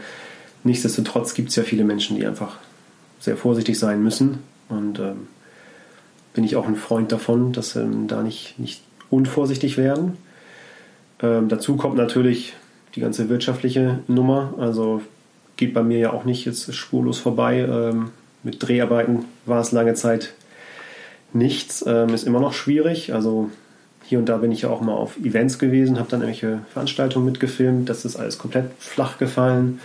nichtsdestotrotz 0.63 1.33
gibt 1.33 1.49
es 1.49 1.55
ja 1.55 1.63
viele 1.63 1.83
Menschen, 1.83 2.17
die 2.17 2.25
einfach 2.25 2.57
sehr 3.19 3.37
vorsichtig 3.37 3.77
sein 3.77 4.01
müssen. 4.01 4.39
Und 4.69 4.99
ähm, 4.99 5.27
bin 6.33 6.43
ich 6.43 6.55
auch 6.55 6.67
ein 6.67 6.75
Freund 6.75 7.11
davon, 7.11 7.53
dass 7.53 7.75
ähm, 7.75 8.07
da 8.07 8.23
nicht, 8.23 8.59
nicht 8.59 8.81
unvorsichtig 9.09 9.77
werden. 9.77 10.17
Ähm, 11.21 11.49
dazu 11.49 11.75
kommt 11.75 11.97
natürlich 11.97 12.53
die 12.95 13.01
ganze 13.01 13.29
wirtschaftliche 13.29 13.99
Nummer. 14.07 14.53
Also 14.57 15.01
geht 15.57 15.73
bei 15.73 15.83
mir 15.83 15.97
ja 15.97 16.13
auch 16.13 16.25
nicht 16.25 16.45
jetzt 16.45 16.73
spurlos 16.73 17.19
vorbei. 17.19 17.59
Ähm, 17.59 18.11
mit 18.43 18.65
Dreharbeiten 18.65 19.25
war 19.45 19.59
es 19.59 19.71
lange 19.71 19.95
Zeit 19.95 20.33
nichts. 21.33 21.83
Ähm, 21.85 22.13
ist 22.13 22.25
immer 22.25 22.39
noch 22.39 22.53
schwierig. 22.53 23.13
Also 23.13 23.49
hier 24.05 24.19
und 24.19 24.27
da 24.27 24.37
bin 24.37 24.51
ich 24.51 24.61
ja 24.61 24.69
auch 24.69 24.81
mal 24.81 24.93
auf 24.93 25.17
Events 25.17 25.59
gewesen, 25.59 25.99
habe 25.99 26.09
dann 26.09 26.21
irgendwelche 26.21 26.61
Veranstaltungen 26.71 27.25
mitgefilmt. 27.25 27.89
Das 27.89 28.05
ist 28.05 28.15
alles 28.15 28.37
komplett 28.37 28.71
flach 28.79 29.17
gefallen. 29.17 29.79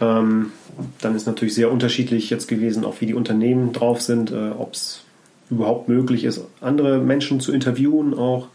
Ähm, 0.00 0.52
dann 1.00 1.14
ist 1.14 1.26
natürlich 1.26 1.54
sehr 1.54 1.70
unterschiedlich 1.70 2.30
jetzt 2.30 2.48
gewesen, 2.48 2.84
auch 2.84 3.00
wie 3.00 3.06
die 3.06 3.14
Unternehmen 3.14 3.72
drauf 3.72 4.00
sind, 4.00 4.32
äh, 4.32 4.50
ob 4.50 4.74
es 4.74 5.02
überhaupt 5.50 5.88
möglich 5.88 6.24
ist, 6.24 6.40
andere 6.60 6.98
Menschen 6.98 7.40
zu 7.40 7.52
interviewen 7.52 8.14
auch. 8.14 8.48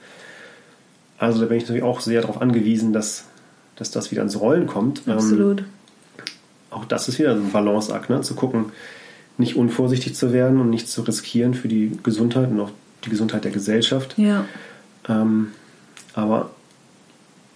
Also 1.17 1.39
da 1.39 1.45
bin 1.47 1.57
ich 1.57 1.63
natürlich 1.63 1.83
auch 1.83 2.01
sehr 2.01 2.21
darauf 2.21 2.41
angewiesen, 2.41 2.93
dass, 2.93 3.25
dass 3.75 3.91
das 3.91 4.11
wieder 4.11 4.21
ins 4.21 4.39
Rollen 4.39 4.67
kommt. 4.67 5.03
Ähm, 5.07 5.13
Absolut. 5.13 5.59
Ähm, 5.59 5.65
auch 6.71 6.85
das 6.85 7.07
ist 7.07 7.19
wieder 7.19 7.31
ein 7.31 7.51
Balanceakt, 7.51 8.09
ne? 8.09 8.21
zu 8.21 8.35
gucken, 8.35 8.65
nicht 9.37 9.55
unvorsichtig 9.55 10.15
zu 10.15 10.33
werden 10.33 10.59
und 10.59 10.69
nichts 10.69 10.91
zu 10.91 11.01
riskieren 11.01 11.53
für 11.53 11.67
die 11.67 11.97
Gesundheit 12.03 12.51
und 12.51 12.59
auch 12.59 12.71
die 13.05 13.09
Gesundheit 13.09 13.43
der 13.43 13.51
Gesellschaft. 13.51 14.15
Ja. 14.17 14.45
Ähm, 15.07 15.51
aber 16.13 16.51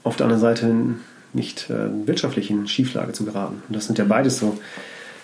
auf 0.04 0.16
der 0.16 0.26
anderen 0.26 0.42
Seite 0.42 0.74
nicht 1.34 1.70
äh, 1.70 1.90
wirtschaftlich 2.06 2.50
in 2.50 2.68
Schieflage 2.68 3.14
zu 3.14 3.26
geraten. 3.26 3.62
Und 3.68 3.76
das 3.76 3.86
sind 3.86 3.98
ja 3.98 4.06
beides 4.06 4.40
so 4.40 4.58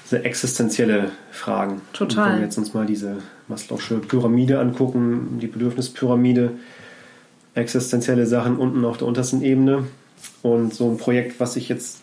sehr 0.05 0.25
existenzielle 0.25 1.11
Fragen. 1.31 1.81
Total. 1.93 2.23
Und 2.23 2.31
wenn 2.31 2.39
wir 2.39 2.45
jetzt 2.45 2.57
uns 2.57 2.73
mal 2.73 2.85
diese 2.85 3.17
Maslow'sche 3.47 3.99
Pyramide 3.99 4.59
angucken, 4.59 5.37
die 5.39 5.47
Bedürfnispyramide, 5.47 6.51
existenzielle 7.53 8.25
Sachen 8.25 8.57
unten 8.57 8.85
auf 8.85 8.97
der 8.97 9.07
untersten 9.07 9.41
Ebene 9.41 9.85
und 10.41 10.73
so 10.73 10.89
ein 10.89 10.97
Projekt, 10.97 11.39
was 11.39 11.55
ich 11.55 11.69
jetzt 11.69 11.99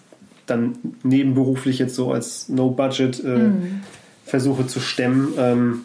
dann 0.46 0.76
nebenberuflich 1.02 1.78
jetzt 1.78 1.94
so 1.94 2.12
als 2.12 2.48
No-Budget 2.48 3.24
äh, 3.24 3.28
mhm. 3.28 3.80
versuche 4.24 4.66
zu 4.66 4.80
stemmen, 4.80 5.32
ähm, 5.38 5.80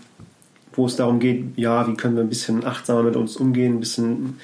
wo 0.74 0.86
es 0.86 0.96
darum 0.96 1.20
geht, 1.20 1.58
ja, 1.58 1.88
wie 1.88 1.96
können 1.96 2.16
wir 2.16 2.24
ein 2.24 2.30
bisschen 2.30 2.64
achtsamer 2.64 3.04
mit 3.04 3.16
uns 3.16 3.36
umgehen, 3.36 3.76
ein 3.76 3.80
bisschen 3.80 4.38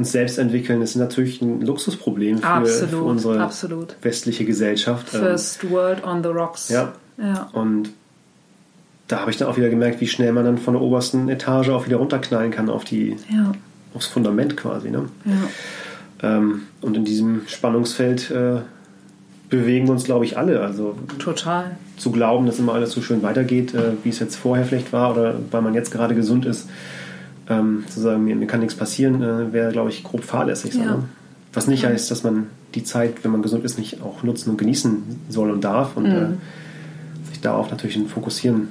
uns 0.00 0.12
selbst 0.12 0.38
entwickeln, 0.38 0.80
ist 0.80 0.96
natürlich 0.96 1.42
ein 1.42 1.60
Luxusproblem 1.60 2.38
für, 2.38 2.46
absolut, 2.46 2.90
für 2.90 3.02
unsere 3.02 3.40
absolut. 3.40 3.96
westliche 4.02 4.46
Gesellschaft. 4.46 5.14
Ähm, 5.14 5.20
First 5.20 5.62
ähm, 5.62 5.70
World 5.70 6.04
on 6.04 6.22
the 6.22 6.30
Rocks. 6.30 6.70
Ja. 6.70 6.92
ja. 7.18 7.50
Und 7.52 7.90
da 9.08 9.20
habe 9.20 9.30
ich 9.30 9.36
dann 9.36 9.48
auch 9.48 9.58
wieder 9.58 9.68
gemerkt, 9.68 10.00
wie 10.00 10.06
schnell 10.06 10.32
man 10.32 10.44
dann 10.46 10.56
von 10.56 10.74
der 10.74 10.82
obersten 10.82 11.28
Etage 11.28 11.68
auch 11.68 11.86
wieder 11.86 11.98
runterknallen 11.98 12.50
kann 12.50 12.70
auf 12.70 12.84
die, 12.84 13.16
ja. 13.30 13.52
aufs 13.92 14.06
Fundament 14.06 14.56
quasi. 14.56 14.90
Ne? 14.90 15.08
Ja. 15.26 16.38
Ähm, 16.38 16.62
und 16.80 16.96
in 16.96 17.04
diesem 17.04 17.42
Spannungsfeld 17.46 18.30
äh, 18.30 18.60
bewegen 19.50 19.86
wir 19.86 19.92
uns, 19.92 20.04
glaube 20.04 20.24
ich, 20.24 20.38
alle. 20.38 20.60
Also 20.60 20.96
total. 21.18 21.76
Zu 21.98 22.10
glauben, 22.10 22.46
dass 22.46 22.58
immer 22.58 22.72
alles 22.72 22.92
so 22.92 23.02
schön 23.02 23.22
weitergeht, 23.22 23.74
äh, 23.74 23.92
wie 24.02 24.08
es 24.08 24.18
jetzt 24.18 24.36
vorher 24.36 24.64
vielleicht 24.64 24.94
war 24.94 25.12
oder 25.12 25.34
weil 25.50 25.60
man 25.60 25.74
jetzt 25.74 25.90
gerade 25.90 26.14
gesund 26.14 26.46
ist 26.46 26.68
ähm, 27.50 27.84
zu 27.88 28.00
sagen, 28.00 28.24
mir, 28.24 28.36
mir, 28.36 28.46
kann 28.46 28.60
nichts 28.60 28.74
passieren, 28.74 29.22
äh, 29.22 29.52
wäre, 29.52 29.72
glaube 29.72 29.90
ich, 29.90 30.02
grob 30.04 30.24
fahrlässig. 30.24 30.74
Ja. 30.74 30.94
So, 30.94 31.04
Was 31.52 31.66
nicht 31.66 31.84
heißt, 31.84 32.10
dass 32.10 32.22
man 32.22 32.46
die 32.74 32.84
Zeit, 32.84 33.24
wenn 33.24 33.32
man 33.32 33.42
gesund 33.42 33.64
ist, 33.64 33.78
nicht 33.78 34.00
auch 34.02 34.22
nutzen 34.22 34.50
und 34.50 34.56
genießen 34.56 35.02
soll 35.28 35.50
und 35.50 35.62
darf 35.62 35.96
und 35.96 36.04
mhm. 36.04 36.10
äh, 36.12 37.28
sich 37.28 37.40
darauf 37.40 37.70
natürlich 37.70 37.98
fokussieren 38.08 38.68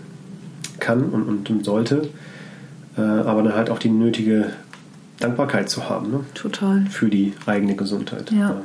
kann 0.79 1.03
und, 1.09 1.23
und, 1.23 1.49
und 1.49 1.65
sollte. 1.65 2.09
äh, 2.97 3.01
aber 3.01 3.43
dann 3.43 3.53
halt 3.53 3.69
auch 3.69 3.79
die 3.79 3.89
nötige 3.89 4.51
Dankbarkeit 5.19 5.69
zu 5.69 5.89
haben. 5.89 6.11
Ne? 6.11 6.19
Total. 6.33 6.85
Für 6.89 7.09
die 7.09 7.33
eigene 7.45 7.75
Gesundheit. 7.75 8.31
Ja. 8.31 8.51
Ähm, 8.51 8.61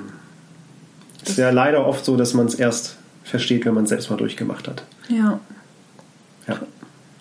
es 1.23 1.31
ist 1.31 1.39
ja 1.39 1.51
leider 1.51 1.87
oft 1.87 2.05
so, 2.05 2.17
dass 2.17 2.35
man 2.35 2.47
es 2.47 2.55
erst 2.55 2.97
versteht, 3.25 3.65
wenn 3.65 3.75
man 3.75 3.85
es 3.85 3.89
selbst 3.89 4.11
mal 4.11 4.17
durchgemacht 4.17 4.69
hat. 4.69 4.85
Ja. 5.09 5.41
Ja. 6.47 6.61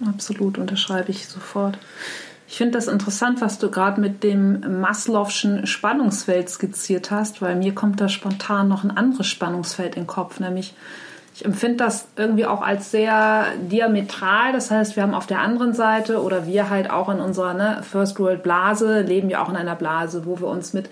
Absolut, 0.05 0.57
unterschreibe 0.57 1.09
ich 1.09 1.27
sofort. 1.27 1.77
Ich 2.47 2.57
finde 2.57 2.73
das 2.73 2.87
interessant, 2.87 3.41
was 3.41 3.57
du 3.57 3.71
gerade 3.71 3.99
mit 3.99 4.23
dem 4.23 4.61
Maslow'schen 4.81 5.65
Spannungsfeld 5.65 6.49
skizziert 6.49 7.09
hast, 7.09 7.41
weil 7.41 7.55
mir 7.55 7.73
kommt 7.73 8.01
da 8.01 8.09
spontan 8.09 8.67
noch 8.67 8.83
ein 8.83 8.95
anderes 8.95 9.27
Spannungsfeld 9.27 9.95
in 9.95 10.03
den 10.03 10.07
Kopf, 10.07 10.39
nämlich 10.39 10.75
ich 11.35 11.45
empfinde 11.45 11.77
das 11.77 12.07
irgendwie 12.15 12.45
auch 12.45 12.61
als 12.61 12.91
sehr 12.91 13.45
diametral. 13.59 14.53
Das 14.53 14.69
heißt, 14.69 14.95
wir 14.95 15.01
haben 15.01 15.15
auf 15.15 15.25
der 15.25 15.39
anderen 15.39 15.73
Seite 15.73 16.21
oder 16.21 16.45
wir 16.45 16.69
halt 16.69 16.91
auch 16.91 17.09
in 17.09 17.19
unserer 17.19 17.55
ne, 17.55 17.81
First 17.81 18.19
World 18.19 18.43
Blase 18.43 19.01
leben 19.01 19.31
ja 19.31 19.43
auch 19.43 19.49
in 19.49 19.55
einer 19.55 19.75
Blase, 19.75 20.27
wo 20.27 20.39
wir 20.39 20.47
uns 20.47 20.73
mit 20.73 20.89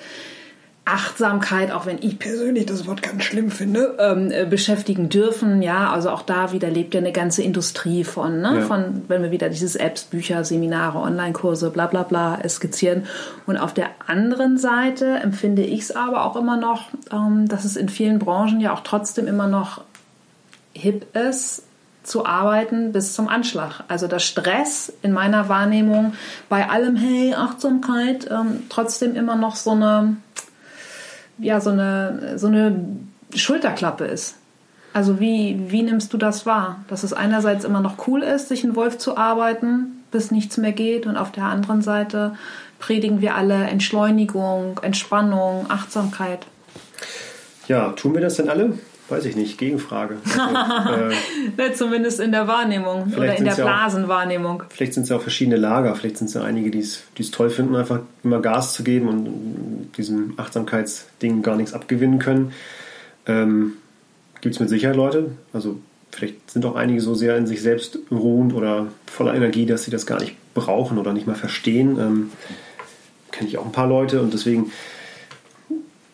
Achtsamkeit, 0.84 1.72
auch 1.72 1.86
wenn 1.86 2.00
ich 2.02 2.18
persönlich 2.18 2.66
das 2.66 2.88
Wort 2.88 3.04
ganz 3.04 3.24
schlimm 3.24 3.52
finde, 3.52 3.98
ähm, 4.00 4.32
äh, 4.32 4.46
beschäftigen 4.46 5.10
dürfen. 5.10 5.62
Ja, 5.62 5.92
also 5.92 6.10
auch 6.10 6.24
da 6.24 6.52
wieder 6.54 6.70
lebt 6.72 6.96
ja 6.96 7.00
eine 7.00 7.12
ganze 7.12 7.44
Industrie 7.44 8.04
von, 8.04 8.42
ne? 8.42 8.60
Ja. 8.60 8.62
von 8.62 9.04
wenn 9.08 9.22
wir 9.22 9.30
wieder 9.30 9.50
dieses 9.50 9.76
Apps, 9.76 10.06
Bücher, 10.06 10.44
Seminare, 10.44 10.98
Online-Kurse, 10.98 11.70
bla 11.70 11.86
bla 11.86 12.02
bla 12.04 12.40
skizzieren. 12.50 13.04
Und 13.46 13.58
auf 13.58 13.76
der 13.76 13.90
anderen 14.08 14.58
Seite 14.58 15.20
empfinde 15.22 15.62
ich 15.62 15.82
es 15.82 15.96
aber 15.96 16.26
auch 16.26 16.36
immer 16.36 16.58
noch, 16.58 16.90
ähm, 17.12 17.48
dass 17.48 17.64
es 17.64 17.76
in 17.76 17.88
vielen 17.88 18.18
Branchen 18.18 18.60
ja 18.60 18.74
auch 18.74 18.82
trotzdem 18.82 19.28
immer 19.28 19.48
noch 19.48 19.84
hip 20.74 21.16
ist, 21.16 21.64
zu 22.04 22.26
arbeiten 22.26 22.92
bis 22.92 23.14
zum 23.14 23.28
Anschlag. 23.28 23.84
Also 23.88 24.08
der 24.08 24.20
Stress 24.20 24.92
in 25.04 25.12
meiner 25.12 25.48
Wahrnehmung 25.48 26.14
bei 26.50 26.68
allem, 26.68 26.96
hey, 26.96 27.36
Achtsamkeit, 27.36 28.28
ähm, 28.32 28.64
trotzdem 28.70 29.16
immer 29.16 29.36
noch 29.36 29.56
so 29.56 29.72
eine 29.72 30.18
ja 31.42 31.60
so 31.60 31.72
eine, 31.72 32.38
so 32.38 32.48
eine 32.48 32.86
Schulterklappe 33.36 34.06
ist. 34.06 34.36
Also 34.94 35.20
wie, 35.20 35.58
wie 35.68 35.84
nimmst 35.84 36.14
du 36.14 36.18
das 36.18 36.46
wahr? 36.46 36.84
Dass 36.88 37.04
es 37.04 37.14
einerseits 37.14 37.64
immer 37.64 37.82
noch 37.82 38.08
cool 38.08 38.24
ist, 38.24 38.50
sich 38.50 38.64
in 38.64 38.76
Wolf 38.76 38.98
zu 38.98 39.18
arbeiten, 39.18 40.04
bis 40.12 40.32
nichts 40.32 40.58
mehr 40.58 40.74
geht 40.74 41.06
und 41.06 41.18
auf 41.18 41.32
der 41.32 41.46
anderen 41.46 41.82
Seite 41.82 42.36
predigen 42.80 43.22
wir 43.22 43.36
alle 43.36 43.56
Entschleunigung, 43.68 44.80
Entspannung, 44.82 45.68
Achtsamkeit. 45.70 46.46
Ja, 47.68 47.90
tun 47.94 48.14
wir 48.14 48.22
das 48.22 48.36
denn 48.36 48.50
alle? 48.50 48.74
Weiß 49.12 49.26
ich 49.26 49.36
nicht, 49.36 49.58
Gegenfrage. 49.58 50.18
Also, 50.32 51.12
äh, 51.58 51.74
Zumindest 51.74 52.20
in 52.20 52.32
der 52.32 52.48
Wahrnehmung 52.48 53.14
oder 53.16 53.36
in 53.36 53.44
der 53.44 53.56
Blasenwahrnehmung. 53.56 54.62
Auch, 54.62 54.66
vielleicht 54.70 54.94
sind 54.94 55.04
es 55.04 55.10
ja 55.10 55.18
auch 55.18 55.22
verschiedene 55.22 55.58
Lager. 55.58 55.94
Vielleicht 55.96 56.18
sind 56.18 56.28
es 56.28 56.34
ja 56.34 56.44
einige, 56.44 56.72
die 56.72 56.80
es 56.80 57.32
toll 57.32 57.50
finden, 57.50 57.76
einfach 57.76 58.00
immer 58.24 58.42
Gas 58.42 58.74
zu 58.74 58.84
geben 58.84 59.10
und 59.10 59.92
diesem 59.98 60.34
Achtsamkeitsding 60.38 61.42
gar 61.42 61.58
nichts 61.58 61.74
abgewinnen 61.74 62.20
können. 62.20 62.54
Ähm, 63.28 63.74
Gibt 64.40 64.56
es 64.56 64.60
mit 64.60 64.70
Sicherheit 64.70 64.96
Leute. 64.96 65.32
Also 65.54 65.78
vielleicht 66.12 66.50
sind 66.50 66.66
auch 66.66 66.76
einige 66.76 67.02
so 67.02 67.14
sehr 67.14 67.38
in 67.38 67.48
sich 67.48 67.62
selbst 67.62 68.00
ruhend 68.10 68.54
oder 68.54 68.88
voller 69.08 69.36
Energie, 69.36 69.66
dass 69.66 69.84
sie 69.84 69.92
das 69.92 70.06
gar 70.06 70.20
nicht 70.20 70.36
brauchen 70.54 70.98
oder 70.98 71.14
nicht 71.14 71.28
mal 71.28 71.36
verstehen. 71.36 72.00
Ähm, 72.00 72.32
Kenne 73.32 73.50
ich 73.50 73.58
auch 73.58 73.66
ein 73.66 73.72
paar 73.72 73.88
Leute 73.88 74.22
und 74.22 74.34
deswegen 74.34 74.72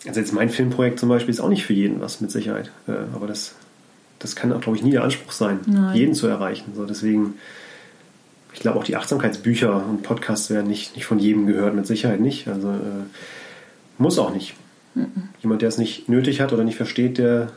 also 0.07 0.19
jetzt 0.19 0.33
mein 0.33 0.49
Filmprojekt 0.49 0.99
zum 0.99 1.09
Beispiel 1.09 1.33
ist 1.33 1.39
auch 1.39 1.49
nicht 1.49 1.65
für 1.65 1.73
jeden 1.73 2.01
was, 2.01 2.21
mit 2.21 2.31
Sicherheit. 2.31 2.71
Äh, 2.87 2.93
aber 3.13 3.27
das, 3.27 3.55
das 4.19 4.35
kann 4.35 4.51
auch, 4.53 4.61
glaube 4.61 4.77
ich, 4.77 4.83
nie 4.83 4.91
der 4.91 5.03
Anspruch 5.03 5.31
sein, 5.31 5.59
Nein. 5.65 5.95
jeden 5.95 6.13
zu 6.13 6.27
erreichen. 6.27 6.71
So, 6.75 6.85
deswegen, 6.85 7.35
ich 8.53 8.59
glaube 8.59 8.79
auch 8.79 8.83
die 8.83 8.95
Achtsamkeitsbücher 8.95 9.85
und 9.85 10.03
Podcasts 10.03 10.49
werden 10.49 10.67
nicht, 10.67 10.95
nicht 10.95 11.05
von 11.05 11.19
jedem 11.19 11.45
gehört, 11.45 11.75
mit 11.75 11.87
Sicherheit 11.87 12.21
nicht. 12.21 12.47
Also 12.47 12.69
äh, 12.69 13.05
muss 13.97 14.17
auch 14.17 14.33
nicht. 14.33 14.55
Mhm. 14.95 15.29
Jemand, 15.41 15.61
der 15.61 15.69
es 15.69 15.77
nicht 15.77 16.07
nötig 16.09 16.41
hat 16.41 16.53
oder 16.53 16.63
nicht 16.63 16.77
versteht, 16.77 17.17
der 17.17 17.51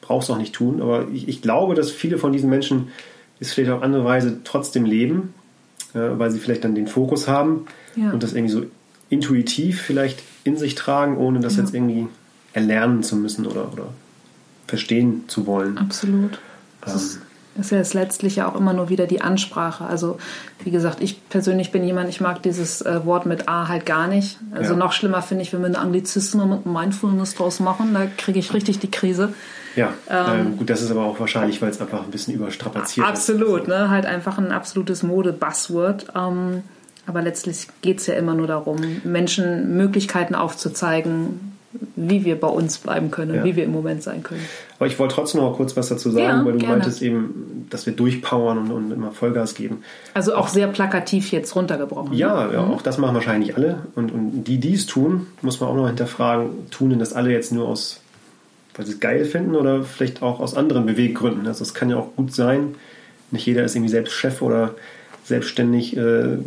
braucht 0.00 0.24
es 0.24 0.30
auch 0.30 0.38
nicht 0.38 0.54
tun. 0.54 0.80
Aber 0.80 1.08
ich, 1.12 1.28
ich, 1.28 1.42
glaube, 1.42 1.74
dass 1.74 1.90
viele 1.90 2.18
von 2.18 2.32
diesen 2.32 2.50
Menschen 2.50 2.88
es 3.38 3.52
vielleicht 3.52 3.70
auf 3.70 3.82
andere 3.82 4.04
Weise 4.04 4.38
trotzdem 4.44 4.84
leben, 4.84 5.34
äh, 5.94 5.98
weil 5.98 6.30
sie 6.30 6.38
vielleicht 6.38 6.64
dann 6.64 6.74
den 6.74 6.88
Fokus 6.88 7.28
haben 7.28 7.66
ja. 7.96 8.10
und 8.12 8.22
das 8.22 8.32
irgendwie 8.32 8.52
so 8.52 8.62
intuitiv 9.10 9.82
vielleicht 9.82 10.22
in 10.44 10.56
sich 10.56 10.74
tragen, 10.74 11.16
ohne 11.16 11.40
das 11.40 11.56
ja. 11.56 11.62
jetzt 11.62 11.74
irgendwie 11.74 12.08
erlernen 12.52 13.02
zu 13.02 13.16
müssen 13.16 13.46
oder, 13.46 13.72
oder 13.72 13.86
verstehen 14.66 15.24
zu 15.28 15.46
wollen. 15.46 15.78
Absolut. 15.78 16.38
Das 16.80 17.16
ähm, 17.16 17.22
ist, 17.60 17.70
ja 17.70 17.78
jetzt 17.78 17.94
letztlich 17.94 18.36
ja 18.36 18.48
auch 18.48 18.56
immer 18.56 18.72
nur 18.72 18.88
wieder 18.88 19.06
die 19.06 19.20
Ansprache. 19.20 19.84
Also 19.84 20.18
wie 20.64 20.70
gesagt, 20.70 21.00
ich 21.00 21.28
persönlich 21.28 21.72
bin 21.72 21.84
jemand, 21.84 22.08
ich 22.08 22.20
mag 22.20 22.42
dieses 22.42 22.80
äh, 22.82 23.04
Wort 23.04 23.26
mit 23.26 23.48
A 23.48 23.68
halt 23.68 23.86
gar 23.86 24.06
nicht. 24.06 24.38
Also 24.52 24.72
ja. 24.72 24.78
noch 24.78 24.92
schlimmer 24.92 25.22
finde 25.22 25.42
ich, 25.42 25.52
wenn 25.52 25.60
wir 25.60 25.66
eine 25.66 25.78
Anglizismus 25.78 26.46
mit 26.46 26.66
Mindfulness 26.66 27.34
draus 27.34 27.60
machen, 27.60 27.92
da 27.94 28.06
kriege 28.16 28.38
ich 28.38 28.54
richtig 28.54 28.78
die 28.78 28.90
Krise. 28.90 29.34
Ja, 29.76 29.92
ähm, 30.08 30.40
ähm, 30.40 30.56
gut, 30.56 30.70
das 30.70 30.82
ist 30.82 30.90
aber 30.90 31.04
auch 31.04 31.20
wahrscheinlich, 31.20 31.62
weil 31.62 31.70
es 31.70 31.80
einfach 31.80 32.02
ein 32.02 32.10
bisschen 32.10 32.34
überstrapaziert 32.34 33.06
absolut, 33.06 33.42
ist. 33.42 33.48
Absolut, 33.48 33.68
ne? 33.68 33.90
halt 33.90 34.06
einfach 34.06 34.38
ein 34.38 34.50
absolutes 34.50 35.02
Mode-Buzzword. 35.02 36.06
Ähm, 36.16 36.62
aber 37.10 37.22
letztlich 37.22 37.66
geht 37.82 37.98
es 37.98 38.06
ja 38.06 38.14
immer 38.14 38.34
nur 38.34 38.46
darum, 38.46 38.76
Menschen 39.02 39.76
Möglichkeiten 39.76 40.36
aufzuzeigen, 40.36 41.56
wie 41.96 42.24
wir 42.24 42.38
bei 42.38 42.46
uns 42.46 42.78
bleiben 42.78 43.10
können, 43.10 43.34
ja. 43.34 43.44
wie 43.44 43.56
wir 43.56 43.64
im 43.64 43.72
Moment 43.72 44.04
sein 44.04 44.22
können. 44.22 44.44
Aber 44.78 44.86
ich 44.86 44.96
wollte 45.00 45.16
trotzdem 45.16 45.40
noch 45.40 45.56
kurz 45.56 45.76
was 45.76 45.88
dazu 45.88 46.12
sagen, 46.12 46.38
ja, 46.38 46.44
weil 46.44 46.52
du 46.52 46.58
gerne. 46.58 46.76
meintest 46.76 47.02
eben, 47.02 47.66
dass 47.68 47.86
wir 47.86 47.92
durchpowern 47.94 48.58
und, 48.58 48.70
und, 48.70 48.92
immer 48.92 49.10
Vollgas 49.10 49.56
geben. 49.56 49.82
Also 50.14 50.34
auch, 50.34 50.44
auch 50.44 50.48
sehr 50.48 50.68
plakativ 50.68 51.32
jetzt 51.32 51.54
runtergebrochen. 51.56 52.14
Ja, 52.14 52.46
ne? 52.46 52.54
ja 52.54 52.62
mhm. 52.62 52.70
auch 52.70 52.82
das 52.82 52.98
machen 52.98 53.14
wahrscheinlich 53.14 53.56
alle. 53.56 53.80
Und, 53.96 54.12
und 54.12 54.44
die, 54.44 54.58
die 54.58 54.74
es 54.74 54.86
tun, 54.86 55.26
muss 55.42 55.58
man 55.58 55.68
auch 55.68 55.76
noch 55.76 55.88
hinterfragen, 55.88 56.70
tun 56.70 56.90
denn 56.90 57.00
das 57.00 57.12
alle 57.12 57.32
jetzt 57.32 57.50
nur 57.50 57.66
aus, 57.66 58.00
weil 58.76 58.86
sie 58.86 58.92
es 58.92 59.00
geil 59.00 59.24
finden 59.24 59.56
oder 59.56 59.82
vielleicht 59.82 60.22
auch 60.22 60.38
aus 60.38 60.56
anderen 60.56 60.86
Beweggründen. 60.86 61.48
Also 61.48 61.64
es 61.64 61.74
kann 61.74 61.90
ja 61.90 61.96
auch 61.96 62.14
gut 62.14 62.32
sein, 62.32 62.76
nicht 63.32 63.46
jeder 63.46 63.64
ist 63.64 63.74
irgendwie 63.74 63.90
selbst 63.90 64.12
Chef 64.12 64.42
oder 64.42 64.74
selbstständig. 65.24 65.96
Äh, 65.96 66.38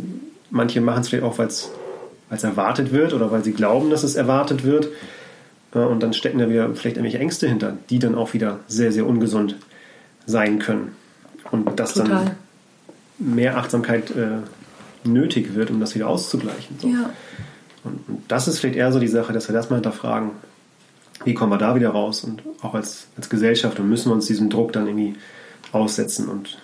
Manche 0.54 0.80
machen 0.80 1.00
es 1.00 1.08
vielleicht 1.08 1.24
auch, 1.24 1.36
weil 1.38 1.48
es 1.48 2.44
erwartet 2.44 2.92
wird 2.92 3.12
oder 3.12 3.32
weil 3.32 3.42
sie 3.42 3.52
glauben, 3.52 3.90
dass 3.90 4.04
es 4.04 4.14
erwartet 4.14 4.62
wird. 4.62 4.88
Und 5.72 6.00
dann 6.00 6.12
stecken 6.12 6.38
da 6.38 6.48
wieder 6.48 6.72
vielleicht 6.74 6.96
irgendwelche 6.96 7.18
Ängste 7.18 7.48
hinter, 7.48 7.76
die 7.90 7.98
dann 7.98 8.14
auch 8.14 8.34
wieder 8.34 8.60
sehr, 8.68 8.92
sehr 8.92 9.04
ungesund 9.04 9.56
sein 10.26 10.60
können. 10.60 10.94
Und 11.50 11.80
dass 11.80 11.94
Total. 11.94 12.08
dann 12.08 12.30
mehr 13.18 13.58
Achtsamkeit 13.58 14.12
äh, 14.12 14.38
nötig 15.02 15.56
wird, 15.56 15.70
um 15.70 15.80
das 15.80 15.96
wieder 15.96 16.06
auszugleichen. 16.06 16.78
So. 16.78 16.86
Ja. 16.86 17.10
Und, 17.82 18.08
und, 18.08 18.22
das 18.28 18.46
ist 18.46 18.60
vielleicht 18.60 18.76
eher 18.76 18.92
so 18.92 19.00
die 19.00 19.08
Sache, 19.08 19.32
dass 19.32 19.48
wir 19.48 19.54
das 19.54 19.70
mal 19.70 19.76
hinterfragen, 19.76 20.30
wie 21.24 21.34
kommen 21.34 21.50
wir 21.50 21.58
da 21.58 21.74
wieder 21.74 21.90
raus 21.90 22.22
und 22.22 22.42
auch 22.62 22.74
als, 22.74 23.08
als 23.16 23.28
Gesellschaft 23.28 23.80
und 23.80 23.88
müssen 23.88 24.10
wir 24.10 24.14
uns 24.14 24.26
diesem 24.26 24.50
Druck 24.50 24.72
dann 24.72 24.86
irgendwie 24.86 25.16
aussetzen. 25.72 26.28
Und 26.28 26.58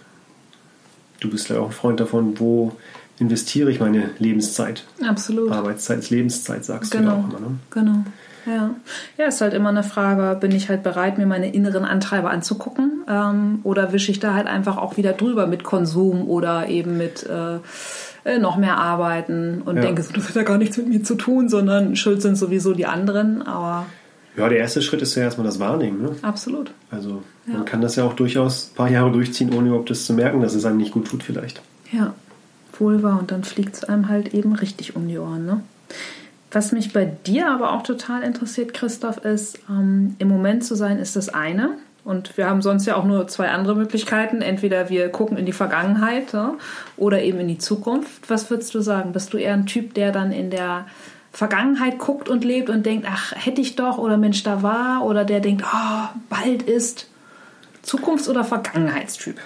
du 1.18 1.28
bist 1.28 1.49
ja 1.49 1.59
auch 1.59 1.66
ein 1.66 1.72
Freund 1.72 1.99
davon, 1.99 2.38
wo 2.38 2.76
investiere 3.21 3.71
ich 3.71 3.81
meine 3.81 4.11
Lebenszeit. 4.18 4.85
Absolut. 5.07 5.53
Arbeitszeit 5.53 5.99
ist 5.99 6.11
Lebenszeit, 6.11 6.64
sagst 6.64 6.91
genau. 6.91 7.03
du 7.03 7.16
ja 7.16 7.23
auch 7.23 7.29
immer. 7.29 7.41
Ne? 7.41 7.59
Genau. 7.71 8.05
Ja. 8.47 8.75
ja, 9.18 9.27
ist 9.27 9.43
halt 9.43 9.53
immer 9.53 9.68
eine 9.68 9.83
Frage, 9.83 10.39
bin 10.41 10.51
ich 10.51 10.71
halt 10.71 10.83
bereit, 10.83 11.18
mir 11.18 11.27
meine 11.27 11.53
inneren 11.53 11.85
Antreiber 11.85 12.31
anzugucken 12.31 13.05
ähm, 13.07 13.61
oder 13.64 13.93
wische 13.93 14.11
ich 14.11 14.18
da 14.18 14.33
halt 14.33 14.47
einfach 14.47 14.79
auch 14.79 14.97
wieder 14.97 15.12
drüber 15.12 15.47
mit 15.47 15.62
Konsum 15.62 16.27
oder 16.27 16.68
eben 16.68 16.97
mit 16.97 17.27
äh, 17.27 17.57
äh 18.25 18.39
noch 18.39 18.57
mehr 18.57 18.79
Arbeiten 18.79 19.61
und 19.62 19.77
ja. 19.77 19.83
denke 19.83 20.03
so, 20.03 20.12
das 20.14 20.31
hat 20.31 20.37
ja 20.37 20.43
gar 20.43 20.57
nichts 20.57 20.79
mit 20.79 20.89
mir 20.89 21.03
zu 21.03 21.16
tun, 21.16 21.51
sondern 21.51 21.97
schuld 21.97 22.23
sind 22.23 22.37
sowieso 22.37 22.73
die 22.73 22.87
anderen, 22.87 23.43
aber... 23.43 23.85
Ja, 24.37 24.49
der 24.49 24.59
erste 24.59 24.81
Schritt 24.81 25.03
ist 25.03 25.14
ja 25.16 25.25
erstmal 25.25 25.47
das 25.47 25.61
Wahrnehmen. 25.61 26.01
Ne? 26.01 26.11
Absolut. 26.23 26.71
Also 26.91 27.23
ja. 27.47 27.55
man 27.55 27.64
kann 27.66 27.83
das 27.83 27.97
ja 27.97 28.05
auch 28.05 28.14
durchaus 28.14 28.71
ein 28.71 28.77
paar 28.77 28.91
Jahre 28.91 29.12
durchziehen, 29.12 29.53
ohne 29.53 29.68
überhaupt 29.68 29.91
das 29.91 30.07
zu 30.07 30.14
merken, 30.14 30.41
dass 30.41 30.55
es 30.55 30.64
einem 30.64 30.79
nicht 30.79 30.93
gut 30.93 31.09
tut 31.09 31.23
vielleicht. 31.23 31.61
Ja, 31.93 32.14
war 32.81 33.18
und 33.18 33.31
dann 33.31 33.45
fliegt 33.45 33.76
es 33.76 33.85
einem 33.85 34.09
halt 34.09 34.35
eben 34.35 34.55
richtig 34.55 34.97
um 34.97 35.07
die 35.07 35.18
Ohren. 35.18 35.47
Ne? 35.47 35.62
Was 36.51 36.72
mich 36.72 36.93
bei 36.93 37.05
dir 37.05 37.51
aber 37.51 37.72
auch 37.72 37.83
total 37.83 38.22
interessiert, 38.22 38.74
Christoph, 38.74 39.18
ist, 39.18 39.61
ähm, 39.68 40.16
im 40.18 40.28
Moment 40.28 40.64
zu 40.64 40.74
sein, 40.74 40.99
ist 40.99 41.14
das 41.14 41.28
eine. 41.28 41.76
Und 42.03 42.37
wir 42.37 42.49
haben 42.49 42.62
sonst 42.62 42.87
ja 42.87 42.97
auch 42.97 43.05
nur 43.05 43.28
zwei 43.28 43.51
andere 43.51 43.76
Möglichkeiten. 43.76 44.41
Entweder 44.41 44.89
wir 44.89 45.11
gucken 45.11 45.37
in 45.37 45.47
die 45.47 45.53
Vergangenheit 45.53 46.33
ja, 46.33 46.55
oder 46.97 47.22
eben 47.22 47.39
in 47.41 47.49
die 47.49 47.59
Zukunft. 47.59 48.28
Was 48.28 48.51
würdest 48.51 48.74
du 48.74 48.81
sagen? 48.81 49.12
Bist 49.12 49.33
du 49.33 49.37
eher 49.37 49.53
ein 49.53 49.66
Typ, 49.66 49.95
der 49.95 50.11
dann 50.11 50.33
in 50.33 50.51
der 50.51 50.87
Vergangenheit 51.33 51.99
guckt 51.99 52.28
und 52.28 52.45
lebt 52.45 52.70
und 52.70 52.85
denkt, 52.85 53.07
ach, 53.09 53.33
hätte 53.37 53.61
ich 53.61 53.76
doch 53.76 53.99
oder 53.99 54.16
Mensch, 54.16 54.43
da 54.43 54.62
war? 54.62 55.05
Oder 55.05 55.24
der 55.24 55.41
denkt, 55.41 55.64
oh, 55.64 56.09
bald 56.28 56.62
ist 56.62 57.07
Zukunfts- 57.85 58.28
oder 58.28 58.45
Vergangenheitstyp? 58.45 59.37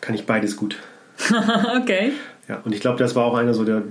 Kann 0.00 0.14
ich 0.14 0.26
beides 0.26 0.56
gut. 0.56 0.76
okay. 1.76 2.12
Ja, 2.48 2.60
und 2.64 2.74
ich 2.74 2.80
glaube, 2.80 2.98
das 2.98 3.14
war 3.14 3.24
auch 3.24 3.34
einer 3.34 3.54
so 3.54 3.64
der, 3.64 3.82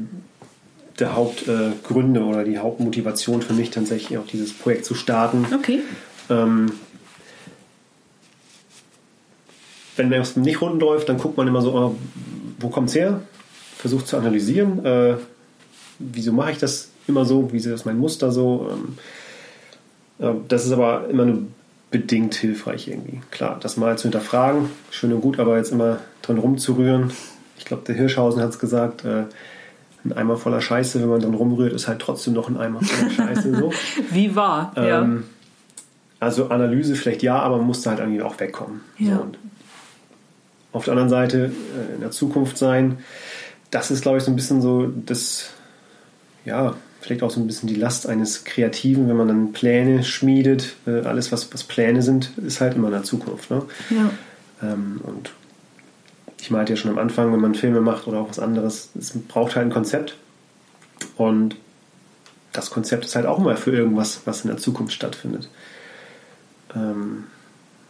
der 1.00 1.16
Hauptgründe 1.16 2.20
äh, 2.20 2.24
oder 2.24 2.44
die 2.44 2.58
Hauptmotivation 2.58 3.42
für 3.42 3.54
mich 3.54 3.70
tatsächlich 3.70 4.18
auch 4.18 4.26
dieses 4.28 4.54
Projekt 4.54 4.86
zu 4.86 4.96
starten. 4.96 5.46
Okay. 5.54 5.82
Ähm, 6.30 6.72
wenn 9.96 10.12
es 10.14 10.36
nicht 10.36 10.62
rund 10.62 10.82
läuft, 10.82 11.10
dann 11.10 11.18
guckt 11.18 11.38
man 11.38 11.48
immer 11.48 11.62
so, 11.62 11.74
oh, 11.74 11.96
wo 12.60 12.70
kommt 12.70 12.90
es 12.90 12.96
her? 12.96 13.22
versucht 13.78 14.08
zu 14.08 14.18
analysieren, 14.18 14.84
äh, 14.86 15.16
wieso 16.00 16.34
mache 16.34 16.52
ich 16.52 16.58
das 16.58 16.90
immer 17.08 17.26
so, 17.26 17.50
wieso 17.52 17.74
ist 17.74 17.86
mein 17.86 17.98
Muster 17.98 18.32
so. 18.32 18.70
Ähm, 18.72 18.98
äh, 20.20 20.40
das 20.48 20.66
ist 20.66 20.72
aber 20.72 21.08
immer 21.10 21.26
nur 21.26 21.44
bedingt 21.92 22.36
hilfreich 22.36 22.88
irgendwie. 22.88 23.22
Klar, 23.32 23.60
das 23.62 23.78
mal 23.78 23.98
zu 23.98 24.04
hinterfragen, 24.04 24.70
schön 24.92 25.14
und 25.14 25.22
gut, 25.22 25.40
aber 25.40 25.58
jetzt 25.58 25.72
immer 25.72 26.00
dran 26.22 26.38
rumzurühren. 26.38 27.14
Ich 27.68 27.70
glaube, 27.70 27.84
der 27.86 27.96
Hirschhausen 27.96 28.42
hat 28.42 28.52
es 28.52 28.60
gesagt, 28.60 29.04
äh, 29.04 29.26
ein 30.06 30.14
Eimer 30.14 30.38
voller 30.38 30.62
Scheiße, 30.62 31.02
wenn 31.02 31.10
man 31.10 31.20
dran 31.20 31.34
rumrührt, 31.34 31.74
ist 31.74 31.90
halt 31.90 32.00
trotzdem 32.00 32.34
noch 32.34 32.48
ein 32.48 32.56
Eimer 32.56 32.80
voller 32.82 33.12
Scheiße. 33.12 33.58
So. 33.58 33.74
Wie 34.10 34.38
wahr, 34.38 34.72
ähm, 34.78 34.86
ja. 34.86 35.24
Also 36.22 36.48
Analyse 36.48 36.96
vielleicht 36.96 37.24
ja, 37.24 37.38
aber 37.38 37.58
man 37.58 37.66
musste 37.66 37.90
halt 37.90 38.00
irgendwie 38.00 38.22
auch 38.22 38.40
wegkommen. 38.40 38.80
Ja. 38.98 39.18
So, 39.18 39.28
auf 40.72 40.86
der 40.86 40.94
anderen 40.94 41.10
Seite 41.10 41.52
äh, 41.92 41.96
in 41.96 42.00
der 42.00 42.12
Zukunft 42.12 42.58
sein, 42.58 43.00
das 43.70 43.92
ist, 43.92 44.02
glaube 44.02 44.20
ich, 44.20 44.24
so 44.24 44.32
ein 44.32 44.38
bisschen 44.38 44.62
so 44.62 44.88
das, 44.88 45.50
ja, 46.46 46.74
vielleicht 47.02 47.22
auch 47.22 47.32
so 47.32 47.42
ein 47.42 47.48
bisschen 47.48 47.68
die 47.68 47.76
Last 47.76 48.08
eines 48.08 48.46
Kreativen, 48.46 49.10
wenn 49.10 49.18
man 49.18 49.28
dann 49.28 49.52
Pläne 49.52 50.06
schmiedet. 50.06 50.78
Äh, 50.86 51.02
alles, 51.02 51.34
was, 51.34 51.54
was 51.54 51.66
Pläne 51.66 52.02
sind, 52.02 52.32
ist 52.38 52.62
halt 52.62 52.76
immer 52.78 52.88
in 52.88 52.94
der 52.94 53.04
Zukunft. 53.04 53.52
Ne? 53.52 53.64
Ja. 53.90 54.10
Ähm, 54.64 55.02
und 55.04 55.32
ich 56.40 56.52
meinte 56.52 56.74
ja 56.74 56.78
schon 56.78 56.92
am 56.92 56.98
Anfang, 56.98 57.32
wenn 57.34 57.40
man 57.40 57.56
Filme 57.56 57.82
macht 57.82 58.08
oder 58.08 58.20
auch 58.20 58.30
was 58.30 58.40
anderes, 58.40 58.90
es 58.98 59.12
braucht 59.28 59.56
halt 59.56 59.68
ein 59.68 59.72
Konzept. 59.72 60.18
Und 61.16 61.56
das 62.54 62.70
Konzept 62.70 63.06
ist 63.06 63.16
halt 63.16 63.26
auch 63.26 63.40
mal 63.40 63.58
für 63.58 63.72
irgendwas, 63.72 64.22
was 64.26 64.42
in 64.42 64.50
der 64.50 64.58
Zukunft 64.58 64.94
stattfindet. 64.94 65.50
Ähm, 66.76 67.26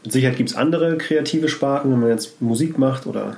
mit 0.04 0.12
Sicherheit 0.12 0.38
gibt 0.38 0.50
es 0.50 0.56
andere 0.56 0.98
kreative 0.98 1.50
Sparten, 1.50 1.92
wenn 1.92 2.00
man 2.00 2.10
jetzt 2.10 2.42
Musik 2.42 2.78
macht 2.78 3.06
oder 3.08 3.38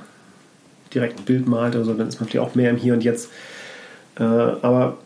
direkt 0.94 1.18
ein 1.18 1.24
Bild 1.24 1.46
malt 1.46 1.74
oder 1.74 1.84
so, 1.84 1.94
dann 1.94 2.08
ist 2.08 2.20
man 2.20 2.26
natürlich 2.26 2.46
auch 2.46 2.54
mehr 2.54 2.70
im 2.70 2.76
Hier 2.76 2.94
und 2.94 3.04
Jetzt. 3.04 3.30
Äh, 4.16 4.22
aber 4.22 4.98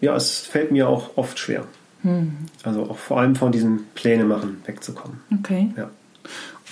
ja, 0.00 0.16
es 0.16 0.40
fällt 0.40 0.72
mir 0.72 0.88
auch 0.88 1.16
oft 1.16 1.38
schwer. 1.38 1.64
Hm. 2.02 2.32
Also 2.62 2.84
auch 2.84 2.98
vor 2.98 3.20
allem 3.20 3.36
von 3.36 3.52
diesem 3.52 3.84
Pläne 3.94 4.24
machen 4.24 4.62
wegzukommen. 4.64 5.20
Okay. 5.40 5.70
Ja. 5.76 5.90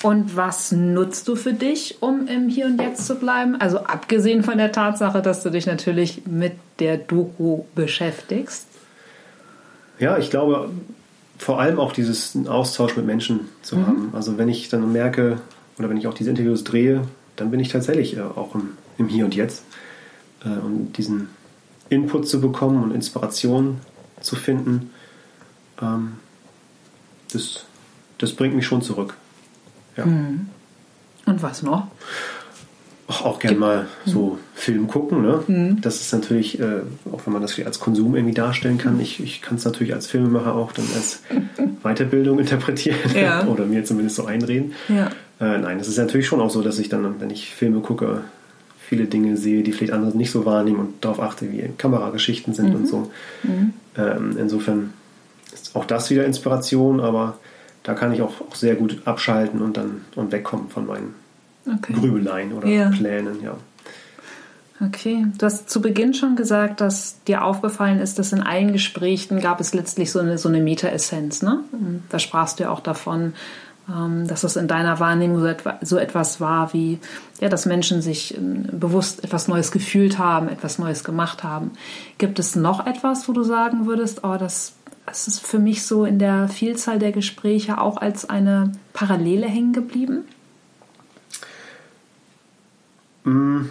Und 0.02 0.36
was 0.36 0.70
nutzt 0.70 1.26
du 1.26 1.34
für 1.34 1.52
dich, 1.52 1.98
um 2.00 2.28
im 2.28 2.48
Hier 2.48 2.66
und 2.66 2.80
Jetzt 2.80 3.06
zu 3.06 3.16
bleiben? 3.16 3.56
Also 3.56 3.78
abgesehen 3.78 4.44
von 4.44 4.56
der 4.56 4.70
Tatsache, 4.70 5.22
dass 5.22 5.42
du 5.42 5.50
dich 5.50 5.66
natürlich 5.66 6.22
mit 6.26 6.52
der 6.78 6.98
Doku 6.98 7.64
beschäftigst. 7.74 8.66
Ja, 9.98 10.16
ich 10.18 10.30
glaube, 10.30 10.70
vor 11.38 11.60
allem 11.60 11.80
auch 11.80 11.92
dieses 11.92 12.36
Austausch 12.46 12.96
mit 12.96 13.06
Menschen 13.06 13.48
zu 13.62 13.76
mhm. 13.76 13.86
haben. 13.86 14.10
Also 14.12 14.38
wenn 14.38 14.48
ich 14.48 14.68
dann 14.68 14.92
merke 14.92 15.40
oder 15.78 15.90
wenn 15.90 15.96
ich 15.96 16.06
auch 16.06 16.14
diese 16.14 16.30
Interviews 16.30 16.62
drehe, 16.62 17.02
dann 17.36 17.50
bin 17.50 17.60
ich 17.60 17.68
tatsächlich 17.68 18.16
äh, 18.16 18.20
auch 18.20 18.54
im, 18.54 18.70
im, 18.98 19.08
Hier 19.08 19.24
und 19.24 19.34
Jetzt. 19.34 19.64
Äh, 20.44 20.48
und 20.48 20.92
diesen 20.96 21.28
Input 21.88 22.28
zu 22.28 22.40
bekommen 22.40 22.82
und 22.82 22.92
Inspiration 22.92 23.80
zu 24.20 24.36
finden, 24.36 24.90
ähm, 25.80 26.14
das, 27.32 27.64
das 28.18 28.32
bringt 28.32 28.54
mich 28.54 28.66
schon 28.66 28.82
zurück. 28.82 29.16
Ja. 29.98 30.06
Mhm. 30.06 30.48
Und 31.26 31.42
was 31.42 31.62
noch? 31.62 31.88
Ach, 33.10 33.24
auch 33.24 33.38
gerne 33.38 33.56
mal 33.56 33.86
so 34.04 34.32
mhm. 34.32 34.38
Film 34.54 34.86
gucken. 34.86 35.22
Ne? 35.22 35.42
Mhm. 35.46 35.80
Das 35.80 36.00
ist 36.00 36.12
natürlich, 36.12 36.60
äh, 36.60 36.80
auch 37.10 37.22
wenn 37.24 37.32
man 37.32 37.42
das 37.42 37.58
als 37.58 37.80
Konsum 37.80 38.14
irgendwie 38.14 38.34
darstellen 38.34 38.78
kann, 38.78 39.00
ich, 39.00 39.22
ich 39.22 39.40
kann 39.40 39.56
es 39.56 39.64
natürlich 39.64 39.94
als 39.94 40.06
Filmemacher 40.06 40.54
auch 40.54 40.72
dann 40.72 40.84
als 40.94 41.22
Weiterbildung 41.82 42.38
interpretieren 42.38 42.98
ja. 43.14 43.46
oder 43.46 43.64
mir 43.64 43.84
zumindest 43.84 44.16
so 44.16 44.26
einreden. 44.26 44.72
Ja. 44.88 45.10
Äh, 45.40 45.58
nein, 45.58 45.80
es 45.80 45.88
ist 45.88 45.98
natürlich 45.98 46.26
schon 46.26 46.40
auch 46.40 46.50
so, 46.50 46.62
dass 46.62 46.78
ich 46.78 46.88
dann, 46.88 47.20
wenn 47.20 47.30
ich 47.30 47.54
Filme 47.54 47.80
gucke, 47.80 48.22
viele 48.88 49.06
Dinge 49.06 49.36
sehe, 49.36 49.62
die 49.62 49.72
vielleicht 49.72 49.92
andere 49.92 50.16
nicht 50.16 50.30
so 50.30 50.44
wahrnehmen 50.44 50.80
und 50.80 51.04
darauf 51.04 51.20
achte, 51.20 51.50
wie 51.52 51.70
Kamerageschichten 51.78 52.54
sind 52.54 52.70
mhm. 52.70 52.76
und 52.76 52.88
so. 52.88 53.10
Mhm. 53.42 53.72
Ähm, 53.96 54.36
insofern 54.38 54.92
ist 55.52 55.76
auch 55.76 55.84
das 55.84 56.10
wieder 56.10 56.24
Inspiration, 56.24 57.00
aber 57.00 57.38
da 57.88 57.94
kann 57.94 58.12
ich 58.12 58.20
auch, 58.20 58.42
auch 58.42 58.54
sehr 58.54 58.74
gut 58.74 59.00
abschalten 59.06 59.62
und 59.62 59.78
dann 59.78 60.02
und 60.14 60.30
wegkommen 60.30 60.68
von 60.68 60.86
meinen 60.86 61.14
okay. 61.66 61.94
Grübeleien 61.94 62.52
oder 62.52 62.68
ja. 62.68 62.90
Plänen, 62.90 63.42
ja. 63.42 63.56
Okay, 64.86 65.24
du 65.38 65.46
hast 65.46 65.70
zu 65.70 65.80
Beginn 65.80 66.12
schon 66.12 66.36
gesagt, 66.36 66.82
dass 66.82 67.24
dir 67.24 67.42
aufgefallen 67.42 67.98
ist, 67.98 68.18
dass 68.18 68.34
in 68.34 68.42
allen 68.42 68.74
Gesprächen 68.74 69.40
gab 69.40 69.58
es 69.58 69.72
letztlich 69.72 70.12
so 70.12 70.18
eine, 70.18 70.36
so 70.36 70.50
eine 70.50 70.60
Meta-Essenz. 70.60 71.40
Ne? 71.40 71.60
Da 72.10 72.18
sprachst 72.18 72.58
du 72.58 72.64
ja 72.64 72.70
auch 72.70 72.80
davon, 72.80 73.32
ähm, 73.88 74.28
dass 74.28 74.44
es 74.44 74.56
in 74.56 74.68
deiner 74.68 75.00
Wahrnehmung 75.00 75.54
so 75.80 75.96
etwas 75.96 76.42
war 76.42 76.74
wie, 76.74 76.98
ja, 77.40 77.48
dass 77.48 77.64
Menschen 77.64 78.02
sich 78.02 78.36
ähm, 78.36 78.66
bewusst 78.70 79.24
etwas 79.24 79.48
Neues 79.48 79.72
gefühlt 79.72 80.18
haben, 80.18 80.48
etwas 80.48 80.78
Neues 80.78 81.04
gemacht 81.04 81.42
haben. 81.42 81.70
Gibt 82.18 82.38
es 82.38 82.54
noch 82.54 82.86
etwas, 82.86 83.28
wo 83.28 83.32
du 83.32 83.44
sagen 83.44 83.86
würdest, 83.86 84.24
oh, 84.24 84.36
das, 84.38 84.74
das 85.08 85.26
ist 85.26 85.46
für 85.46 85.58
mich 85.58 85.84
so 85.84 86.04
in 86.04 86.18
der 86.18 86.48
Vielzahl 86.48 86.98
der 86.98 87.12
Gespräche 87.12 87.80
auch 87.80 87.96
als 87.96 88.28
eine 88.28 88.72
Parallele 88.92 89.46
hängen 89.46 89.72
geblieben? 89.72 90.24
Mm. 93.24 93.62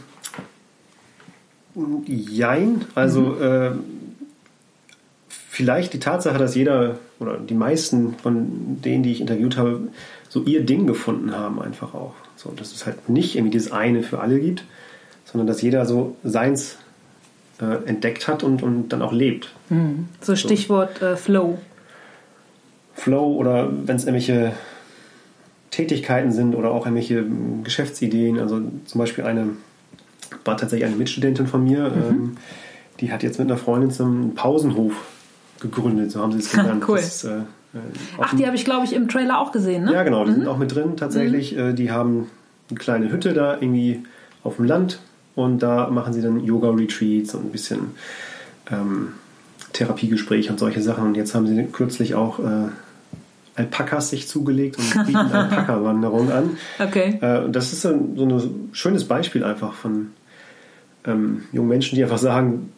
Jein. 2.05 2.85
Also 2.95 3.21
mhm. 3.21 3.41
äh, 3.41 3.71
vielleicht 5.29 5.93
die 5.93 5.99
Tatsache, 5.99 6.39
dass 6.39 6.55
jeder 6.55 6.97
oder 7.19 7.37
die 7.37 7.53
meisten 7.53 8.15
von 8.15 8.81
denen, 8.81 9.03
die 9.03 9.11
ich 9.11 9.21
interviewt 9.21 9.57
habe, 9.57 9.89
so 10.29 10.41
ihr 10.43 10.65
Ding 10.65 10.87
gefunden 10.87 11.35
haben, 11.35 11.61
einfach 11.61 11.93
auch. 11.93 12.15
So, 12.35 12.51
dass 12.51 12.73
es 12.73 12.87
halt 12.87 13.09
nicht 13.09 13.35
irgendwie 13.35 13.57
das 13.57 13.71
eine 13.71 14.01
für 14.01 14.19
alle 14.19 14.39
gibt, 14.39 14.63
sondern 15.25 15.45
dass 15.45 15.61
jeder 15.61 15.85
so 15.85 16.15
seins 16.23 16.77
äh, 17.61 17.87
entdeckt 17.87 18.27
hat 18.27 18.43
und, 18.43 18.63
und 18.63 18.89
dann 18.89 19.01
auch 19.01 19.13
lebt. 19.13 19.53
Mhm. 19.69 20.07
So 20.21 20.35
Stichwort 20.35 21.01
äh, 21.01 21.15
Flow. 21.15 21.57
Flow 22.93 23.35
oder 23.35 23.69
wenn 23.85 23.95
es 23.95 24.03
irgendwelche 24.03 24.53
Tätigkeiten 25.71 26.31
sind 26.31 26.55
oder 26.55 26.71
auch 26.71 26.85
irgendwelche 26.85 27.23
Geschäftsideen. 27.63 28.39
Also 28.39 28.61
zum 28.85 28.99
Beispiel 28.99 29.25
eine 29.25 29.49
war 30.43 30.57
tatsächlich 30.57 30.87
eine 30.87 30.95
Mitstudentin 30.95 31.47
von 31.47 31.63
mir, 31.63 31.89
mhm. 31.89 32.09
ähm, 32.09 32.37
die 32.99 33.11
hat 33.11 33.23
jetzt 33.23 33.39
mit 33.39 33.47
einer 33.47 33.57
Freundin 33.57 33.91
zum 33.91 34.33
Pausenhof 34.33 34.93
gegründet, 35.59 36.11
so 36.11 36.21
haben 36.21 36.31
sie 36.31 36.39
es 36.39 36.51
genannt. 36.51 36.83
cool. 36.87 36.97
Ist, 36.97 37.23
äh, 37.23 37.37
äh, 37.37 37.41
Ach, 38.19 38.33
die 38.35 38.45
habe 38.45 38.55
ich, 38.55 38.65
glaube 38.65 38.85
ich, 38.85 38.93
im 38.93 39.07
Trailer 39.07 39.39
auch 39.39 39.51
gesehen, 39.51 39.85
ne? 39.85 39.93
Ja, 39.93 40.03
genau, 40.03 40.25
die 40.25 40.31
mhm. 40.31 40.35
sind 40.35 40.47
auch 40.47 40.57
mit 40.57 40.73
drin 40.73 40.97
tatsächlich. 40.97 41.55
Mhm. 41.55 41.59
Äh, 41.59 41.73
die 41.73 41.91
haben 41.91 42.27
eine 42.69 42.79
kleine 42.79 43.11
Hütte 43.11 43.33
da 43.33 43.55
irgendwie 43.55 44.03
auf 44.43 44.57
dem 44.57 44.65
Land 44.65 44.99
und 45.37 45.59
da 45.59 45.87
machen 45.91 46.13
sie 46.13 46.23
dann 46.23 46.43
Yoga-Retreats 46.43 47.35
und 47.35 47.45
ein 47.45 47.51
bisschen 47.51 47.91
ähm, 48.71 49.13
Therapiegespräche 49.71 50.51
und 50.51 50.57
solche 50.57 50.81
Sachen. 50.81 51.05
Und 51.05 51.15
jetzt 51.15 51.35
haben 51.35 51.45
sie 51.45 51.63
kürzlich 51.65 52.15
auch 52.15 52.39
äh, 52.39 52.69
Alpakas 53.53 54.09
sich 54.09 54.27
zugelegt 54.27 54.79
und 54.79 55.05
bieten 55.05 55.15
Alpaka-Wanderung 55.31 56.31
an. 56.31 56.57
Okay. 56.79 57.19
Äh, 57.21 57.51
das 57.51 57.71
ist 57.71 57.83
so 57.83 57.89
ein, 57.89 58.15
so 58.15 58.25
ein 58.25 58.69
schönes 58.71 59.05
Beispiel 59.05 59.43
einfach 59.43 59.73
von 59.73 60.07
ähm, 61.05 61.43
jungen 61.51 61.69
Menschen, 61.69 61.97
die 61.97 62.03
einfach 62.03 62.17
sagen, 62.17 62.73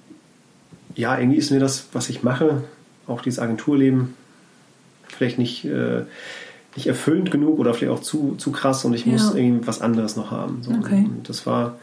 ja, 0.95 1.17
irgendwie 1.17 1.37
ist 1.37 1.51
mir 1.51 1.61
das, 1.61 1.87
was 1.93 2.09
ich 2.09 2.23
mache, 2.23 2.63
auch 3.07 3.21
dieses 3.21 3.39
Agenturleben, 3.39 4.15
vielleicht 5.07 5.39
nicht, 5.39 5.63
äh, 5.63 6.01
nicht 6.75 6.87
erfüllend 6.87 7.31
genug 7.31 7.57
oder 7.57 7.73
vielleicht 7.73 7.97
auch 7.97 8.03
zu, 8.03 8.35
zu 8.37 8.51
krass 8.51 8.83
und 8.83 8.93
ich 8.93 9.05
ja. 9.05 9.13
muss 9.13 9.33
irgendwie 9.33 9.65
was 9.65 9.79
anderes 9.79 10.17
noch 10.17 10.29
haben. 10.29 10.61
So. 10.61 10.71
Okay. 10.71 11.05
Und 11.07 11.29
das 11.29 11.45
war 11.45 11.77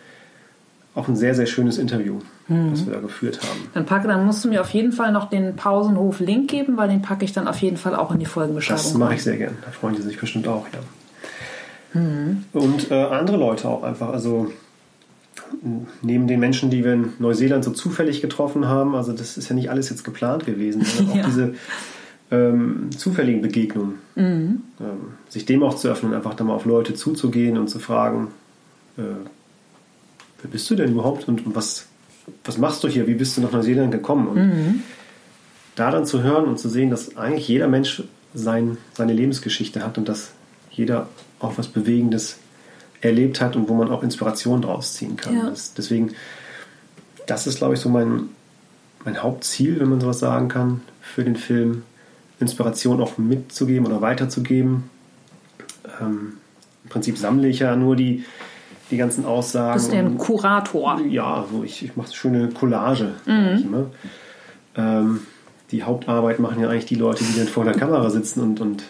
auch 0.97 1.09
ein 1.09 1.15
sehr, 1.15 1.35
sehr 1.35 1.47
schönes 1.47 1.79
Interview, 1.79 2.21
mhm. 2.49 2.71
das 2.71 2.87
wir 2.87 2.95
da 2.95 3.01
geführt 3.01 3.41
haben. 3.43 3.69
Dann, 3.75 3.85
packe, 3.85 4.09
dann 4.09 4.25
musst 4.25 4.45
du 4.45 4.49
mir 4.49 4.63
auf 4.63 4.71
jeden 4.71 4.93
Fall 4.93 5.13
noch 5.13 5.29
den 5.29 5.55
Pausenhof-Link 5.55 6.51
geben, 6.51 6.77
weil 6.79 6.89
den 6.89 7.03
packe 7.03 7.25
ich 7.25 7.33
dann 7.33 7.47
auf 7.47 7.59
jeden 7.59 7.77
Fall 7.77 7.95
auch 7.95 8.11
in 8.13 8.19
die 8.19 8.27
Folgenbeschreibung. 8.27 8.83
Das 8.83 8.95
mache 8.95 9.15
ich 9.15 9.23
sehr 9.23 9.37
gern. 9.37 9.57
Da 9.65 9.71
freuen 9.71 9.95
die 9.95 10.03
sich 10.03 10.19
bestimmt 10.19 10.49
auch, 10.49 10.67
ja. 10.73 12.01
Mhm. 12.01 12.45
Und 12.53 12.91
äh, 12.91 12.95
andere 12.95 13.37
Leute 13.37 13.69
auch 13.69 13.83
einfach. 13.83 14.09
Also 14.09 14.51
neben 16.03 16.27
den 16.27 16.41
Menschen, 16.41 16.71
die 16.71 16.83
wir 16.83 16.95
in 16.95 17.13
Neuseeland 17.19 17.63
so 17.63 17.73
zufällig 17.73 18.23
getroffen 18.23 18.67
haben, 18.67 18.95
also 18.95 19.13
das 19.13 19.37
ist 19.37 19.49
ja 19.51 19.55
nicht 19.55 19.71
alles 19.71 19.91
jetzt 19.91 20.03
geplant 20.03 20.47
gewesen, 20.47 20.83
sondern 20.85 21.21
auch 21.21 21.25
diese 21.27 21.55
ähm, 22.31 22.89
zufälligen 22.97 23.43
Begegnungen. 23.43 23.97
Mhm. 24.15 24.63
Ähm, 24.81 25.13
sich 25.29 25.45
dem 25.45 25.63
auch 25.63 25.77
zu 25.77 25.89
öffnen, 25.89 26.15
einfach 26.15 26.35
da 26.35 26.43
mal 26.43 26.55
auf 26.55 26.65
Leute 26.65 26.95
zuzugehen 26.95 27.59
und 27.59 27.69
zu 27.69 27.79
fragen, 27.79 28.29
äh, 28.97 29.03
wer 30.47 30.53
bist 30.53 30.71
du 30.71 30.77
denn 30.77 30.93
überhaupt 30.93 31.27
und 31.27 31.43
was, 31.57 31.87
was 32.45 32.57
machst 32.57 32.85
du 32.85 32.89
hier? 32.89 33.09
Wie 33.09 33.15
bist 33.15 33.37
du 33.37 33.41
nach 33.41 33.51
Neuseeland 33.51 33.91
gekommen? 33.91 34.29
Und 34.29 34.37
mhm. 34.37 34.83
da 35.75 35.91
dann 35.91 36.07
zu 36.07 36.23
hören 36.23 36.45
und 36.45 36.59
zu 36.59 36.69
sehen, 36.69 36.89
dass 36.89 37.17
eigentlich 37.17 37.49
jeder 37.49 37.67
Mensch 37.67 38.05
sein, 38.33 38.79
seine 38.95 39.13
Lebensgeschichte 39.13 39.85
hat 39.85 39.99
und 39.99 40.09
dass 40.09 40.31
jeder 40.71 41.09
auch 41.41 41.59
was 41.59 41.67
Bewegendes 41.67 42.39
erlebt 43.01 43.41
hat 43.41 43.57
und 43.57 43.69
wo 43.69 43.75
man 43.75 43.91
auch 43.91 44.05
Inspiration 44.05 44.63
draus 44.63 44.95
ziehen 44.95 45.17
kann. 45.17 45.37
Ja. 45.37 45.51
Das, 45.51 45.75
deswegen, 45.75 46.13
das 47.27 47.49
ist, 47.49 47.59
glaube 47.59 47.75
ich, 47.75 47.81
so 47.81 47.89
mein, 47.89 48.29
mein 49.05 49.23
Hauptziel, 49.23 49.81
wenn 49.81 49.89
man 49.89 50.01
sowas 50.01 50.21
sagen 50.21 50.49
kann, 50.49 50.81
für 51.01 51.25
den 51.25 51.37
Film. 51.37 51.83
Inspiration 52.39 53.01
auch 53.01 53.17
mitzugeben 53.17 53.87
oder 53.87 54.03
weiterzugeben. 54.03 54.91
Ähm, 56.01 56.35
Im 56.85 56.91
Prinzip 56.91 57.17
sammle 57.17 57.49
ich 57.49 57.61
ja 57.61 57.75
nur 57.77 57.97
die, 57.97 58.27
die 58.91 58.97
ganzen 58.97 59.25
Aussagen. 59.25 59.79
Du 59.79 59.85
bist 59.85 59.93
ja 59.93 60.01
ein 60.01 60.19
Kurator. 60.19 61.01
Ja, 61.09 61.47
so 61.51 61.65
ich, 61.65 61.85
ich 61.85 61.97
mache 61.97 62.15
schöne 62.15 62.49
Collage. 62.49 63.15
Mhm. 63.27 63.87
Ähm, 64.77 65.21
die 65.71 65.83
Hauptarbeit 65.83 66.39
machen 66.39 66.61
ja 66.61 66.69
eigentlich 66.69 66.87
die 66.87 66.95
Leute, 66.95 67.25
die 67.25 67.39
dann 67.39 67.49
vor 67.49 67.65
der 67.65 67.75
Kamera 67.75 68.09
sitzen 68.11 68.41
und, 68.41 68.61
und 68.61 68.85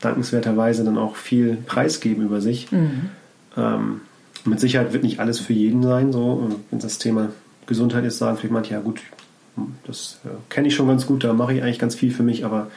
dankenswerterweise 0.00 0.84
dann 0.84 0.98
auch 0.98 1.16
viel 1.16 1.56
preisgeben 1.56 2.24
über 2.24 2.40
sich. 2.40 2.70
Mhm. 2.70 3.10
Ähm, 3.56 4.00
mit 4.44 4.60
Sicherheit 4.60 4.92
wird 4.92 5.04
nicht 5.04 5.20
alles 5.20 5.38
für 5.38 5.52
jeden 5.52 5.82
sein. 5.82 6.12
So, 6.12 6.48
wenn 6.70 6.80
das 6.80 6.98
Thema 6.98 7.28
Gesundheit 7.66 8.04
ist, 8.04 8.18
sagen 8.18 8.36
vielleicht 8.36 8.52
manche, 8.52 8.74
ja 8.74 8.80
gut, 8.80 9.00
das 9.86 10.18
äh, 10.24 10.28
kenne 10.48 10.68
ich 10.68 10.74
schon 10.74 10.88
ganz 10.88 11.06
gut, 11.06 11.24
da 11.24 11.32
mache 11.32 11.54
ich 11.54 11.62
eigentlich 11.62 11.78
ganz 11.78 11.94
viel 11.94 12.10
für 12.10 12.22
mich, 12.22 12.44
aber 12.44 12.68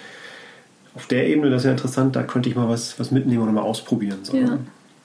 auf 0.94 1.08
der 1.08 1.28
Ebene, 1.28 1.50
das 1.50 1.62
ist 1.62 1.66
ja 1.66 1.72
interessant, 1.72 2.16
da 2.16 2.24
könnte 2.24 2.48
ich 2.48 2.56
mal 2.56 2.70
was, 2.70 3.00
was 3.00 3.12
mitnehmen 3.12 3.44
oder 3.44 3.52
mal 3.52 3.62
ausprobieren. 3.62 4.20
So, 4.24 4.38
ja. 4.38 4.46
Ne? 4.46 4.60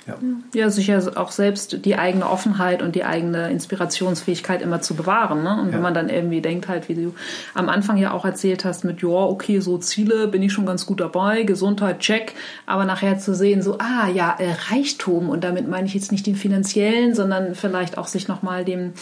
Ja. 0.06 0.16
ja, 0.54 0.70
sicher 0.70 1.12
auch 1.16 1.30
selbst 1.30 1.84
die 1.84 1.96
eigene 1.96 2.28
Offenheit 2.28 2.82
und 2.82 2.94
die 2.94 3.04
eigene 3.04 3.50
Inspirationsfähigkeit 3.50 4.62
immer 4.62 4.80
zu 4.80 4.94
bewahren. 4.94 5.42
Ne? 5.42 5.60
Und 5.60 5.68
ja. 5.68 5.74
wenn 5.74 5.82
man 5.82 5.94
dann 5.94 6.08
irgendwie 6.08 6.40
denkt, 6.40 6.68
halt, 6.68 6.88
wie 6.88 6.94
du 6.94 7.14
am 7.54 7.68
Anfang 7.68 7.98
ja 7.98 8.12
auch 8.12 8.24
erzählt 8.24 8.64
hast, 8.64 8.84
mit, 8.84 9.02
ja, 9.02 9.08
okay, 9.08 9.60
so 9.60 9.78
Ziele 9.78 10.26
bin 10.28 10.42
ich 10.42 10.52
schon 10.52 10.66
ganz 10.66 10.86
gut 10.86 11.00
dabei, 11.00 11.42
Gesundheit, 11.42 12.00
check, 12.00 12.34
aber 12.66 12.84
nachher 12.84 13.18
zu 13.18 13.34
sehen, 13.34 13.62
so, 13.62 13.78
ah, 13.78 14.08
ja, 14.08 14.34
äh, 14.38 14.54
Reichtum, 14.70 15.28
und 15.28 15.44
damit 15.44 15.68
meine 15.68 15.86
ich 15.86 15.94
jetzt 15.94 16.12
nicht 16.12 16.26
den 16.26 16.36
finanziellen, 16.36 17.14
sondern 17.14 17.54
vielleicht 17.54 17.98
auch 17.98 18.06
sich 18.06 18.26
nochmal 18.26 18.64
dem, 18.64 18.94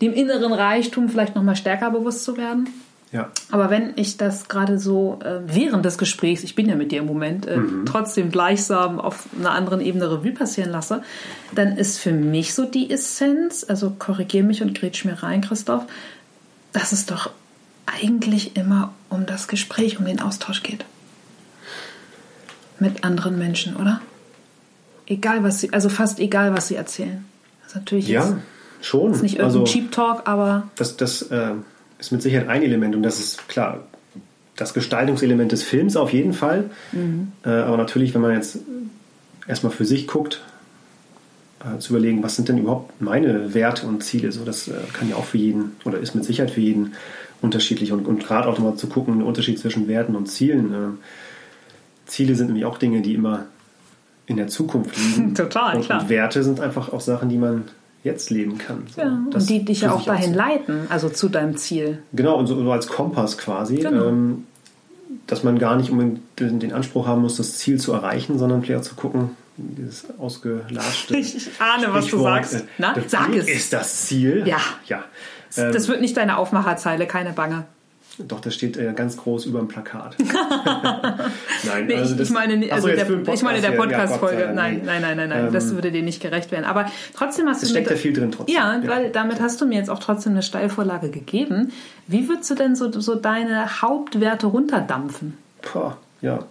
dem 0.00 0.14
inneren 0.14 0.52
Reichtum 0.52 1.08
vielleicht 1.08 1.36
nochmal 1.36 1.56
stärker 1.56 1.90
bewusst 1.90 2.24
zu 2.24 2.36
werden. 2.36 2.68
Ja. 3.12 3.30
Aber 3.50 3.70
wenn 3.70 3.92
ich 3.96 4.16
das 4.16 4.48
gerade 4.48 4.78
so 4.78 5.20
äh, 5.22 5.40
während 5.46 5.84
des 5.84 5.96
Gesprächs, 5.96 6.42
ich 6.42 6.54
bin 6.54 6.68
ja 6.68 6.74
mit 6.74 6.90
dir 6.90 7.00
im 7.00 7.06
Moment, 7.06 7.46
äh, 7.46 7.56
mhm. 7.56 7.86
trotzdem 7.86 8.30
gleichsam 8.30 9.00
auf 9.00 9.28
einer 9.38 9.52
anderen 9.52 9.80
Ebene 9.80 10.10
Revue 10.10 10.32
passieren 10.32 10.70
lasse, 10.70 11.02
dann 11.54 11.76
ist 11.76 11.98
für 11.98 12.12
mich 12.12 12.52
so 12.54 12.64
die 12.64 12.90
Essenz, 12.90 13.64
also 13.68 13.94
korrigier 13.96 14.42
mich 14.42 14.62
und 14.62 14.78
grätsch 14.78 15.04
mir 15.04 15.22
rein, 15.22 15.40
Christoph, 15.40 15.84
dass 16.72 16.92
es 16.92 17.06
doch 17.06 17.30
eigentlich 17.86 18.56
immer 18.56 18.92
um 19.08 19.24
das 19.24 19.46
Gespräch, 19.46 19.98
um 19.98 20.04
den 20.04 20.20
Austausch 20.20 20.64
geht. 20.64 20.84
Mit 22.80 23.04
anderen 23.04 23.38
Menschen, 23.38 23.76
oder? 23.76 24.00
Egal, 25.06 25.44
was 25.44 25.60
sie, 25.60 25.72
also 25.72 25.88
fast 25.88 26.18
egal, 26.18 26.52
was 26.52 26.66
sie 26.68 26.74
erzählen. 26.74 27.24
Das 27.62 27.70
ist 27.70 27.76
natürlich 27.76 28.08
ja, 28.08 28.24
jetzt, 28.24 28.36
schon. 28.82 29.12
Ist 29.12 29.22
nicht 29.22 29.36
irgendein 29.36 29.60
also, 29.60 29.72
Cheap 29.72 29.92
Talk, 29.92 30.28
aber. 30.28 30.68
Das, 30.74 30.96
das, 30.96 31.22
äh 31.22 31.52
ist 31.98 32.12
mit 32.12 32.22
Sicherheit 32.22 32.48
ein 32.48 32.62
Element 32.62 32.94
und 32.94 33.02
das 33.02 33.18
ist 33.18 33.48
klar 33.48 33.84
das 34.56 34.72
Gestaltungselement 34.74 35.52
des 35.52 35.62
Films 35.62 35.96
auf 35.96 36.12
jeden 36.12 36.32
Fall. 36.32 36.70
Mhm. 36.92 37.32
Äh, 37.44 37.50
aber 37.50 37.76
natürlich, 37.76 38.14
wenn 38.14 38.22
man 38.22 38.32
jetzt 38.32 38.58
erstmal 39.46 39.72
für 39.72 39.84
sich 39.84 40.06
guckt, 40.06 40.42
äh, 41.60 41.78
zu 41.78 41.92
überlegen, 41.94 42.22
was 42.22 42.36
sind 42.36 42.48
denn 42.48 42.58
überhaupt 42.58 43.00
meine 43.00 43.54
Werte 43.54 43.86
und 43.86 44.02
Ziele, 44.02 44.32
so 44.32 44.44
das 44.44 44.68
äh, 44.68 44.72
kann 44.92 45.08
ja 45.08 45.16
auch 45.16 45.24
für 45.24 45.38
jeden 45.38 45.72
oder 45.84 45.98
ist 45.98 46.14
mit 46.14 46.24
Sicherheit 46.24 46.50
für 46.50 46.60
jeden 46.60 46.94
unterschiedlich 47.42 47.92
und, 47.92 48.06
und 48.06 48.24
gerade 48.24 48.48
auch 48.48 48.58
nochmal 48.58 48.76
zu 48.76 48.88
gucken, 48.88 49.18
der 49.18 49.26
Unterschied 49.26 49.58
zwischen 49.58 49.88
Werten 49.88 50.16
und 50.16 50.26
Zielen. 50.26 50.72
Äh, 50.72 52.06
Ziele 52.06 52.34
sind 52.34 52.46
nämlich 52.46 52.64
auch 52.64 52.78
Dinge, 52.78 53.02
die 53.02 53.14
immer 53.14 53.46
in 54.26 54.36
der 54.36 54.48
Zukunft 54.48 54.96
liegen. 54.96 55.34
Total, 55.34 55.76
und, 55.76 55.84
klar. 55.84 56.02
Und 56.02 56.08
Werte 56.08 56.42
sind 56.42 56.60
einfach 56.60 56.92
auch 56.92 57.00
Sachen, 57.00 57.28
die 57.28 57.36
man 57.36 57.64
jetzt 58.06 58.30
leben 58.30 58.56
kann. 58.56 58.84
So, 58.94 59.02
ja, 59.02 59.08
und 59.08 59.50
die 59.50 59.64
dich 59.64 59.82
ja 59.82 59.92
auch 59.92 60.04
dahin 60.04 60.32
auch 60.32 60.36
leiten, 60.36 60.86
also 60.88 61.10
zu 61.10 61.28
deinem 61.28 61.56
Ziel. 61.56 61.98
Genau, 62.12 62.38
und 62.38 62.46
so, 62.46 62.56
so 62.56 62.72
als 62.72 62.86
Kompass 62.86 63.36
quasi. 63.36 63.76
Genau. 63.76 64.06
Ähm, 64.06 64.46
dass 65.26 65.42
man 65.42 65.58
gar 65.58 65.76
nicht 65.76 65.90
unbedingt 65.90 66.20
den, 66.38 66.60
den, 66.60 66.72
Anspruch 66.72 67.06
haben 67.06 67.22
muss, 67.22 67.36
das 67.36 67.58
Ziel 67.58 67.80
zu 67.80 67.92
erreichen, 67.92 68.38
sondern 68.38 68.62
vielleicht 68.62 68.80
auch 68.80 68.88
zu 68.88 68.94
gucken, 68.94 69.30
dieses 69.56 70.06
ausgelaschte. 70.18 71.16
Ich 71.18 71.50
ahne, 71.58 71.92
was 71.92 72.06
du 72.06 72.22
sagst. 72.22 72.54
Äh, 72.54 72.62
Na, 72.78 72.94
sag 73.06 73.34
es. 73.34 73.48
Ist 73.48 73.72
das 73.72 74.06
Ziel? 74.06 74.44
Ja. 74.46 74.58
ja. 74.86 75.04
Das 75.54 75.84
ähm, 75.84 75.88
wird 75.88 76.00
nicht 76.00 76.16
deine 76.16 76.38
Aufmacherzeile, 76.38 77.06
keine 77.06 77.32
Bange. 77.32 77.64
Doch, 78.18 78.40
das 78.40 78.54
steht 78.54 78.78
äh, 78.78 78.92
ganz 78.94 79.18
groß 79.18 79.44
über 79.44 79.58
dem 79.58 79.68
Plakat. 79.68 80.16
nein, 81.64 81.86
nee, 81.86 81.94
also 81.96 82.14
das, 82.14 82.28
ich 82.28 82.34
meine, 82.34 82.72
also 82.72 82.88
der, 82.88 83.10
ich 83.10 83.42
meine 83.42 83.60
der 83.60 83.72
Podcast-Folge. 83.72 84.40
Ja, 84.40 84.52
nein, 84.52 84.82
nein, 84.84 85.02
nein, 85.02 85.16
nein, 85.18 85.28
nein, 85.28 85.46
ähm, 85.48 85.52
das 85.52 85.74
würde 85.74 85.92
dir 85.92 86.02
nicht 86.02 86.22
gerecht 86.22 86.50
werden. 86.50 86.64
Aber 86.64 86.90
trotzdem 87.14 87.46
hast 87.46 87.60
du. 87.60 87.66
Es 87.66 87.72
steckt 87.72 87.90
ja 87.90 87.96
viel 87.96 88.14
drin 88.14 88.32
trotzdem. 88.32 88.54
Ja, 88.54 88.78
ja, 88.78 88.88
weil 88.88 89.10
damit 89.10 89.40
hast 89.40 89.60
du 89.60 89.66
mir 89.66 89.76
jetzt 89.76 89.90
auch 89.90 89.98
trotzdem 89.98 90.32
eine 90.32 90.42
Steilvorlage 90.42 91.10
gegeben. 91.10 91.72
Wie 92.06 92.28
würdest 92.28 92.50
du 92.50 92.54
denn 92.54 92.74
so, 92.74 92.90
so 93.00 93.16
deine 93.16 93.82
Hauptwerte 93.82 94.46
runterdampfen? 94.46 95.36
Boah, 95.72 95.98
ja. 96.22 96.44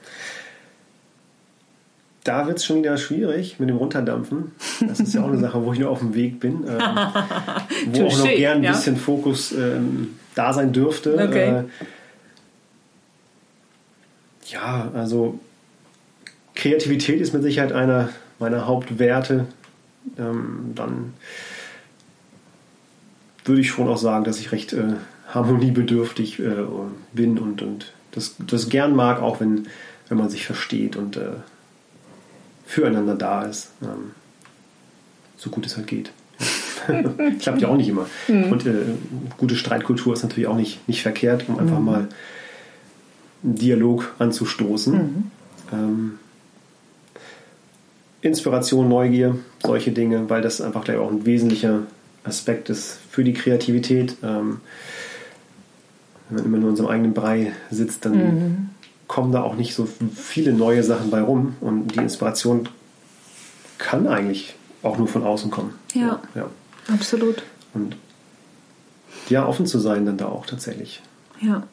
Da 2.23 2.47
wird 2.47 2.57
es 2.57 2.65
schon 2.65 2.77
wieder 2.77 2.97
schwierig 2.97 3.59
mit 3.59 3.69
dem 3.69 3.77
Runterdampfen. 3.77 4.51
Das 4.81 4.99
ist 4.99 5.13
ja 5.13 5.23
auch 5.23 5.27
eine 5.27 5.37
Sache, 5.37 5.63
wo 5.63 5.73
ich 5.73 5.79
nur 5.79 5.89
auf 5.89 5.99
dem 5.99 6.15
Weg 6.15 6.39
bin. 6.39 6.63
Ähm, 6.67 6.79
wo 7.93 8.05
auch 8.05 8.17
noch 8.17 8.25
gern 8.25 8.65
ein 8.65 8.71
bisschen 8.71 8.97
Fokus 8.97 9.51
ähm, 9.51 10.15
da 10.35 10.53
sein 10.53 10.73
dürfte. 10.73 11.15
Okay. 11.15 11.49
Äh, 11.49 11.63
ja, 14.47 14.91
also 14.93 15.39
Kreativität 16.53 17.19
ist 17.19 17.33
mit 17.33 17.43
Sicherheit 17.43 17.71
einer 17.71 18.09
meiner 18.39 18.67
Hauptwerte. 18.67 19.47
Ähm, 20.17 20.73
dann 20.75 21.13
würde 23.43 23.61
ich 23.61 23.69
schon 23.69 23.87
auch 23.87 23.97
sagen, 23.97 24.23
dass 24.23 24.39
ich 24.39 24.51
recht 24.51 24.73
äh, 24.73 24.93
harmoniebedürftig 25.29 26.39
äh, 26.39 26.65
bin 27.13 27.37
und, 27.37 27.61
und 27.61 27.93
das, 28.11 28.35
das 28.39 28.69
gern 28.69 28.95
mag, 28.95 29.21
auch 29.21 29.39
wenn, 29.39 29.67
wenn 30.07 30.17
man 30.17 30.29
sich 30.29 30.45
versteht 30.45 30.95
und 30.95 31.17
äh, 31.17 31.31
füreinander 32.65 33.15
da 33.15 33.43
ist. 33.43 33.69
Ähm, 33.81 34.11
so 35.37 35.49
gut 35.49 35.65
es 35.65 35.75
halt 35.77 35.87
geht. 35.87 36.11
Klappt 37.39 37.61
ja 37.61 37.67
auch 37.67 37.77
nicht 37.77 37.89
immer. 37.89 38.07
Mhm. 38.27 38.51
Und 38.51 38.65
äh, 38.65 38.73
gute 39.37 39.55
Streitkultur 39.55 40.13
ist 40.13 40.23
natürlich 40.23 40.47
auch 40.47 40.55
nicht, 40.55 40.87
nicht 40.87 41.01
verkehrt, 41.01 41.45
um 41.47 41.59
einfach 41.59 41.79
mhm. 41.79 41.85
mal 41.85 42.07
einen 43.43 43.55
Dialog 43.55 44.13
anzustoßen. 44.19 44.93
Mhm. 44.93 45.31
Ähm, 45.73 46.19
Inspiration, 48.21 48.89
Neugier, 48.89 49.37
solche 49.63 49.91
Dinge, 49.91 50.29
weil 50.29 50.41
das 50.41 50.59
einfach 50.59 50.83
gleich 50.83 50.97
auch 50.97 51.11
ein 51.11 51.25
wesentlicher 51.25 51.81
Aspekt 52.23 52.69
ist 52.69 52.97
für 53.09 53.23
die 53.23 53.33
Kreativität. 53.33 54.17
Ähm, 54.23 54.61
wenn 56.29 56.37
man 56.37 56.45
immer 56.45 56.57
nur 56.57 56.65
in 56.65 56.71
unserem 56.71 56.89
eigenen 56.89 57.13
Brei 57.13 57.53
sitzt, 57.69 58.05
dann 58.05 58.13
mhm. 58.13 58.69
kommen 59.07 59.31
da 59.31 59.43
auch 59.43 59.55
nicht 59.55 59.75
so 59.75 59.87
viele 60.15 60.53
neue 60.53 60.83
Sachen 60.83 61.11
bei 61.11 61.21
rum 61.21 61.55
und 61.61 61.95
die 61.95 61.99
Inspiration 61.99 62.67
kann 63.77 64.07
eigentlich 64.07 64.55
auch 64.81 64.97
nur 64.97 65.07
von 65.07 65.23
außen 65.23 65.51
kommen. 65.51 65.73
Ja. 65.93 66.19
ja. 66.33 66.47
Absolut. 66.87 67.43
Und 67.73 67.95
ja, 69.29 69.45
offen 69.45 69.65
zu 69.65 69.79
sein 69.79 70.05
dann 70.05 70.17
da 70.17 70.27
auch 70.27 70.45
tatsächlich. 70.45 71.01
Ja. 71.41 71.63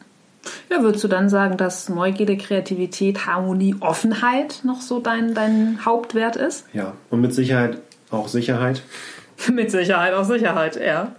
Ja, 0.70 0.82
würdest 0.82 1.04
du 1.04 1.08
dann 1.08 1.28
sagen, 1.28 1.56
dass 1.56 1.88
Neugierde, 1.88 2.36
Kreativität, 2.36 3.26
Harmonie, 3.26 3.76
Offenheit 3.78 4.60
noch 4.64 4.80
so 4.80 4.98
dein, 4.98 5.34
dein 5.34 5.84
Hauptwert 5.84 6.34
ist? 6.34 6.66
Ja, 6.72 6.94
und 7.10 7.20
mit 7.20 7.32
Sicherheit 7.32 7.78
auch 8.10 8.26
Sicherheit. 8.28 8.82
mit 9.52 9.70
Sicherheit 9.70 10.14
auch 10.14 10.24
Sicherheit, 10.24 10.80
ja. 10.84 11.12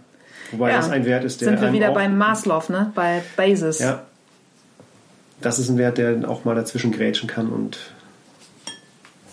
Wobei 0.52 0.72
ja. 0.72 0.78
das 0.78 0.90
ein 0.90 1.06
Wert 1.06 1.24
ist, 1.24 1.42
der. 1.42 1.50
Sind 1.50 1.62
wir 1.62 1.72
wieder 1.72 1.92
beim 1.92 2.18
Maslow, 2.18 2.64
ne? 2.70 2.92
Bei 2.96 3.24
Basis. 3.38 3.80
Ja. 3.80 4.04
Das 5.42 5.58
ist 5.58 5.70
ein 5.70 5.78
Wert, 5.78 5.98
der 5.98 6.30
auch 6.30 6.46
mal 6.46 6.56
dazwischen 6.56 6.92
grätschen 6.92 7.28
kann 7.28 7.50
und 7.50 7.78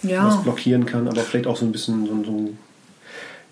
ja. 0.02 0.26
was 0.26 0.42
blockieren 0.42 0.86
kann, 0.86 1.08
aber 1.08 1.20
vielleicht 1.20 1.46
auch 1.46 1.56
so 1.56 1.64
ein 1.64 1.72
bisschen 1.72 2.06
so, 2.06 2.24
so 2.24 2.32
ein 2.32 2.58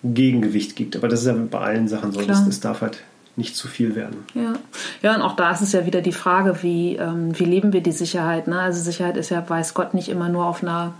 Gegengewicht 0.02 0.76
gibt. 0.76 0.96
Aber 0.96 1.08
das 1.08 1.20
ist 1.20 1.26
ja 1.26 1.34
bei 1.34 1.58
allen 1.58 1.88
Sachen 1.88 2.12
so. 2.12 2.20
Das, 2.20 2.44
das, 2.44 2.60
darf 2.60 2.80
halt 2.80 2.98
nicht 3.36 3.56
zu 3.56 3.68
viel 3.68 3.94
werden. 3.94 4.24
Ja. 4.34 4.54
ja, 5.02 5.14
und 5.14 5.22
auch 5.22 5.36
da 5.36 5.52
ist 5.52 5.60
es 5.60 5.72
ja 5.72 5.86
wieder 5.86 6.00
die 6.00 6.12
Frage, 6.12 6.62
wie, 6.62 6.96
ähm, 6.96 7.38
wie 7.38 7.44
leben 7.44 7.72
wir 7.72 7.82
die 7.82 7.92
Sicherheit? 7.92 8.48
Ne? 8.48 8.58
Also 8.60 8.82
Sicherheit 8.82 9.16
ist 9.16 9.30
ja, 9.30 9.48
weiß 9.48 9.74
Gott, 9.74 9.94
nicht 9.94 10.08
immer 10.08 10.28
nur 10.28 10.46
auf 10.46 10.62
einer 10.62 10.94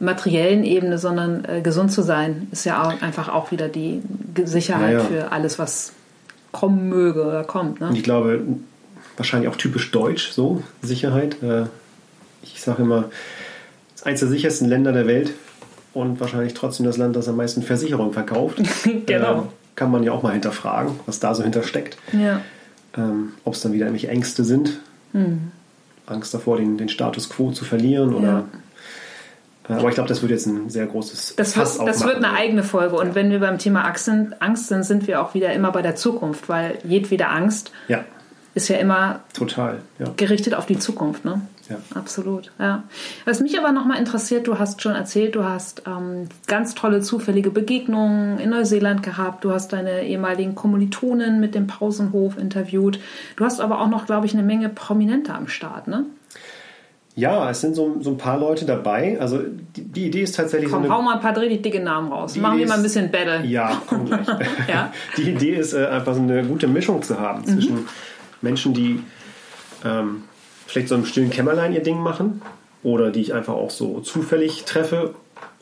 materiellen 0.00 0.64
Ebene, 0.64 0.98
sondern 0.98 1.44
äh, 1.44 1.60
gesund 1.62 1.92
zu 1.92 2.02
sein, 2.02 2.48
ist 2.50 2.64
ja 2.64 2.82
auch 2.82 3.00
einfach 3.02 3.28
auch 3.28 3.52
wieder 3.52 3.68
die 3.68 4.02
Sicherheit 4.44 4.92
ja, 4.92 4.98
ja. 4.98 5.04
für 5.04 5.32
alles, 5.32 5.58
was 5.58 5.92
kommen 6.52 6.88
möge 6.88 7.24
oder 7.24 7.44
kommt. 7.44 7.80
Ne? 7.80 7.88
Und 7.88 7.96
ich 7.96 8.02
glaube, 8.02 8.42
wahrscheinlich 9.16 9.48
auch 9.48 9.56
typisch 9.56 9.90
deutsch 9.90 10.30
so, 10.30 10.62
Sicherheit. 10.82 11.42
Äh, 11.42 11.66
ich 12.42 12.60
sage 12.60 12.82
immer, 12.82 13.10
es 13.94 14.00
ist 14.00 14.06
eines 14.06 14.20
der 14.20 14.28
sichersten 14.28 14.68
Länder 14.68 14.92
der 14.92 15.06
Welt 15.06 15.32
und 15.94 16.20
wahrscheinlich 16.20 16.54
trotzdem 16.54 16.86
das 16.86 16.96
Land, 16.96 17.16
das 17.16 17.28
am 17.28 17.36
meisten 17.36 17.62
Versicherungen 17.62 18.12
verkauft. 18.12 18.60
genau. 19.06 19.42
Äh, 19.42 19.42
kann 19.76 19.90
man 19.90 20.02
ja 20.02 20.12
auch 20.12 20.22
mal 20.22 20.32
hinterfragen, 20.32 20.92
was 21.06 21.20
da 21.20 21.34
so 21.34 21.42
hintersteckt. 21.42 21.96
Ja. 22.12 22.40
Ähm, 22.96 23.32
Ob 23.44 23.54
es 23.54 23.60
dann 23.60 23.72
wieder 23.72 23.86
irgendwelche 23.86 24.08
Ängste 24.08 24.44
sind. 24.44 24.80
Mhm. 25.12 25.52
Angst 26.06 26.34
davor, 26.34 26.58
den, 26.58 26.76
den 26.76 26.88
Status 26.88 27.28
quo 27.28 27.50
zu 27.50 27.64
verlieren 27.64 28.14
oder. 28.14 28.44
Ja. 29.68 29.74
Äh, 29.74 29.78
aber 29.78 29.88
ich 29.88 29.94
glaube, 29.94 30.08
das 30.08 30.22
wird 30.22 30.30
jetzt 30.30 30.46
ein 30.46 30.68
sehr 30.68 30.86
großes 30.86 31.34
das 31.36 31.54
Fass 31.54 31.78
wird, 31.78 31.88
Das 31.88 32.04
wird 32.04 32.16
eine 32.16 32.32
eigene 32.32 32.62
Folge. 32.62 32.96
Und 32.96 33.08
ja. 33.08 33.14
wenn 33.14 33.30
wir 33.30 33.40
beim 33.40 33.58
Thema 33.58 33.84
Angst 33.84 34.04
sind, 34.04 34.40
Angst 34.42 34.68
sind, 34.68 34.84
sind 34.84 35.06
wir 35.06 35.22
auch 35.22 35.34
wieder 35.34 35.52
immer 35.52 35.72
bei 35.72 35.82
der 35.82 35.96
Zukunft, 35.96 36.48
weil 36.48 36.78
jedwede 36.84 37.28
Angst 37.28 37.72
ja. 37.88 38.04
ist 38.54 38.68
ja 38.68 38.76
immer 38.76 39.20
Total, 39.32 39.78
gerichtet 40.16 40.54
auf 40.54 40.66
die 40.66 40.78
Zukunft. 40.78 41.24
Ne? 41.24 41.40
Ja. 41.68 41.76
Absolut, 41.94 42.50
ja. 42.58 42.84
Was 43.24 43.40
mich 43.40 43.58
aber 43.58 43.72
nochmal 43.72 43.98
interessiert, 43.98 44.46
du 44.46 44.58
hast 44.58 44.82
schon 44.82 44.94
erzählt, 44.94 45.34
du 45.34 45.44
hast 45.44 45.82
ähm, 45.86 46.28
ganz 46.46 46.74
tolle 46.74 47.00
zufällige 47.00 47.50
Begegnungen 47.50 48.38
in 48.38 48.50
Neuseeland 48.50 49.02
gehabt, 49.02 49.44
du 49.44 49.52
hast 49.52 49.72
deine 49.72 50.02
ehemaligen 50.02 50.54
Kommilitonen 50.54 51.40
mit 51.40 51.54
dem 51.54 51.66
Pausenhof 51.66 52.36
interviewt, 52.36 53.00
du 53.36 53.44
hast 53.44 53.60
aber 53.60 53.80
auch 53.80 53.88
noch, 53.88 54.04
glaube 54.06 54.26
ich, 54.26 54.34
eine 54.34 54.42
Menge 54.42 54.68
Prominente 54.68 55.32
am 55.34 55.48
Start, 55.48 55.88
ne? 55.88 56.04
Ja, 57.16 57.48
es 57.48 57.60
sind 57.60 57.76
so, 57.76 58.00
so 58.00 58.10
ein 58.10 58.18
paar 58.18 58.38
Leute 58.38 58.64
dabei. 58.64 59.18
Also 59.20 59.38
die, 59.76 59.84
die 59.84 60.06
Idee 60.06 60.22
ist 60.22 60.34
tatsächlich 60.34 60.68
Komm, 60.68 60.82
so. 60.82 60.88
Eine, 60.88 60.96
hau 60.96 61.02
mal 61.02 61.14
ein 61.14 61.20
paar 61.20 61.36
richtig 61.36 61.62
dicke 61.62 61.80
Namen 61.80 62.10
raus. 62.10 62.34
Machen 62.36 62.58
wir 62.58 62.66
mal 62.66 62.74
ein 62.76 62.82
bisschen 62.82 63.10
Battle. 63.12 63.44
Ja, 63.44 63.80
komm 63.86 64.06
gleich. 64.06 64.26
ja? 64.68 64.92
Die 65.16 65.30
Idee 65.30 65.54
ist 65.54 65.74
äh, 65.74 65.86
einfach 65.86 66.14
so 66.14 66.20
eine 66.20 66.44
gute 66.44 66.66
Mischung 66.66 67.02
zu 67.02 67.20
haben 67.20 67.44
zwischen 67.44 67.74
mhm. 67.76 67.88
Menschen, 68.40 68.74
die 68.74 69.00
ähm, 69.84 70.24
vielleicht 70.66 70.88
so 70.88 70.94
im 70.94 71.04
stillen 71.04 71.30
Kämmerlein 71.30 71.72
ihr 71.72 71.82
Ding 71.82 71.98
machen 71.98 72.42
oder 72.82 73.10
die 73.10 73.20
ich 73.20 73.34
einfach 73.34 73.54
auch 73.54 73.70
so 73.70 74.00
zufällig 74.00 74.64
treffe 74.64 75.14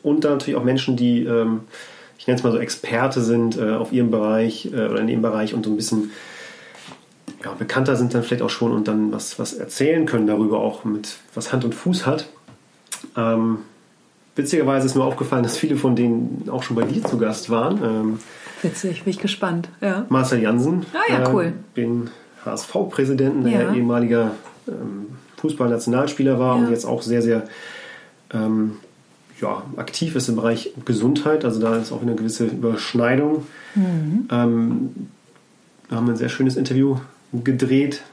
und 0.03 0.23
dann 0.25 0.33
natürlich 0.33 0.59
auch 0.59 0.63
Menschen, 0.63 0.97
die, 0.97 1.23
ähm, 1.23 1.61
ich 2.17 2.27
nenne 2.27 2.37
es 2.37 2.43
mal 2.43 2.51
so 2.51 2.59
Experte 2.59 3.21
sind 3.21 3.57
äh, 3.57 3.71
auf 3.71 3.91
ihrem 3.91 4.11
Bereich 4.11 4.69
äh, 4.73 4.87
oder 4.87 4.99
in 4.99 5.09
ihrem 5.09 5.21
Bereich 5.21 5.53
und 5.53 5.65
so 5.65 5.71
ein 5.71 5.77
bisschen 5.77 6.11
ja, 7.43 7.53
bekannter 7.53 7.95
sind 7.95 8.13
dann 8.13 8.23
vielleicht 8.23 8.41
auch 8.41 8.49
schon 8.49 8.71
und 8.71 8.87
dann 8.87 9.11
was, 9.11 9.39
was 9.39 9.53
erzählen 9.53 10.05
können 10.05 10.27
darüber 10.27 10.59
auch 10.59 10.83
mit 10.83 11.17
was 11.33 11.51
Hand 11.51 11.65
und 11.65 11.73
Fuß 11.73 12.05
hat. 12.05 12.27
Ähm, 13.17 13.59
witzigerweise 14.35 14.85
ist 14.85 14.95
mir 14.95 15.03
aufgefallen, 15.03 15.43
dass 15.43 15.57
viele 15.57 15.75
von 15.75 15.95
denen 15.95 16.47
auch 16.49 16.63
schon 16.63 16.75
bei 16.75 16.83
dir 16.83 17.03
zu 17.03 17.17
Gast 17.17 17.49
waren. 17.49 17.83
Ähm, 17.83 18.19
Witzig, 18.61 19.03
bin 19.03 19.11
ich 19.11 19.19
gespannt. 19.19 19.69
Ja. 19.81 20.05
Marcel 20.09 20.41
Jansen. 20.41 20.85
Ah 20.93 21.11
ja, 21.11 21.29
cool. 21.33 21.45
Äh, 21.45 21.51
den 21.75 22.09
HSV-Präsidenten, 22.45 23.43
der 23.43 23.63
ja. 23.63 23.73
ehemaliger 23.73 24.31
ähm, 24.67 25.07
Fußballnationalspieler 25.37 26.39
war 26.39 26.57
ja. 26.57 26.65
und 26.65 26.71
jetzt 26.71 26.85
auch 26.85 27.01
sehr, 27.01 27.21
sehr 27.21 27.47
ähm, 28.31 28.77
ja, 29.41 29.63
aktiv 29.77 30.15
ist 30.15 30.29
im 30.29 30.35
Bereich 30.35 30.73
Gesundheit. 30.85 31.45
Also 31.45 31.59
da 31.59 31.75
ist 31.77 31.91
auch 31.91 32.01
eine 32.01 32.15
gewisse 32.15 32.45
Überschneidung. 32.45 33.45
Mhm. 33.75 34.27
Ähm, 34.31 34.89
wir 35.89 35.97
haben 35.97 36.09
ein 36.09 36.15
sehr 36.15 36.29
schönes 36.29 36.55
Interview 36.55 36.97
gedreht, 37.31 38.03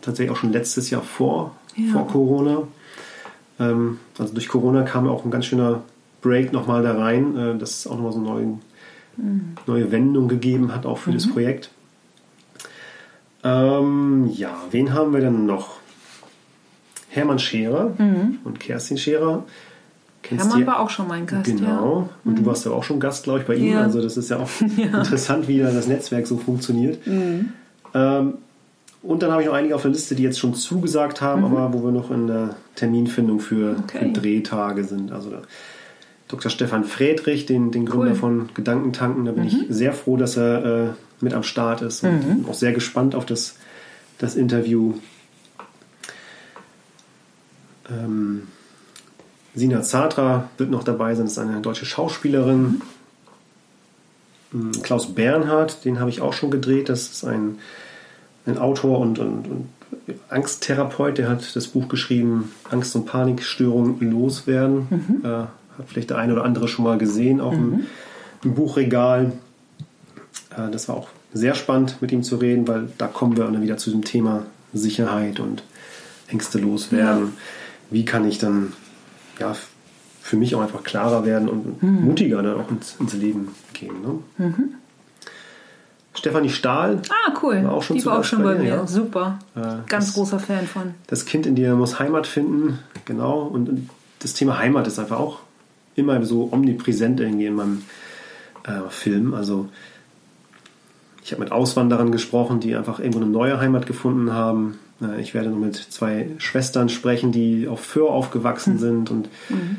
tatsächlich 0.00 0.30
auch 0.30 0.40
schon 0.40 0.52
letztes 0.52 0.90
Jahr 0.90 1.02
vor, 1.02 1.56
ja. 1.76 1.92
vor 1.92 2.08
Corona. 2.08 2.62
Ähm, 3.58 3.98
also 4.18 4.34
durch 4.34 4.48
Corona 4.48 4.82
kam 4.82 5.08
auch 5.08 5.24
ein 5.24 5.30
ganz 5.30 5.46
schöner 5.46 5.82
Break 6.22 6.52
nochmal 6.52 6.82
da 6.82 6.96
rein, 6.96 7.36
äh, 7.36 7.58
dass 7.58 7.80
es 7.80 7.86
auch 7.86 7.96
nochmal 7.96 8.12
so 8.12 8.18
eine 8.18 8.28
neue, 8.28 8.46
mhm. 9.16 9.54
neue 9.66 9.92
Wendung 9.92 10.28
gegeben 10.28 10.74
hat, 10.74 10.86
auch 10.86 10.98
für 10.98 11.10
mhm. 11.10 11.14
das 11.14 11.28
Projekt. 11.28 11.70
Ähm, 13.42 14.30
ja, 14.34 14.54
wen 14.70 14.92
haben 14.92 15.12
wir 15.12 15.20
denn 15.20 15.46
noch? 15.46 15.80
Hermann 17.08 17.38
Scherer 17.38 17.92
mhm. 17.98 18.38
und 18.44 18.60
Kerstin 18.60 18.96
Scherer. 18.96 19.44
Kennst 20.22 20.50
Hermann 20.50 20.66
war 20.66 20.80
auch 20.80 20.90
schon 20.90 21.08
mein 21.08 21.26
Gast. 21.26 21.44
Genau. 21.44 22.02
Ja. 22.02 22.08
Und 22.24 22.38
du 22.38 22.42
mhm. 22.42 22.46
warst 22.46 22.64
ja 22.64 22.72
auch 22.72 22.84
schon 22.84 23.00
Gast, 23.00 23.24
glaube 23.24 23.40
ich, 23.40 23.46
bei 23.46 23.56
ihm. 23.56 23.72
Ja. 23.72 23.82
Also 23.82 24.00
das 24.00 24.16
ist 24.16 24.30
ja 24.30 24.38
auch 24.38 24.48
ja. 24.76 24.98
interessant, 24.98 25.48
wie 25.48 25.58
das 25.58 25.88
Netzwerk 25.88 26.26
so 26.26 26.36
funktioniert. 26.36 27.04
Mhm. 27.06 27.52
Ähm, 27.94 28.34
und 29.02 29.22
dann 29.22 29.32
habe 29.32 29.42
ich 29.42 29.48
noch 29.48 29.54
einige 29.54 29.74
auf 29.74 29.82
der 29.82 29.90
Liste, 29.90 30.14
die 30.14 30.22
jetzt 30.22 30.38
schon 30.38 30.54
zugesagt 30.54 31.20
haben, 31.20 31.40
mhm. 31.40 31.56
aber 31.56 31.72
wo 31.72 31.84
wir 31.84 31.90
noch 31.90 32.10
in 32.10 32.26
der 32.26 32.54
Terminfindung 32.76 33.40
für, 33.40 33.76
okay. 33.82 33.98
für 33.98 34.20
Drehtage 34.20 34.84
sind. 34.84 35.10
Also 35.10 35.32
Dr. 36.28 36.50
Stefan 36.50 36.84
Friedrich, 36.84 37.46
den, 37.46 37.72
den 37.72 37.86
Gründer 37.86 38.12
cool. 38.12 38.16
von 38.16 38.48
Gedankentanken, 38.54 39.24
da 39.24 39.32
bin 39.32 39.44
ich 39.44 39.54
mhm. 39.54 39.72
sehr 39.72 39.92
froh, 39.94 40.16
dass 40.16 40.36
er 40.36 40.64
äh, 40.64 40.88
mit 41.20 41.34
am 41.34 41.42
Start 41.42 41.82
ist 41.82 42.02
und 42.02 42.42
mhm. 42.42 42.48
auch 42.48 42.54
sehr 42.54 42.72
gespannt 42.72 43.14
auf 43.14 43.26
das, 43.26 43.56
das 44.18 44.34
Interview. 44.36 44.94
Ähm, 47.90 48.48
Sina 49.54 49.82
Zatra 49.82 50.48
wird 50.58 50.70
noch 50.70 50.84
dabei 50.84 51.14
sein, 51.14 51.26
das 51.26 51.32
ist 51.32 51.38
eine 51.38 51.60
deutsche 51.60 51.86
Schauspielerin. 51.86 52.82
Mhm. 54.52 54.72
Klaus 54.82 55.14
Bernhard, 55.14 55.84
den 55.84 56.00
habe 56.00 56.10
ich 56.10 56.20
auch 56.20 56.32
schon 56.32 56.50
gedreht, 56.50 56.88
das 56.88 57.10
ist 57.10 57.24
ein, 57.24 57.58
ein 58.46 58.58
Autor 58.58 59.00
und, 59.00 59.18
und, 59.18 59.48
und 59.48 59.68
Angsttherapeut, 60.28 61.18
der 61.18 61.28
hat 61.28 61.54
das 61.56 61.68
Buch 61.68 61.88
geschrieben, 61.88 62.52
Angst- 62.70 62.94
und 62.94 63.06
Panikstörungen 63.06 63.98
loswerden. 64.10 64.86
Mhm. 64.90 65.24
Äh, 65.24 65.28
hat 65.28 65.88
vielleicht 65.88 66.10
der 66.10 66.18
eine 66.18 66.32
oder 66.32 66.44
andere 66.44 66.68
schon 66.68 66.84
mal 66.84 66.98
gesehen, 66.98 67.40
auch 67.40 67.52
mhm. 67.52 67.72
im, 67.72 67.86
im, 68.44 68.54
Buchregal. 68.54 69.32
Äh, 70.56 70.70
das 70.70 70.88
war 70.88 70.96
auch 70.96 71.08
sehr 71.32 71.54
spannend, 71.54 72.00
mit 72.00 72.12
ihm 72.12 72.22
zu 72.22 72.36
reden, 72.36 72.66
weil 72.66 72.88
da 72.98 73.06
kommen 73.06 73.36
wir 73.36 73.44
dann 73.44 73.62
wieder 73.62 73.76
zu 73.76 73.90
dem 73.90 74.04
Thema 74.04 74.46
Sicherheit 74.72 75.40
und 75.40 75.62
Ängste 76.28 76.58
loswerden. 76.58 77.24
Ja. 77.24 77.30
Wie 77.90 78.04
kann 78.04 78.26
ich 78.26 78.38
dann 78.38 78.72
ja, 79.38 79.56
für 80.20 80.36
mich 80.36 80.54
auch 80.54 80.60
einfach 80.60 80.84
klarer 80.84 81.24
werden 81.24 81.48
und 81.48 81.82
mhm. 81.82 82.04
mutiger 82.04 82.42
dann 82.42 82.60
auch 82.60 82.70
ins, 82.70 82.96
ins 83.00 83.14
Leben 83.14 83.48
gehen. 83.72 84.00
Ne? 84.02 84.18
Mhm. 84.38 84.74
Stefanie 86.14 86.50
Stahl. 86.50 87.00
Ah, 87.08 87.32
cool. 87.42 87.64
War 87.64 87.72
auch 87.72 87.82
schon 87.82 87.96
Die 87.96 88.04
war 88.04 88.18
auch 88.18 88.24
schon 88.24 88.42
bei 88.42 88.54
mir. 88.56 88.68
Ja. 88.68 88.86
Super. 88.86 89.38
Äh, 89.56 89.60
Ganz 89.86 90.06
das, 90.06 90.14
großer 90.14 90.38
Fan 90.38 90.66
von. 90.66 90.94
Das 91.06 91.24
Kind 91.24 91.46
in 91.46 91.54
dir 91.54 91.74
muss 91.74 91.98
Heimat 91.98 92.26
finden. 92.26 92.78
Genau. 93.04 93.42
Und 93.42 93.88
das 94.18 94.34
Thema 94.34 94.58
Heimat 94.58 94.86
ist 94.86 94.98
einfach 94.98 95.18
auch 95.18 95.38
immer 95.94 96.22
so 96.24 96.48
omnipräsent 96.52 97.20
irgendwie 97.20 97.46
in 97.46 97.54
meinem 97.54 97.82
äh, 98.64 98.88
Film. 98.90 99.34
Also 99.34 99.68
ich 101.22 101.32
habe 101.32 101.42
mit 101.42 101.52
Auswanderern 101.52 102.12
gesprochen, 102.12 102.60
die 102.60 102.74
einfach 102.74 102.98
irgendwo 102.98 103.20
eine 103.20 103.30
neue 103.30 103.60
Heimat 103.60 103.86
gefunden 103.86 104.32
haben. 104.32 104.78
Äh, 105.02 105.20
ich 105.20 105.34
werde 105.34 105.50
noch 105.50 105.58
mit 105.58 105.76
zwei 105.76 106.30
Schwestern 106.38 106.88
sprechen, 106.88 107.32
die 107.32 107.68
auf 107.68 107.80
Föhr 107.80 108.10
aufgewachsen 108.10 108.74
mhm. 108.74 108.78
sind 108.78 109.10
und 109.10 109.28
mhm. 109.48 109.78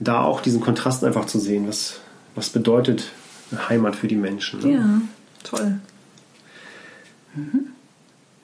da 0.00 0.22
auch 0.22 0.40
diesen 0.40 0.60
Kontrast 0.60 1.04
einfach 1.04 1.26
zu 1.26 1.38
sehen, 1.38 1.68
was, 1.68 2.00
was 2.34 2.50
bedeutet 2.50 3.12
Heimat 3.68 3.96
für 3.96 4.08
die 4.08 4.16
Menschen. 4.16 4.60
Ne? 4.60 4.72
Ja, 4.72 5.00
toll. 5.42 5.78
Mhm. 7.34 7.66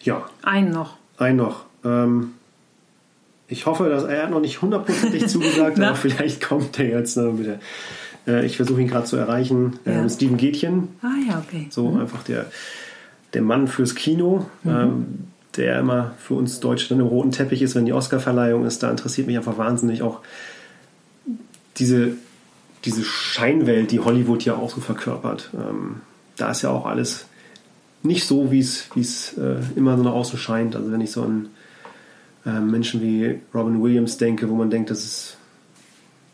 Ja. 0.01 0.26
Ein 0.43 0.70
noch. 0.70 0.97
Ein 1.18 1.37
noch. 1.37 1.64
Ähm, 1.85 2.35
ich 3.49 3.66
hoffe, 3.66 3.89
dass 3.89 4.05
er 4.05 4.24
hat 4.24 4.31
noch 4.31 4.41
nicht 4.41 4.62
hundertprozentig 4.62 5.26
zugesagt, 5.28 5.81
aber 5.81 5.97
vielleicht 5.97 6.41
kommt 6.41 6.78
er 6.78 6.87
jetzt 6.87 7.16
noch 7.16 7.33
mit 7.33 7.47
der 7.47 7.61
äh, 8.31 8.47
ich 8.47 8.57
versuche 8.57 8.81
ihn 8.81 8.89
gerade 8.89 9.07
zu 9.07 9.16
erreichen. 9.16 9.78
Ja. 9.85 9.93
Ähm, 9.93 10.09
Steven 10.09 10.37
Gätchen. 10.37 10.89
Ah 11.03 11.09
ja, 11.28 11.43
okay. 11.47 11.66
So 11.70 11.91
mhm. 11.91 12.01
einfach 12.01 12.22
der, 12.22 12.47
der 13.35 13.43
Mann 13.43 13.68
fürs 13.68 13.95
Kino. 13.95 14.47
Mhm. 14.62 14.70
Ähm, 14.70 15.07
der 15.57 15.81
immer 15.81 16.12
für 16.18 16.35
uns 16.35 16.61
Deutsche 16.61 16.89
dann 16.91 17.01
im 17.01 17.07
roten 17.07 17.33
Teppich 17.33 17.62
ist, 17.62 17.74
wenn 17.74 17.85
die 17.85 17.93
Oscarverleihung 17.93 18.64
ist. 18.64 18.83
Da 18.83 18.91
interessiert 18.91 19.26
mich 19.26 19.37
einfach 19.37 19.59
wahnsinnig 19.59 20.03
auch 20.03 20.20
diese, 21.76 22.12
diese 22.85 23.03
Scheinwelt, 23.05 23.91
die 23.91 24.01
Hollywood 24.01 24.45
ja 24.45 24.55
auch 24.55 24.70
so 24.70 24.81
verkörpert. 24.81 25.51
Ähm, 25.55 26.03
da 26.37 26.51
ist 26.51 26.62
ja 26.62 26.70
auch 26.70 26.87
alles 26.87 27.26
nicht 28.03 28.26
so, 28.26 28.51
wie 28.51 28.61
es 28.61 29.37
äh, 29.39 29.57
immer 29.76 29.97
so 29.97 30.03
nach 30.03 30.12
außen 30.12 30.39
scheint. 30.39 30.76
Also 30.76 30.93
wenn 30.93 31.01
ich 31.01 31.11
so 31.11 31.22
an 31.22 31.49
äh, 32.47 32.61
Menschen 32.61 33.03
wie 33.03 33.41
Robin 33.53 33.83
Williams 33.83 34.18
denke, 34.18 34.49
wo 34.49 34.55
man 34.55 34.70
denkt, 34.70 34.91
das 34.91 35.05
ist 35.05 35.37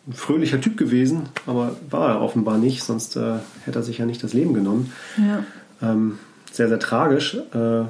ein 0.07 0.13
fröhlicher 0.13 0.61
Typ 0.61 0.77
gewesen, 0.77 1.29
aber 1.47 1.77
war 1.91 2.11
er 2.11 2.21
offenbar 2.21 2.59
nicht, 2.59 2.83
sonst 2.83 3.17
äh, 3.17 3.39
hätte 3.65 3.81
er 3.81 3.83
sich 3.83 3.99
ja 3.99 4.07
nicht 4.07 4.23
das 4.23 4.33
Leben 4.33 4.55
genommen. 4.55 4.93
Ja. 5.19 5.45
Ähm, 5.83 6.19
sehr, 6.53 6.69
sehr 6.69 6.79
tragisch. 6.79 7.37
Äh, 7.55 7.85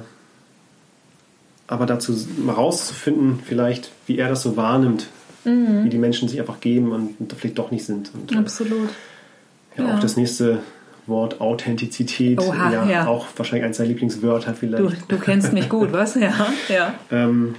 aber 1.67 1.85
dazu 1.85 2.13
mal 2.43 2.53
rauszufinden, 2.53 3.39
vielleicht, 3.43 3.91
wie 4.07 4.17
er 4.17 4.29
das 4.29 4.41
so 4.41 4.55
wahrnimmt, 4.57 5.07
mhm. 5.43 5.83
wie 5.83 5.89
die 5.89 5.97
Menschen 5.97 6.29
sich 6.29 6.39
einfach 6.39 6.59
geben 6.59 6.91
und, 6.91 7.19
und 7.19 7.33
vielleicht 7.33 7.59
doch 7.59 7.71
nicht 7.71 7.85
sind. 7.85 8.11
Und, 8.13 8.31
äh, 8.31 8.37
Absolut. 8.37 8.89
Ja, 9.77 9.85
ja, 9.85 9.95
auch 9.95 9.99
das 9.99 10.17
nächste 10.17 10.59
Wort 11.05 11.39
Authentizität, 11.39 12.41
Oha, 12.41 12.71
ja, 12.71 12.85
ja, 12.85 13.07
auch 13.07 13.27
wahrscheinlich 13.35 13.65
eines 13.65 13.77
seiner 13.77 13.89
Lieblingswörter 13.89 14.53
vielleicht. 14.53 14.83
Du, 14.83 15.15
du 15.15 15.19
kennst 15.19 15.53
mich 15.53 15.69
gut, 15.69 15.93
was? 15.93 16.15
Ja, 16.15 16.33
ja. 16.67 16.93
ähm, 17.11 17.55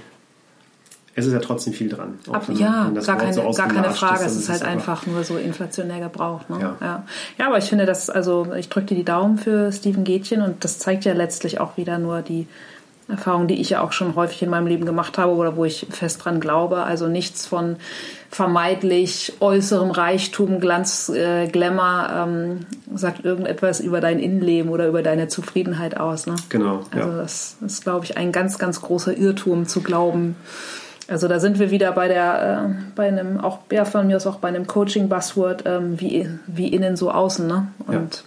es 1.19 1.27
ist 1.27 1.33
ja 1.33 1.39
trotzdem 1.39 1.73
viel 1.73 1.89
dran. 1.89 2.19
Ab, 2.31 2.43
wenn, 2.47 2.57
ja, 2.57 2.89
wenn 2.93 3.03
gar, 3.03 3.17
keine, 3.17 3.33
so 3.33 3.51
gar 3.51 3.67
keine 3.67 3.91
Frage. 3.91 4.25
Ist, 4.25 4.31
es 4.31 4.37
ist 4.37 4.49
halt 4.49 4.63
einfach 4.63 5.05
nur 5.05 5.23
so 5.23 5.37
inflationär 5.37 5.99
gebraucht. 5.99 6.49
Ne? 6.49 6.59
Ja. 6.61 6.77
ja. 6.81 7.03
Ja. 7.37 7.47
aber 7.47 7.57
ich 7.57 7.65
finde 7.65 7.85
das, 7.85 8.09
also 8.09 8.53
ich 8.57 8.69
drücke 8.69 8.87
dir 8.87 8.95
die 8.95 9.05
Daumen 9.05 9.37
für 9.37 9.71
Steven 9.71 10.03
Gätchen 10.03 10.41
und 10.41 10.63
das 10.63 10.79
zeigt 10.79 11.05
ja 11.05 11.13
letztlich 11.13 11.59
auch 11.59 11.77
wieder 11.77 11.99
nur 11.99 12.21
die 12.21 12.47
Erfahrung, 13.09 13.47
die 13.47 13.59
ich 13.59 13.71
ja 13.71 13.81
auch 13.81 13.91
schon 13.91 14.15
häufig 14.15 14.43
in 14.43 14.49
meinem 14.49 14.67
Leben 14.67 14.85
gemacht 14.85 15.17
habe 15.17 15.33
oder 15.33 15.55
wo 15.55 15.65
ich 15.65 15.87
fest 15.89 16.23
dran 16.23 16.39
glaube. 16.39 16.83
Also 16.83 17.07
nichts 17.07 17.47
von 17.47 17.77
vermeidlich 18.29 19.33
äußerem 19.39 19.89
Reichtum, 19.89 20.59
Glanz, 20.59 21.09
äh, 21.09 21.47
Glamour 21.47 22.07
ähm, 22.13 22.65
sagt 22.93 23.25
irgendetwas 23.25 23.79
über 23.79 23.99
dein 24.01 24.19
Innenleben 24.19 24.69
oder 24.69 24.87
über 24.87 25.01
deine 25.01 25.27
Zufriedenheit 25.27 25.97
aus. 25.97 26.27
Ne? 26.27 26.35
Genau. 26.49 26.83
Also 26.91 27.09
ja. 27.09 27.17
das 27.17 27.57
ist, 27.65 27.83
glaube 27.83 28.05
ich, 28.05 28.17
ein 28.17 28.31
ganz, 28.31 28.59
ganz 28.59 28.81
großer 28.81 29.17
Irrtum 29.17 29.67
zu 29.67 29.81
glauben. 29.81 30.35
Also 31.09 31.27
da 31.27 31.39
sind 31.39 31.57
wir 31.59 31.71
wieder 31.71 31.91
bei 31.91 32.07
der, 32.07 32.69
äh, 32.69 32.83
bei 32.95 33.07
einem, 33.07 33.39
auch 33.39 33.59
ja, 33.71 33.85
von 33.85 34.07
mir 34.07 34.17
aus 34.17 34.27
auch 34.27 34.37
bei 34.37 34.47
einem 34.47 34.67
Coaching-Buzzword, 34.67 35.63
ähm, 35.65 35.99
wie, 35.99 36.29
wie 36.47 36.67
innen 36.67 36.95
so 36.95 37.11
außen. 37.11 37.47
Ne? 37.47 37.67
Und 37.87 38.23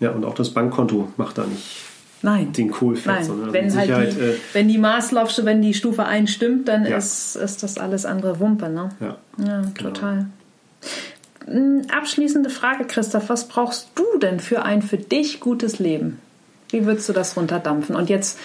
ja. 0.00 0.08
ja, 0.08 0.14
und 0.14 0.24
auch 0.24 0.34
das 0.34 0.50
Bankkonto 0.50 1.08
macht 1.16 1.38
da 1.38 1.44
nicht 1.44 1.84
Nein. 2.22 2.52
den 2.52 2.70
Kohl 2.70 2.96
fett. 2.96 3.14
Nein, 3.14 3.24
sondern 3.24 3.52
wenn, 3.52 3.76
halt 3.76 3.88
die, 3.88 4.20
äh, 4.20 4.34
wenn 4.52 4.68
die 4.68 4.78
Maßlaufsche, 4.78 5.44
wenn 5.44 5.62
die 5.62 5.72
Stufe 5.74 6.04
1 6.04 6.30
stimmt, 6.30 6.68
dann 6.68 6.84
Ja. 6.84 6.96
ist, 6.96 7.36
ist 7.36 7.62
das 7.62 7.78
alles 7.78 8.04
andere 8.04 8.40
Wumpe. 8.40 8.68
Ne? 8.68 8.90
ja. 9.00 9.16
Ja, 9.44 9.62
total. 9.78 10.26
Mm, 11.46 11.82
Abschließende 11.96 12.50
Frage, 12.50 12.84
Christoph. 12.84 13.28
Was 13.28 13.48
brauchst 13.48 13.90
du 13.94 14.18
denn 14.20 14.40
für 14.40 14.62
ein 14.62 14.82
für 14.82 14.98
dich 14.98 15.40
gutes 15.40 15.78
Leben? 15.78 16.18
Wie 16.70 16.86
würdest 16.86 17.08
du 17.08 17.12
das 17.12 17.36
runterdampfen? 17.36 17.96
Und 17.96 18.10
jetzt, 18.10 18.38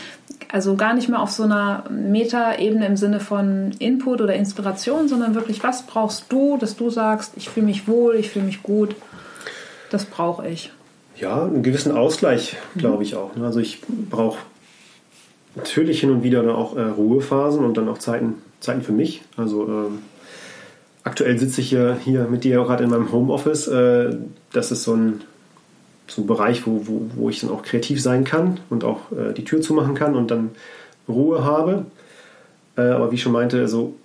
also 0.52 0.76
gar 0.76 0.93
nicht 0.93 1.10
mehr 1.10 1.22
auf 1.22 1.32
so 1.32 1.43
einer 1.43 1.84
Meta-Ebene 1.89 2.86
im 2.86 2.98
Sinne 2.98 3.20
von 3.20 3.72
Input 3.80 4.22
oder 4.22 4.36
Inspiration, 4.36 5.08
sondern 5.08 5.36
wirklich, 5.36 5.64
was 5.64 5.84
brauchst 5.84 6.32
du, 6.32 6.58
dass 6.58 6.76
du 6.76 6.89
sagst, 6.89 7.34
ich 7.36 7.50
fühle 7.50 7.66
mich 7.66 7.88
wohl, 7.88 8.16
ich 8.16 8.30
fühle 8.30 8.46
mich 8.46 8.64
gut, 8.64 8.96
das 9.89 10.06
brauche 10.06 10.48
ich. 10.48 10.72
Ja, 11.18 11.43
einen 11.43 11.64
gewissen 11.64 11.91
Ausgleich, 11.91 12.58
glaube 12.76 13.04
ich 13.04 13.16
auch. 13.16 13.36
ne? 13.36 13.46
Also 13.46 13.60
ich 13.60 13.82
brauche 14.10 14.38
natürlich 15.56 16.02
hin 16.02 16.12
und 16.12 16.24
wieder 16.24 16.43
dann 16.43 16.56
auch 16.56 16.76
äh, 16.76 16.82
Ruhephasen 16.82 17.64
und 17.64 17.78
dann 17.78 17.88
auch 17.88 17.98
Zeiten, 17.98 18.36
Zeiten 18.60 18.82
für 18.82 18.91
mich. 18.91 19.22
Also 19.38 19.64
ähm, 19.68 20.00
aktuell 21.04 21.38
sitze 21.39 21.62
ich 21.62 21.72
ja 21.72 21.96
hier 21.96 22.28
mit 22.30 22.43
dir 22.43 22.62
auch 22.62 22.68
gerade 22.68 22.84
in 22.84 22.89
meinem 22.89 23.12
Homeoffice. 23.12 23.68
Äh, 23.68 24.18
das 24.52 24.72
ist 24.72 24.84
so 24.84 24.93
ein, 24.96 25.22
so 26.08 26.22
ein 26.22 26.28
Bereich, 26.28 26.66
wo, 26.66 26.88
wo, 26.88 27.10
wo 27.16 27.30
ich 27.30 27.41
dann 27.41 27.49
auch 27.49 27.64
kreativ 27.64 28.01
sein 28.01 28.24
kann 28.24 28.60
und 28.70 28.84
auch 28.84 29.12
äh, 29.12 29.34
die 29.34 29.43
Tür 29.43 29.62
zumachen 29.62 29.95
kann 29.95 30.16
und 30.16 30.32
dann 30.32 30.51
Ruhe 31.08 31.43
habe. 31.43 31.86
Äh, 32.78 32.82
aber 32.82 33.12
wie 33.12 33.16
ich 33.16 33.22
schon 33.22 33.32
meinte, 33.32 33.60
also 33.60 33.95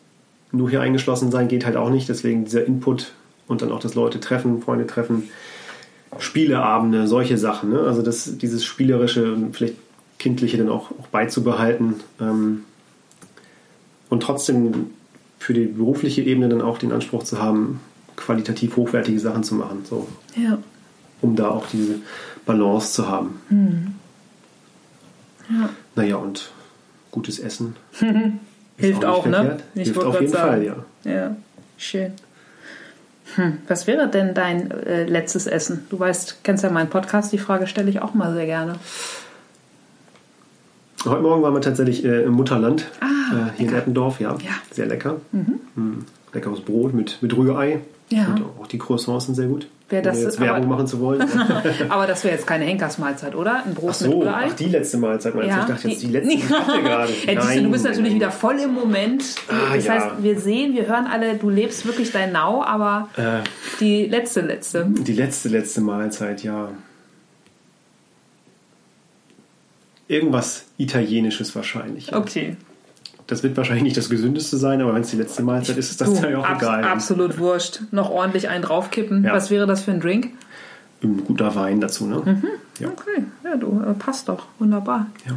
nur 0.53 0.70
hier 0.70 0.80
eingeschlossen 0.80 1.30
sein 1.30 1.48
geht 1.48 1.64
halt 1.64 1.76
auch 1.76 1.90
nicht. 1.90 2.09
Deswegen 2.09 2.44
dieser 2.44 2.64
Input 2.64 3.12
und 3.46 3.62
dann 3.62 3.72
auch 3.72 3.80
das 3.80 3.94
Leute 3.94 4.20
treffen, 4.20 4.62
Freunde 4.62 4.86
treffen, 4.86 5.28
Spieleabende, 6.18 7.07
solche 7.07 7.38
Sachen. 7.38 7.70
Ne? 7.70 7.80
Also 7.80 8.03
das, 8.03 8.38
dieses 8.38 8.64
Spielerische 8.64 9.36
vielleicht 9.53 9.76
Kindliche 10.18 10.59
dann 10.59 10.68
auch, 10.68 10.90
auch 10.90 11.07
beizubehalten 11.11 11.96
ähm, 12.20 12.64
und 14.09 14.22
trotzdem 14.22 14.90
für 15.38 15.55
die 15.55 15.64
berufliche 15.64 16.20
Ebene 16.22 16.48
dann 16.48 16.61
auch 16.61 16.78
den 16.78 16.92
Anspruch 16.92 17.22
zu 17.22 17.40
haben, 17.40 17.80
qualitativ 18.16 18.76
hochwertige 18.76 19.18
Sachen 19.18 19.42
zu 19.42 19.55
machen, 19.55 19.84
so, 19.88 20.07
Ja. 20.36 20.59
Um 21.23 21.37
da 21.37 21.49
auch 21.49 21.66
diese 21.66 21.97
Balance 22.47 22.93
zu 22.95 23.09
haben. 23.09 23.41
ja. 25.51 25.68
Naja, 25.97 26.16
und 26.16 26.51
gutes 27.11 27.39
Essen. 27.39 27.77
Hilft 28.77 29.05
auch, 29.05 29.27
ne? 29.27 29.37
verkehrt. 29.37 29.64
Ich 29.75 29.85
Hilft 29.85 30.05
auf 30.05 30.21
jeden 30.21 30.33
sagen. 30.33 30.49
Fall, 30.49 30.62
ja. 30.64 30.77
Ja, 31.05 31.37
schön. 31.77 32.12
Hm. 33.35 33.59
Was 33.68 33.87
wäre 33.87 34.09
denn 34.09 34.35
dein 34.35 34.71
äh, 34.71 35.05
letztes 35.05 35.47
Essen? 35.47 35.87
Du 35.91 35.99
weißt, 36.01 36.39
kennst 36.43 36.64
ja 36.64 36.71
meinen 36.71 36.89
Podcast, 36.91 37.33
die 37.33 37.39
Frage 37.39 37.66
stelle 37.66 37.91
ich 37.91 38.01
auch 38.03 38.14
mal 38.14 38.33
sehr 38.33 38.47
gerne. 38.47 38.77
Heute 41.05 41.23
Morgen 41.23 41.43
waren 41.43 41.55
wir 41.55 41.61
tatsächlich 41.61 42.05
äh, 42.05 42.25
im 42.25 42.33
Mutterland, 42.33 42.87
Ah, 43.01 43.07
äh, 43.07 43.51
hier 43.57 43.61
in 43.61 43.64
lecker. 43.66 43.79
Eppendorf, 43.79 44.21
ja. 44.21 44.37
Ja. 44.43 44.51
Sehr 44.71 44.87
lecker. 44.87 45.16
Mm, 45.33 46.01
leckeres 46.33 46.61
Brot 46.61 46.93
mit, 46.93 47.23
mit 47.23 47.35
Rührei. 47.37 47.81
Ja. 48.11 48.27
Und 48.27 48.43
auch 48.61 48.66
die 48.66 48.79
Croissants 48.79 49.27
sind 49.27 49.35
sehr 49.35 49.47
gut. 49.47 49.66
Wer 49.91 50.03
das- 50.03 50.22
jetzt 50.22 50.38
aber- 50.38 50.47
Werbung 50.47 50.68
machen 50.68 50.86
zu 50.86 51.01
wollen. 51.01 51.20
Aber 51.88 52.07
das 52.07 52.22
wäre 52.24 52.34
jetzt 52.36 52.47
keine 52.47 52.64
Henkersmahlzeit, 52.64 53.34
oder? 53.34 53.64
Ein 53.64 53.74
Brot 53.74 53.91
Ach 53.97 54.01
mit 54.01 54.11
so, 54.12 54.20
Rührei? 54.20 54.47
ach, 54.49 54.53
die 54.55 54.66
letzte 54.68 54.99
Mahlzeit 54.99 55.34
meinst 55.34 55.57
du? 55.57 55.61
Ich 55.61 55.66
dachte 55.66 55.88
jetzt 55.88 56.03
die 56.03 56.07
letzte. 56.07 56.32
Ich 56.32 56.49
dachte 56.49 56.82
gerade. 56.82 57.12
Ja, 57.26 57.43
siehst 57.43 57.64
du, 57.64 57.70
bist 57.70 57.84
Nein, 57.84 57.93
natürlich 57.93 57.99
nein. 57.99 58.14
wieder 58.14 58.30
voll 58.30 58.59
im 58.61 58.72
Moment. 58.72 59.24
Ah, 59.49 59.74
das 59.74 59.84
ja. 59.84 59.93
heißt, 59.95 60.07
wir 60.22 60.38
sehen, 60.38 60.74
wir 60.74 60.86
hören 60.86 61.07
alle, 61.07 61.34
du 61.34 61.51
lebst 61.51 61.84
wirklich 61.86 62.12
dein 62.12 62.30
Now, 62.32 62.62
aber 62.64 63.09
Äh, 63.16 63.41
die 63.80 64.07
letzte, 64.07 64.43
letzte. 64.43 64.86
die 64.88 65.12
letzte, 65.12 65.49
letzte 65.49 65.80
Mahlzeit, 65.80 66.45
ja. 66.45 66.68
Irgendwas 70.09 70.66
Italienisches 70.76 71.55
wahrscheinlich. 71.55 72.09
ja. 72.09 72.16
Okay. 72.18 72.57
Das 73.31 73.43
wird 73.43 73.57
wahrscheinlich 73.57 73.85
nicht 73.85 73.97
das 73.97 74.11
Gesündeste 74.11 74.57
sein, 74.57 74.81
aber 74.81 74.95
wenn 74.95 75.03
es 75.03 75.11
die 75.11 75.16
letzte 75.16 75.43
Mahlzeit 75.43 75.76
ist, 75.76 75.91
ist 75.91 76.01
das 76.01 76.12
Du, 76.20 76.28
ja 76.28 76.39
auch 76.39 76.45
abs- 76.49 76.62
egal. 76.62 76.85
Absolut 76.85 77.39
wurscht. 77.39 77.81
Noch 77.93 78.11
ordentlich 78.11 78.49
einen 78.49 78.62
draufkippen. 78.62 79.24
Ja. 79.24 79.33
Was 79.33 79.51
wäre 79.51 79.66
das 79.66 79.83
für 79.83 79.93
ein 79.93 80.01
Drink? 80.01 80.28
Ein 81.03 81.24
guter 81.24 81.55
Wein 81.55 81.81
dazu, 81.81 82.07
ne? 82.07 82.16
Mhm. 82.24 82.45
Ja. 82.78 82.89
Okay, 82.89 83.24
ja, 83.45 83.57
du, 83.57 83.83
äh, 83.89 83.95
passt 83.95 84.28
doch. 84.28 84.47
Wunderbar. 84.59 85.07
Ja. 85.26 85.33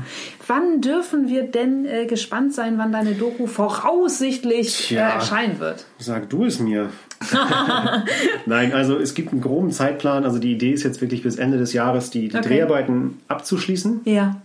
Wann 0.47 0.81
dürfen 0.81 1.29
wir 1.29 1.43
denn 1.43 1.85
äh, 1.85 2.05
gespannt 2.05 2.53
sein, 2.53 2.77
wann 2.77 2.91
deine 2.91 3.13
Doku 3.13 3.47
voraussichtlich 3.47 4.91
äh, 4.91 4.95
erscheinen 4.95 5.59
wird? 5.59 5.85
Sag 5.99 6.29
du 6.29 6.43
es 6.45 6.59
mir. 6.59 6.89
Nein, 8.45 8.73
also 8.73 8.97
es 8.97 9.13
gibt 9.13 9.31
einen 9.31 9.41
groben 9.41 9.71
Zeitplan. 9.71 10.23
Also 10.25 10.39
die 10.39 10.51
Idee 10.53 10.71
ist 10.71 10.83
jetzt 10.83 11.01
wirklich 11.01 11.23
bis 11.23 11.35
Ende 11.37 11.57
des 11.57 11.73
Jahres 11.73 12.09
die, 12.09 12.27
die 12.29 12.37
Okay. 12.37 12.47
Dreharbeiten 12.49 13.19
abzuschließen. 13.27 14.01
Ja. 14.05 14.37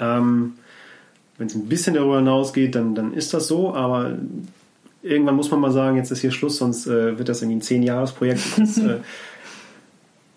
Ähm, 0.00 0.54
Wenn 1.38 1.46
es 1.46 1.54
ein 1.54 1.66
bisschen 1.68 1.94
darüber 1.94 2.18
hinausgeht, 2.18 2.74
dann, 2.74 2.94
dann 2.94 3.14
ist 3.14 3.32
das 3.32 3.46
so, 3.46 3.74
aber 3.74 4.18
irgendwann 5.02 5.36
muss 5.36 5.50
man 5.50 5.60
mal 5.60 5.70
sagen, 5.70 5.96
jetzt 5.96 6.10
ist 6.10 6.20
hier 6.20 6.32
Schluss, 6.32 6.56
sonst 6.56 6.86
äh, 6.86 7.16
wird 7.18 7.28
das 7.28 7.40
irgendwie 7.42 7.58
ein 7.58 7.62
Zehn-Jahres-Projekt. 7.62 8.40
Äh, 8.78 8.98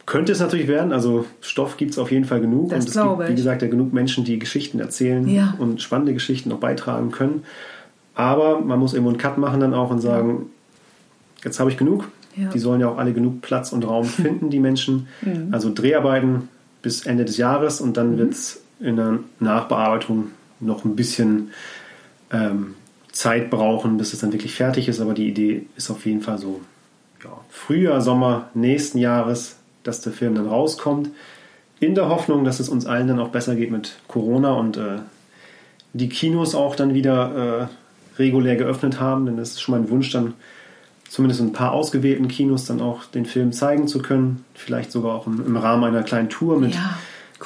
könnte 0.07 0.31
es 0.33 0.39
natürlich 0.41 0.67
werden, 0.67 0.91
also 0.91 1.25
Stoff 1.39 1.77
gibt 1.77 1.91
es 1.91 1.97
auf 1.99 2.11
jeden 2.11 2.25
Fall 2.25 2.41
genug. 2.41 2.69
Das 2.71 2.83
und 2.85 2.89
es 2.89 3.01
gibt, 3.01 3.29
wie 3.29 3.35
gesagt, 3.35 3.61
ja 3.61 3.69
genug 3.69 3.93
Menschen, 3.93 4.25
die 4.25 4.39
Geschichten 4.39 4.79
erzählen 4.79 5.25
Ja. 5.29 5.55
und 5.57 5.81
spannende 5.81 6.13
Geschichten 6.13 6.49
noch 6.49 6.57
beitragen 6.57 7.11
können. 7.11 7.43
Aber 8.13 8.59
man 8.59 8.77
muss 8.77 8.93
irgendwo 8.93 9.09
einen 9.11 9.19
Cut 9.19 9.37
machen 9.37 9.61
dann 9.61 9.73
auch 9.73 9.89
und 9.89 10.01
sagen, 10.01 10.47
jetzt 11.45 11.59
habe 11.61 11.69
ich 11.69 11.77
genug. 11.77 12.09
Ja. 12.35 12.49
Die 12.49 12.59
sollen 12.59 12.81
ja 12.81 12.89
auch 12.89 12.97
alle 12.97 13.13
genug 13.13 13.41
Platz 13.41 13.71
und 13.71 13.87
Raum 13.87 14.03
finden, 14.23 14.49
die 14.49 14.59
Menschen. 14.59 15.07
Also 15.51 15.71
Dreharbeiten 15.73 16.49
bis 16.81 17.05
Ende 17.05 17.23
des 17.23 17.37
Jahres 17.37 17.79
und 17.79 17.95
dann 17.95 18.17
wird 18.17 18.33
es 18.33 18.61
in 18.81 18.97
der 18.97 19.19
Nachbearbeitung 19.39 20.27
noch 20.61 20.85
ein 20.85 20.95
bisschen 20.95 21.51
ähm, 22.31 22.75
Zeit 23.11 23.49
brauchen, 23.49 23.97
bis 23.97 24.13
es 24.13 24.19
dann 24.19 24.31
wirklich 24.31 24.55
fertig 24.55 24.87
ist. 24.87 24.99
Aber 24.99 25.13
die 25.13 25.27
Idee 25.27 25.65
ist 25.75 25.91
auf 25.91 26.05
jeden 26.05 26.21
Fall 26.21 26.37
so 26.37 26.61
ja, 27.23 27.31
Frühjahr, 27.49 28.01
Sommer 28.01 28.49
nächsten 28.53 28.97
Jahres, 28.97 29.57
dass 29.83 30.01
der 30.01 30.13
Film 30.13 30.35
dann 30.35 30.47
rauskommt. 30.47 31.09
In 31.79 31.95
der 31.95 32.09
Hoffnung, 32.09 32.45
dass 32.45 32.59
es 32.59 32.69
uns 32.69 32.85
allen 32.85 33.07
dann 33.07 33.19
auch 33.19 33.29
besser 33.29 33.55
geht 33.55 33.71
mit 33.71 33.97
Corona 34.07 34.53
und 34.53 34.77
äh, 34.77 34.99
die 35.93 36.09
Kinos 36.09 36.55
auch 36.55 36.75
dann 36.75 36.93
wieder 36.93 37.69
äh, 38.17 38.19
regulär 38.19 38.55
geöffnet 38.55 38.99
haben. 38.99 39.25
Denn 39.25 39.37
das 39.37 39.51
ist 39.51 39.61
schon 39.61 39.75
mein 39.75 39.89
Wunsch, 39.89 40.11
dann 40.11 40.35
zumindest 41.09 41.41
in 41.41 41.47
ein 41.47 41.53
paar 41.53 41.73
ausgewählten 41.73 42.27
Kinos 42.27 42.65
dann 42.65 42.81
auch 42.81 43.05
den 43.05 43.25
Film 43.25 43.51
zeigen 43.51 43.87
zu 43.87 44.01
können. 44.01 44.45
Vielleicht 44.53 44.91
sogar 44.91 45.15
auch 45.15 45.27
im, 45.27 45.45
im 45.45 45.57
Rahmen 45.57 45.83
einer 45.83 46.03
kleinen 46.03 46.29
Tour 46.29 46.59
mit, 46.59 46.75
Ja, 46.75 46.97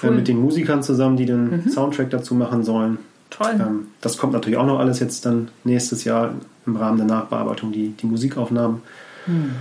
äh, 0.02 0.08
cool. 0.08 0.16
mit 0.16 0.28
den 0.28 0.40
Musikern 0.40 0.84
zusammen, 0.84 1.18
die 1.18 1.26
den 1.26 1.70
Soundtrack 1.70 2.10
dazu 2.10 2.36
machen 2.36 2.64
sollen. 2.64 2.98
Toll. 3.30 3.56
Ähm, 3.60 3.88
das 4.02 4.18
kommt 4.18 4.34
natürlich 4.34 4.58
auch 4.58 4.66
noch 4.66 4.80
alles 4.80 5.00
jetzt 5.00 5.26
dann 5.26 5.50
nächstes 5.64 6.04
Jahr 6.04 6.34
im 6.66 6.76
Rahmen 6.76 6.98
der 6.98 7.08
Nachbearbeitung, 7.08 7.72
die, 7.72 7.90
die 7.90 8.06
Musikaufnahmen. 8.06 8.82
Mhm. 9.28 9.52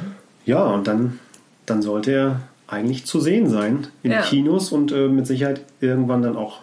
Ja, 0.44 0.64
und 0.64 0.86
dann, 0.86 1.18
dann 1.66 1.82
sollte 1.82 2.12
er 2.12 2.40
eigentlich 2.66 3.04
zu 3.04 3.20
sehen 3.20 3.48
sein 3.48 3.86
in 4.02 4.12
Ja. 4.12 4.22
Kinos 4.22 4.72
und 4.72 4.92
äh, 4.92 5.08
mit 5.08 5.26
Sicherheit 5.26 5.62
irgendwann 5.80 6.22
dann 6.22 6.36
auch 6.36 6.60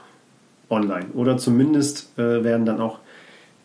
online. 0.69 1.07
Oder 1.13 1.37
zumindest 1.37 2.17
äh, 2.17 2.43
werden 2.43 2.65
dann 2.65 2.79
auch 2.79 2.99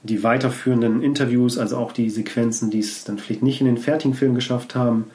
die 0.03 0.23
weiterführenden 0.23 1.03
Interviews, 1.03 1.59
also 1.59 1.77
auch 1.77 1.93
die 1.93 2.11
Sequenzen, 2.11 2.71
die 2.71 2.81
es 2.81 3.05
dann 3.05 3.19
vielleicht 3.19 3.43
nicht 3.43 3.61
in 3.61 3.67
den 3.67 3.79
fertigen 3.79 4.15
Film 4.15 4.35
geschafft 4.35 4.75
haben, 4.75 5.07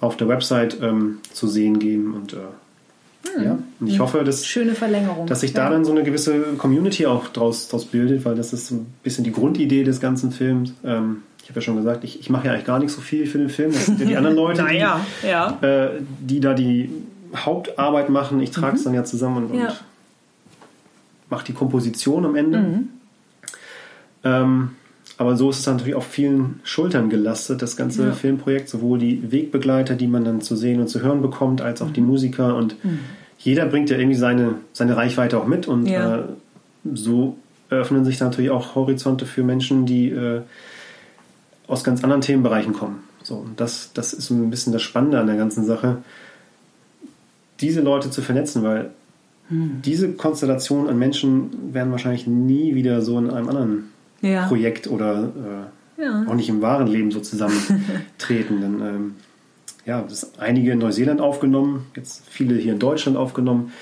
auf 0.00 0.16
der 0.16 0.28
Website 0.28 0.78
ähm, 0.82 1.18
zu 1.32 1.46
sehen 1.46 1.78
geben. 1.78 2.14
Und 2.14 2.34
äh, 2.34 2.38
ja, 3.42 3.58
und 3.80 3.86
ich 3.86 3.98
hoffe, 4.00 4.24
dass 4.24 4.46
Schöne 4.46 4.74
Verlängerung. 4.74 5.26
dass 5.26 5.40
sich 5.40 5.52
da 5.52 5.64
ja. 5.64 5.70
dann 5.70 5.84
so 5.84 5.92
eine 5.92 6.02
gewisse 6.02 6.40
Community 6.58 7.06
auch 7.06 7.28
draus, 7.28 7.68
draus 7.68 7.84
bildet, 7.84 8.24
weil 8.24 8.34
das 8.34 8.52
ist 8.52 8.68
so 8.68 8.76
ein 8.76 8.86
bisschen 9.02 9.24
die 9.24 9.32
Grundidee 9.32 9.84
des 9.84 10.00
ganzen 10.00 10.30
Films. 10.32 10.72
Ähm, 10.84 11.22
ich 11.42 11.48
habe 11.50 11.60
ja 11.60 11.64
schon 11.64 11.76
gesagt, 11.76 12.02
ich, 12.04 12.18
ich 12.20 12.28
mache 12.30 12.46
ja 12.46 12.52
eigentlich 12.52 12.66
gar 12.66 12.78
nicht 12.78 12.90
so 12.90 13.00
viel 13.00 13.26
für 13.26 13.38
den 13.38 13.48
Film. 13.48 13.72
Das 13.72 13.86
sind 13.86 14.00
ja 14.00 14.06
die 14.06 14.16
anderen 14.18 14.36
Leute, 14.36 14.62
Naja, 14.62 15.00
ja. 15.26 15.58
die, 15.62 15.66
äh, 15.66 15.90
die 16.20 16.40
da 16.40 16.54
die 16.54 16.90
Hauptarbeit 17.34 18.08
machen. 18.08 18.40
Ich 18.40 18.50
trage 18.50 18.76
es 18.76 18.84
dann 18.84 18.94
ja 18.94 19.04
zusammen 19.04 19.50
und, 19.50 19.58
Ja. 19.58 19.68
und 19.68 19.74
mache 21.30 21.44
die 21.44 21.52
Komposition 21.52 22.24
am 22.24 22.34
Ende. 22.36 22.58
Mhm. 22.58 22.88
Ähm, 24.24 24.70
aber 25.18 25.36
so 25.36 25.48
ist 25.50 25.60
es 25.60 25.66
natürlich 25.66 25.94
auf 25.94 26.06
vielen 26.06 26.60
Schultern 26.64 27.08
gelastet, 27.08 27.62
das 27.62 27.76
ganze 27.76 28.02
Ja. 28.06 28.12
Filmprojekt, 28.12 28.68
sowohl 28.68 28.98
die 28.98 29.32
Wegbegleiter, 29.32 29.94
die 29.94 30.06
man 30.08 30.24
dann 30.24 30.40
zu 30.42 30.56
sehen 30.56 30.80
und 30.80 30.88
zu 30.88 31.00
hören 31.00 31.22
bekommt, 31.22 31.60
als 31.62 31.80
auch 31.82 31.90
die 31.90 32.00
Mhm. 32.02 32.06
Musiker. 32.08 32.54
Und 32.56 32.76
jeder 33.38 33.66
bringt 33.66 33.88
ja 33.90 33.96
irgendwie 33.98 34.16
seine, 34.18 34.56
seine 34.72 34.96
Reichweite 34.96 35.38
auch 35.38 35.46
mit. 35.46 35.66
Und 35.68 35.86
Ja. 35.86 36.16
äh, 36.16 36.22
so 36.94 37.36
öffnen 37.70 38.04
sich 38.04 38.18
dann 38.18 38.28
natürlich 38.28 38.50
auch 38.50 38.74
Horizonte 38.74 39.26
für 39.26 39.42
Menschen, 39.42 39.86
die 39.86 40.10
äh, 40.10 40.42
aus 41.66 41.82
ganz 41.82 42.04
anderen 42.04 42.20
Themenbereichen 42.20 42.74
kommen. 42.74 43.00
So, 43.22 43.36
und 43.36 43.58
das, 43.60 43.90
das 43.94 44.12
ist 44.12 44.26
so 44.26 44.34
ein 44.34 44.50
bisschen 44.50 44.72
das 44.72 44.82
Spannende 44.82 45.18
an 45.18 45.26
der 45.26 45.36
ganzen 45.36 45.64
Sache, 45.64 45.98
diese 47.60 47.80
Leute 47.80 48.10
zu 48.10 48.22
vernetzen, 48.22 48.62
weil 48.62 48.90
Hm. 49.48 49.80
diese 49.84 50.10
Konstellation 50.12 50.88
an 50.88 50.98
Menschen 50.98 51.72
werden 51.72 51.90
wahrscheinlich 51.92 52.26
nie 52.26 52.74
wieder 52.74 53.00
so 53.02 53.16
in 53.18 53.30
einem 53.30 53.48
anderen 53.48 53.84
Ja. 54.26 54.46
Projekt 54.46 54.86
oder 54.88 55.30
äh, 55.98 56.02
Ja. 56.02 56.24
auch 56.28 56.34
nicht 56.34 56.48
im 56.48 56.60
wahren 56.62 56.86
Leben 56.88 57.10
so 57.10 57.20
zusammentreten. 57.20 58.60
Denn 58.60 58.80
ähm, 58.80 59.14
ja, 59.86 60.04
sind 60.08 60.38
einige 60.38 60.72
in 60.72 60.78
Neuseeland 60.78 61.20
aufgenommen, 61.20 61.86
jetzt 61.94 62.24
viele 62.28 62.54
hier 62.56 62.72
in 62.72 62.78
Deutschland 62.78 63.16
aufgenommen. 63.16 63.72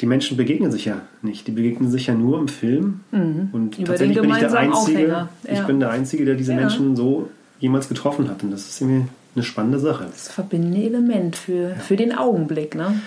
die 0.00 0.06
Menschen 0.06 0.36
begegnen 0.36 0.70
sich 0.70 0.84
ja 0.84 1.02
nicht. 1.22 1.46
Die 1.46 1.52
begegnen 1.52 1.90
sich 1.90 2.06
ja 2.06 2.14
nur 2.14 2.38
im 2.38 2.48
Film. 2.48 3.00
Mhm. 3.10 3.48
Und 3.52 3.78
Über 3.78 3.88
tatsächlich 3.88 4.20
bin 4.20 4.30
ich 4.30 4.38
der 4.38 4.54
Einzige. 4.54 5.08
Ja. 5.08 5.28
ich 5.50 5.60
bin 5.62 5.80
der 5.80 5.90
Einzige, 5.90 6.24
der 6.24 6.34
diese. 6.34 6.54
Menschen 6.54 6.96
so 6.96 7.28
jemals 7.60 7.88
getroffen 7.88 8.28
hat. 8.28 8.42
Und 8.42 8.50
das 8.50 8.68
ist 8.68 8.80
irgendwie 8.80 9.08
eine 9.34 9.42
spannende 9.44 9.78
Sache. 9.78 10.06
Das 10.10 10.28
verbindende 10.28 10.82
Element 10.82 11.36
für, 11.36 11.74
für 11.76 11.96
den 11.96 12.12
Augenblick, 12.16 12.74
ne? 12.74 13.00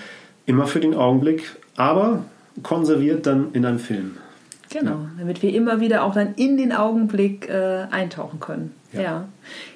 Immer 0.46 0.66
für 0.66 0.80
den 0.80 0.94
Augenblick, 0.94 1.56
aber 1.76 2.24
konserviert 2.62 3.26
dann 3.26 3.48
in 3.52 3.64
einem 3.64 3.78
Film. 3.78 4.16
Genau, 4.70 5.06
damit 5.18 5.42
wir 5.42 5.54
immer 5.54 5.80
wieder 5.80 6.02
auch 6.02 6.14
dann 6.14 6.34
in 6.34 6.56
den 6.56 6.72
Augenblick 6.72 7.48
äh, 7.48 7.86
eintauchen 7.90 8.40
können. 8.40 8.74
Ja. 8.92 9.00
Ja. 9.00 9.28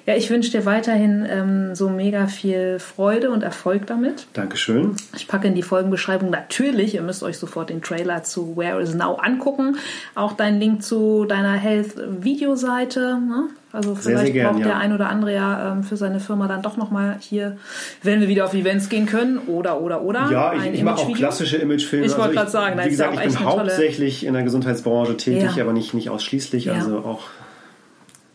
ja. 0.07 0.15
ich 0.15 0.29
wünsche 0.29 0.51
dir 0.51 0.65
weiterhin 0.65 1.25
ähm, 1.29 1.75
so 1.75 1.89
mega 1.89 2.27
viel 2.27 2.79
Freude 2.79 3.29
und 3.31 3.43
Erfolg 3.43 3.85
damit. 3.87 4.27
Dankeschön. 4.33 4.95
Ich 5.15 5.27
packe 5.27 5.47
in 5.47 5.55
die 5.55 5.61
Folgenbeschreibung 5.61 6.29
natürlich, 6.29 6.95
ihr 6.95 7.01
müsst 7.01 7.23
euch 7.23 7.37
sofort 7.37 7.69
den 7.69 7.81
Trailer 7.81 8.23
zu 8.23 8.57
Where 8.57 8.81
is 8.81 8.95
Now 8.95 9.15
angucken. 9.15 9.77
Auch 10.15 10.33
deinen 10.33 10.59
Link 10.59 10.83
zu 10.83 11.25
deiner 11.25 11.53
Health-Videoseite. 11.53 13.19
Ne? 13.19 13.49
Also 13.71 13.95
Sehr, 13.95 14.03
vielleicht 14.03 14.25
sehr 14.25 14.33
gern, 14.33 14.51
braucht 14.51 14.59
ja. 14.59 14.67
der 14.67 14.77
ein 14.77 14.93
oder 14.93 15.09
andere 15.09 15.33
ja 15.33 15.71
ähm, 15.71 15.83
für 15.83 15.97
seine 15.97 16.19
Firma 16.19 16.47
dann 16.47 16.61
doch 16.61 16.77
nochmal 16.77 17.17
hier, 17.19 17.57
wenn 18.03 18.19
wir 18.19 18.27
wieder 18.27 18.45
auf 18.45 18.53
Events 18.53 18.87
gehen 18.87 19.07
können 19.07 19.39
oder, 19.47 19.81
oder, 19.81 20.03
oder. 20.03 20.29
Ja, 20.31 20.53
ich, 20.53 20.73
ich 20.73 20.83
mache 20.83 21.01
auch 21.01 21.13
klassische 21.13 21.57
Imagefilme. 21.57 22.05
Ich 22.05 22.11
wollte 22.11 22.39
Also 22.39 22.39
gerade 22.39 22.51
sagen, 22.51 22.79
wie 22.83 22.89
ist 22.89 22.99
ja 22.99 23.07
gesagt, 23.07 23.13
auch 23.13 23.21
ich 23.21 23.27
echt 23.27 23.37
bin 23.37 23.47
hauptsächlich 23.47 24.25
in 24.27 24.33
der 24.33 24.43
Gesundheitsbranche 24.43 25.17
tätig, 25.17 25.55
Ja. 25.55 25.63
aber 25.63 25.73
nicht, 25.73 25.95
nicht 25.95 26.11
ausschließlich. 26.11 26.65
Ja. 26.65 26.73
Also 26.73 26.99
auch 26.99 27.21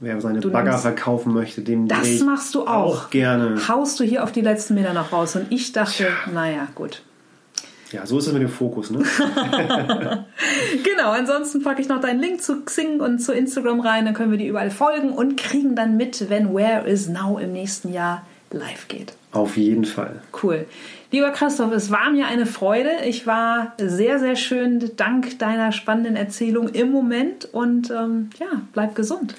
wer 0.01 0.21
seine 0.21 0.41
Du 0.41 0.51
Bagger 0.51 0.71
nimmst- 0.71 0.83
verkaufen 0.83 1.33
möchte, 1.35 1.63
dem 1.63 1.89
Das 1.89 2.21
machst 2.21 2.55
du 2.55 2.63
auch. 2.67 3.05
auch 3.07 3.11
gerne. 3.11 3.57
Haust 3.69 3.99
du 4.01 4.05
hier 4.05 4.23
auf 4.25 4.33
die 4.33 4.41
letzten 4.43 4.75
Meter 4.75 4.93
noch 4.93 5.13
raus. 5.13 5.37
Und 5.37 5.47
ich 5.51 5.73
dachte, 5.73 6.07
naja, 6.33 6.69
gut. 6.75 7.03
Ja, 7.91 8.05
so 8.05 8.19
ist 8.19 8.27
es 8.27 8.33
mit 8.35 8.43
dem 8.43 8.51
Fokus. 8.51 8.91
Ne? 8.91 9.03
Genau, 10.85 11.11
ansonsten 11.13 11.63
packe 11.63 11.81
ich 11.81 11.89
noch 11.89 12.01
deinen 12.01 12.21
Link 12.21 12.43
zu 12.43 12.61
Xing 12.63 13.01
und 13.01 13.19
zu 13.21 13.33
Instagram 13.33 13.81
rein, 13.81 14.05
dann 14.05 14.15
können 14.15 14.31
wir 14.31 14.39
die 14.39 14.47
überall 14.49 14.71
folgen 14.71 15.11
und 15.11 15.37
kriegen 15.39 15.75
dann 15.75 15.97
mit, 15.97 16.29
wenn 16.29 16.55
Where 16.55 16.87
is 16.87 17.09
Now 17.09 17.39
im 17.39 17.53
nächsten 17.53 17.93
Jahr 17.93 18.27
live 18.51 18.89
geht. 18.89 19.15
Auf 19.33 19.57
jeden 19.57 19.85
Fall. 19.85 20.21
Cool. 20.43 20.67
Lieber 21.11 21.31
Christoph, 21.31 21.73
es 21.73 21.91
war 21.91 22.11
mir 22.11 22.27
eine 22.27 22.45
Freude. 22.47 22.91
Ich 23.07 23.27
war 23.27 23.73
sehr, 23.79 24.19
sehr 24.19 24.37
schön 24.37 24.91
dank 24.97 25.39
deiner 25.39 25.73
spannenden 25.73 26.17
Erzählung 26.17 26.69
im 26.69 26.91
Moment 26.91 27.47
und 27.53 27.91
ähm, 27.91 28.29
ja, 28.39 28.47
bleib 28.75 28.95
gesund. 28.95 29.35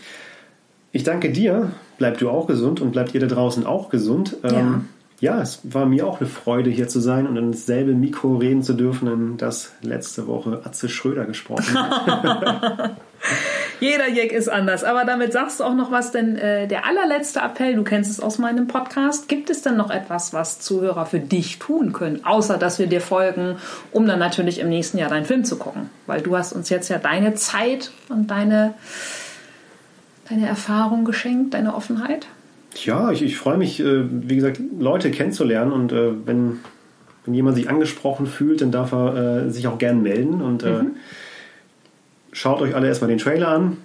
Ich 0.92 1.04
danke 1.04 1.32
dir. 1.32 1.72
Bleib 1.98 2.18
du 2.18 2.30
auch 2.30 2.48
gesund 2.48 2.82
und 2.82 2.92
bleibt 2.92 3.14
ihr 3.14 3.20
da 3.20 3.28
draußen 3.28 3.66
auch 3.66 3.90
gesund. 3.90 4.38
Ähm, 4.44 4.88
ja, 5.20 5.42
es 5.42 5.60
war 5.64 5.86
mir 5.86 6.08
auch 6.08 6.20
eine 6.20 6.30
Freude, 6.30 6.70
hier 6.70 6.88
zu 6.88 7.00
sein 7.00 7.28
und 7.28 7.36
in 7.36 7.52
dasselbe 7.52 7.94
Mikro 7.94 8.38
reden 8.38 8.64
zu 8.64 8.74
dürfen, 8.74 9.08
in 9.08 9.38
das 9.38 9.74
letzte 9.82 10.28
Woche 10.28 10.62
Atze 10.64 10.88
Schröder 10.88 11.26
gesprochen 11.26 11.74
hat. 11.74 12.96
Jeder 13.80 14.10
Jack 14.10 14.32
ist 14.34 14.50
anders, 14.50 14.84
aber 14.84 15.06
damit 15.06 15.32
sagst 15.32 15.60
du 15.60 15.64
auch 15.64 15.74
noch 15.74 15.92
was, 15.92 16.12
denn 16.12 16.38
äh, 16.38 16.68
der 16.68 16.86
allerletzte 16.86 17.40
Appell, 17.40 17.76
du 17.76 17.84
kennst 17.84 18.12
es 18.12 18.20
aus 18.20 18.38
meinem 18.38 18.68
Podcast, 18.68 19.30
gibt 19.30 19.50
es 19.50 19.62
denn 19.62 19.78
noch 19.78 19.90
etwas, 19.90 20.34
was 20.34 20.60
Zuhörer 20.60 21.06
für 21.06 21.20
dich 21.20 21.60
tun 21.60 21.94
können, 21.94 22.26
außer 22.26 22.58
dass 22.58 22.80
wir 22.80 22.88
dir 22.88 23.00
folgen, 23.02 23.56
um 23.92 24.06
dann 24.06 24.20
natürlich 24.20 24.60
im 24.60 24.70
nächsten 24.70 24.98
Jahr 24.98 25.10
deinen 25.10 25.26
Film 25.26 25.46
zu 25.46 25.58
gucken? 25.58 25.90
Weil 26.08 26.22
du 26.22 26.36
hast 26.38 26.52
uns 26.52 26.70
jetzt 26.70 26.90
ja 26.90 26.98
deine 26.98 27.36
Zeit 27.36 27.92
und 28.10 28.32
deine, 28.32 28.74
deine 30.30 30.48
Erfahrung 30.48 31.06
geschenkt, 31.06 31.54
deine 31.54 31.76
Offenheit. 31.76 32.28
Ja, 32.76 33.12
ich, 33.12 33.24
ich 33.24 33.38
freue 33.38 33.58
mich, 33.58 33.80
äh, 33.80 34.04
wie 34.10 34.36
gesagt, 34.36 34.60
Leute 34.80 35.12
kennenzulernen 35.12 35.72
und 35.72 35.92
äh, 35.92 36.12
wenn, 36.26 36.60
wenn 37.26 37.34
jemand 37.34 37.56
sich 37.58 37.70
angesprochen 37.70 38.28
fühlt, 38.28 38.62
dann 38.62 38.72
darf 38.72 38.92
er 38.92 39.48
äh, 39.48 39.50
sich 39.50 39.68
auch 39.68 39.80
gern 39.80 40.04
melden 40.04 40.42
und 40.42 40.64
äh, 40.64 40.82
schaut 42.32 42.62
euch 42.62 42.76
alle 42.76 42.88
erstmal 42.88 43.10
den 43.10 43.18
Trailer 43.18 43.48
an. 43.48 43.78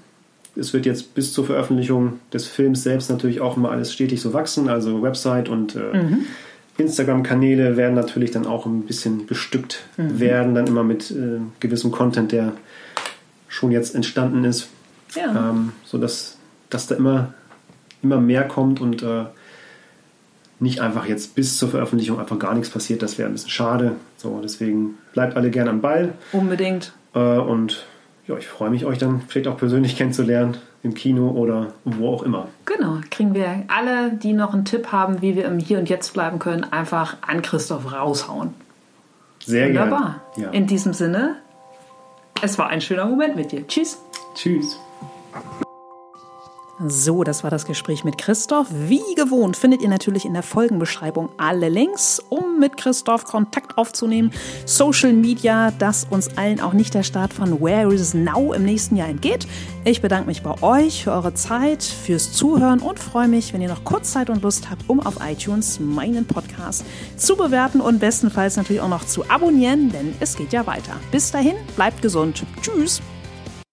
Es 0.55 0.73
wird 0.73 0.87
jetzt 0.87 1.15
bis 1.15 1.33
zur 1.33 1.47
Veröffentlichung 1.47 2.21
des 2.33 2.47
Films 2.47 2.85
selbst 2.85 3.11
natürlich 3.11 3.41
auch 3.41 3.57
immer 3.57 3.71
alles 3.71 3.93
stetig 3.93 4.21
so 4.21 4.33
wachsen, 4.35 4.69
also 4.69 5.03
Website 5.03 5.49
und 5.49 5.75
äh, 5.75 5.81
Instagram-Kanäle 6.77 7.77
werden 7.77 7.95
natürlich 7.95 8.33
dann 8.33 8.47
auch 8.47 8.67
ein 8.67 8.83
bisschen 8.83 9.27
bestückt 9.27 9.85
werden, 9.97 10.55
dann 10.55 10.67
immer 10.67 10.85
mit 10.85 11.11
äh, 11.11 11.41
gewissem 11.59 11.91
Content, 11.91 12.33
der 12.33 12.53
schon 13.49 13.73
jetzt 13.73 13.95
entstanden 13.95 14.45
ist 14.45 14.69
Ja. 15.15 15.51
ähm, 15.51 15.73
sodass 15.85 16.39
dass 16.71 16.87
da 16.87 16.95
immer, 16.97 17.33
immer 18.03 18.21
mehr 18.21 18.49
kommt 18.49 18.81
und 18.81 19.03
äh, 19.03 19.25
nicht 20.61 20.81
einfach 20.81 21.07
jetzt 21.07 21.35
bis 21.35 21.59
zur 21.59 21.69
Veröffentlichung 21.69 22.19
einfach 22.19 22.39
gar 22.39 22.55
nichts 22.55 22.71
passiert. 22.71 23.03
Das 23.03 23.19
wäre 23.19 23.29
ein 23.29 23.33
bisschen 23.33 23.51
schade. 23.51 23.97
So, 24.17 24.41
deswegen 24.43 24.99
bleibt 25.13 25.37
alle 25.37 25.51
gerne 25.51 25.71
am 25.71 25.81
Ball 25.81 26.15
Unbedingt. 26.33 26.93
äh, 27.15 27.19
und 27.19 27.85
ja, 28.27 28.37
ich 28.39 28.47
freue 28.47 28.71
mich, 28.71 28.87
euch 28.87 28.99
dann 28.99 29.21
vielleicht 29.29 29.49
auch 29.49 29.59
persönlich 29.59 29.97
kennenzulernen 29.97 30.57
im 30.83 30.95
Kino 30.95 31.31
oder 31.31 31.75
wo 31.85 32.09
auch 32.09 32.23
immer. 32.23 32.49
Genau, 32.65 32.99
kriegen 33.11 33.35
wir 33.35 33.65
alle, 33.69 34.13
die 34.13 34.33
noch 34.33 34.55
einen 34.55 34.65
Tipp 34.65 34.93
haben, 34.93 35.21
wie 35.23 35.37
wir 35.37 35.45
im 35.45 35.59
Hier 35.59 35.79
und 35.79 35.89
Jetzt 35.89 36.15
bleiben 36.15 36.39
können, 36.39 36.65
einfach 36.65 37.17
an 37.27 37.43
Christoph 37.43 37.93
raushauen. 37.93 38.55
Sehr 39.45 39.69
Wunderbar. 39.69 40.23
gerne. 40.35 40.47
Ja. 40.47 40.51
In 40.59 40.67
diesem 40.67 40.93
Sinne, 40.95 41.37
es 42.43 42.59
war 42.59 42.69
ein 42.69 42.81
schöner 42.81 43.05
Moment 43.05 43.37
mit 43.37 43.53
dir. 43.53 43.67
Tschüss. 43.67 43.99
Tschüss. 44.35 44.79
So, 46.81 47.23
das 47.23 47.45
war 47.45 47.51
das 47.51 47.67
Gespräch 47.67 48.03
mit 48.03 48.19
Christoph. 48.19 48.67
Wie 48.71 49.15
gewohnt 49.15 49.57
findet 49.57 49.81
ihr 49.81 49.89
natürlich 49.89 50.25
in 50.25 50.33
der 50.33 50.43
Folgenbeschreibung 50.43 51.29
alle 51.37 51.69
Links, 51.69 52.21
um 52.31 52.59
mit 52.59 52.77
Christoph 52.77 53.25
Kontakt 53.25 53.79
aufzunehmen. 53.79 54.33
Social 54.67 55.13
Media, 55.13 55.71
dass 55.71 56.05
uns 56.11 56.37
allen 56.37 56.61
auch 56.61 56.73
nicht 56.73 56.93
der 56.93 57.05
Start 57.05 57.33
von 57.33 57.61
Where 57.61 57.95
is 57.95 58.13
Now 58.13 58.53
im 58.53 58.65
nächsten 58.65 58.97
Jahr 58.97 59.09
entgeht. 59.09 59.47
Ich 59.85 60.03
bedanke 60.03 60.27
mich 60.27 60.43
bei 60.43 60.61
euch 60.63 61.05
für 61.05 61.13
eure 61.13 61.33
Zeit, 61.35 61.85
fürs 61.85 62.33
Zuhören 62.33 62.81
und 62.81 62.99
freue 62.99 63.29
mich, 63.29 63.55
wenn 63.55 63.63
ihr 63.63 63.69
noch 63.69 63.85
kurz 63.85 64.11
Zeit 64.11 64.29
und 64.29 64.43
Lust 64.43 64.69
habt, 64.69 64.83
um 64.89 64.99
auf 64.99 65.19
iTunes 65.25 65.79
meinen 65.79 66.27
Podcast 66.27 66.85
zu 67.17 67.37
bewerten 67.37 67.81
und 67.81 68.01
bestenfalls 68.01 68.57
natürlich 68.57 68.83
auch 68.83 68.89
noch 68.89 69.07
zu 69.07 69.31
abonnieren, 69.31 69.93
denn 69.93 70.15
es 70.19 70.37
geht 70.37 70.53
ja 70.53 70.67
weiter. 70.67 70.97
Bis 71.13 71.31
dahin, 71.31 71.55
bleibt 71.77 72.03
gesund. 72.03 72.45
Tschüss. 72.63 73.01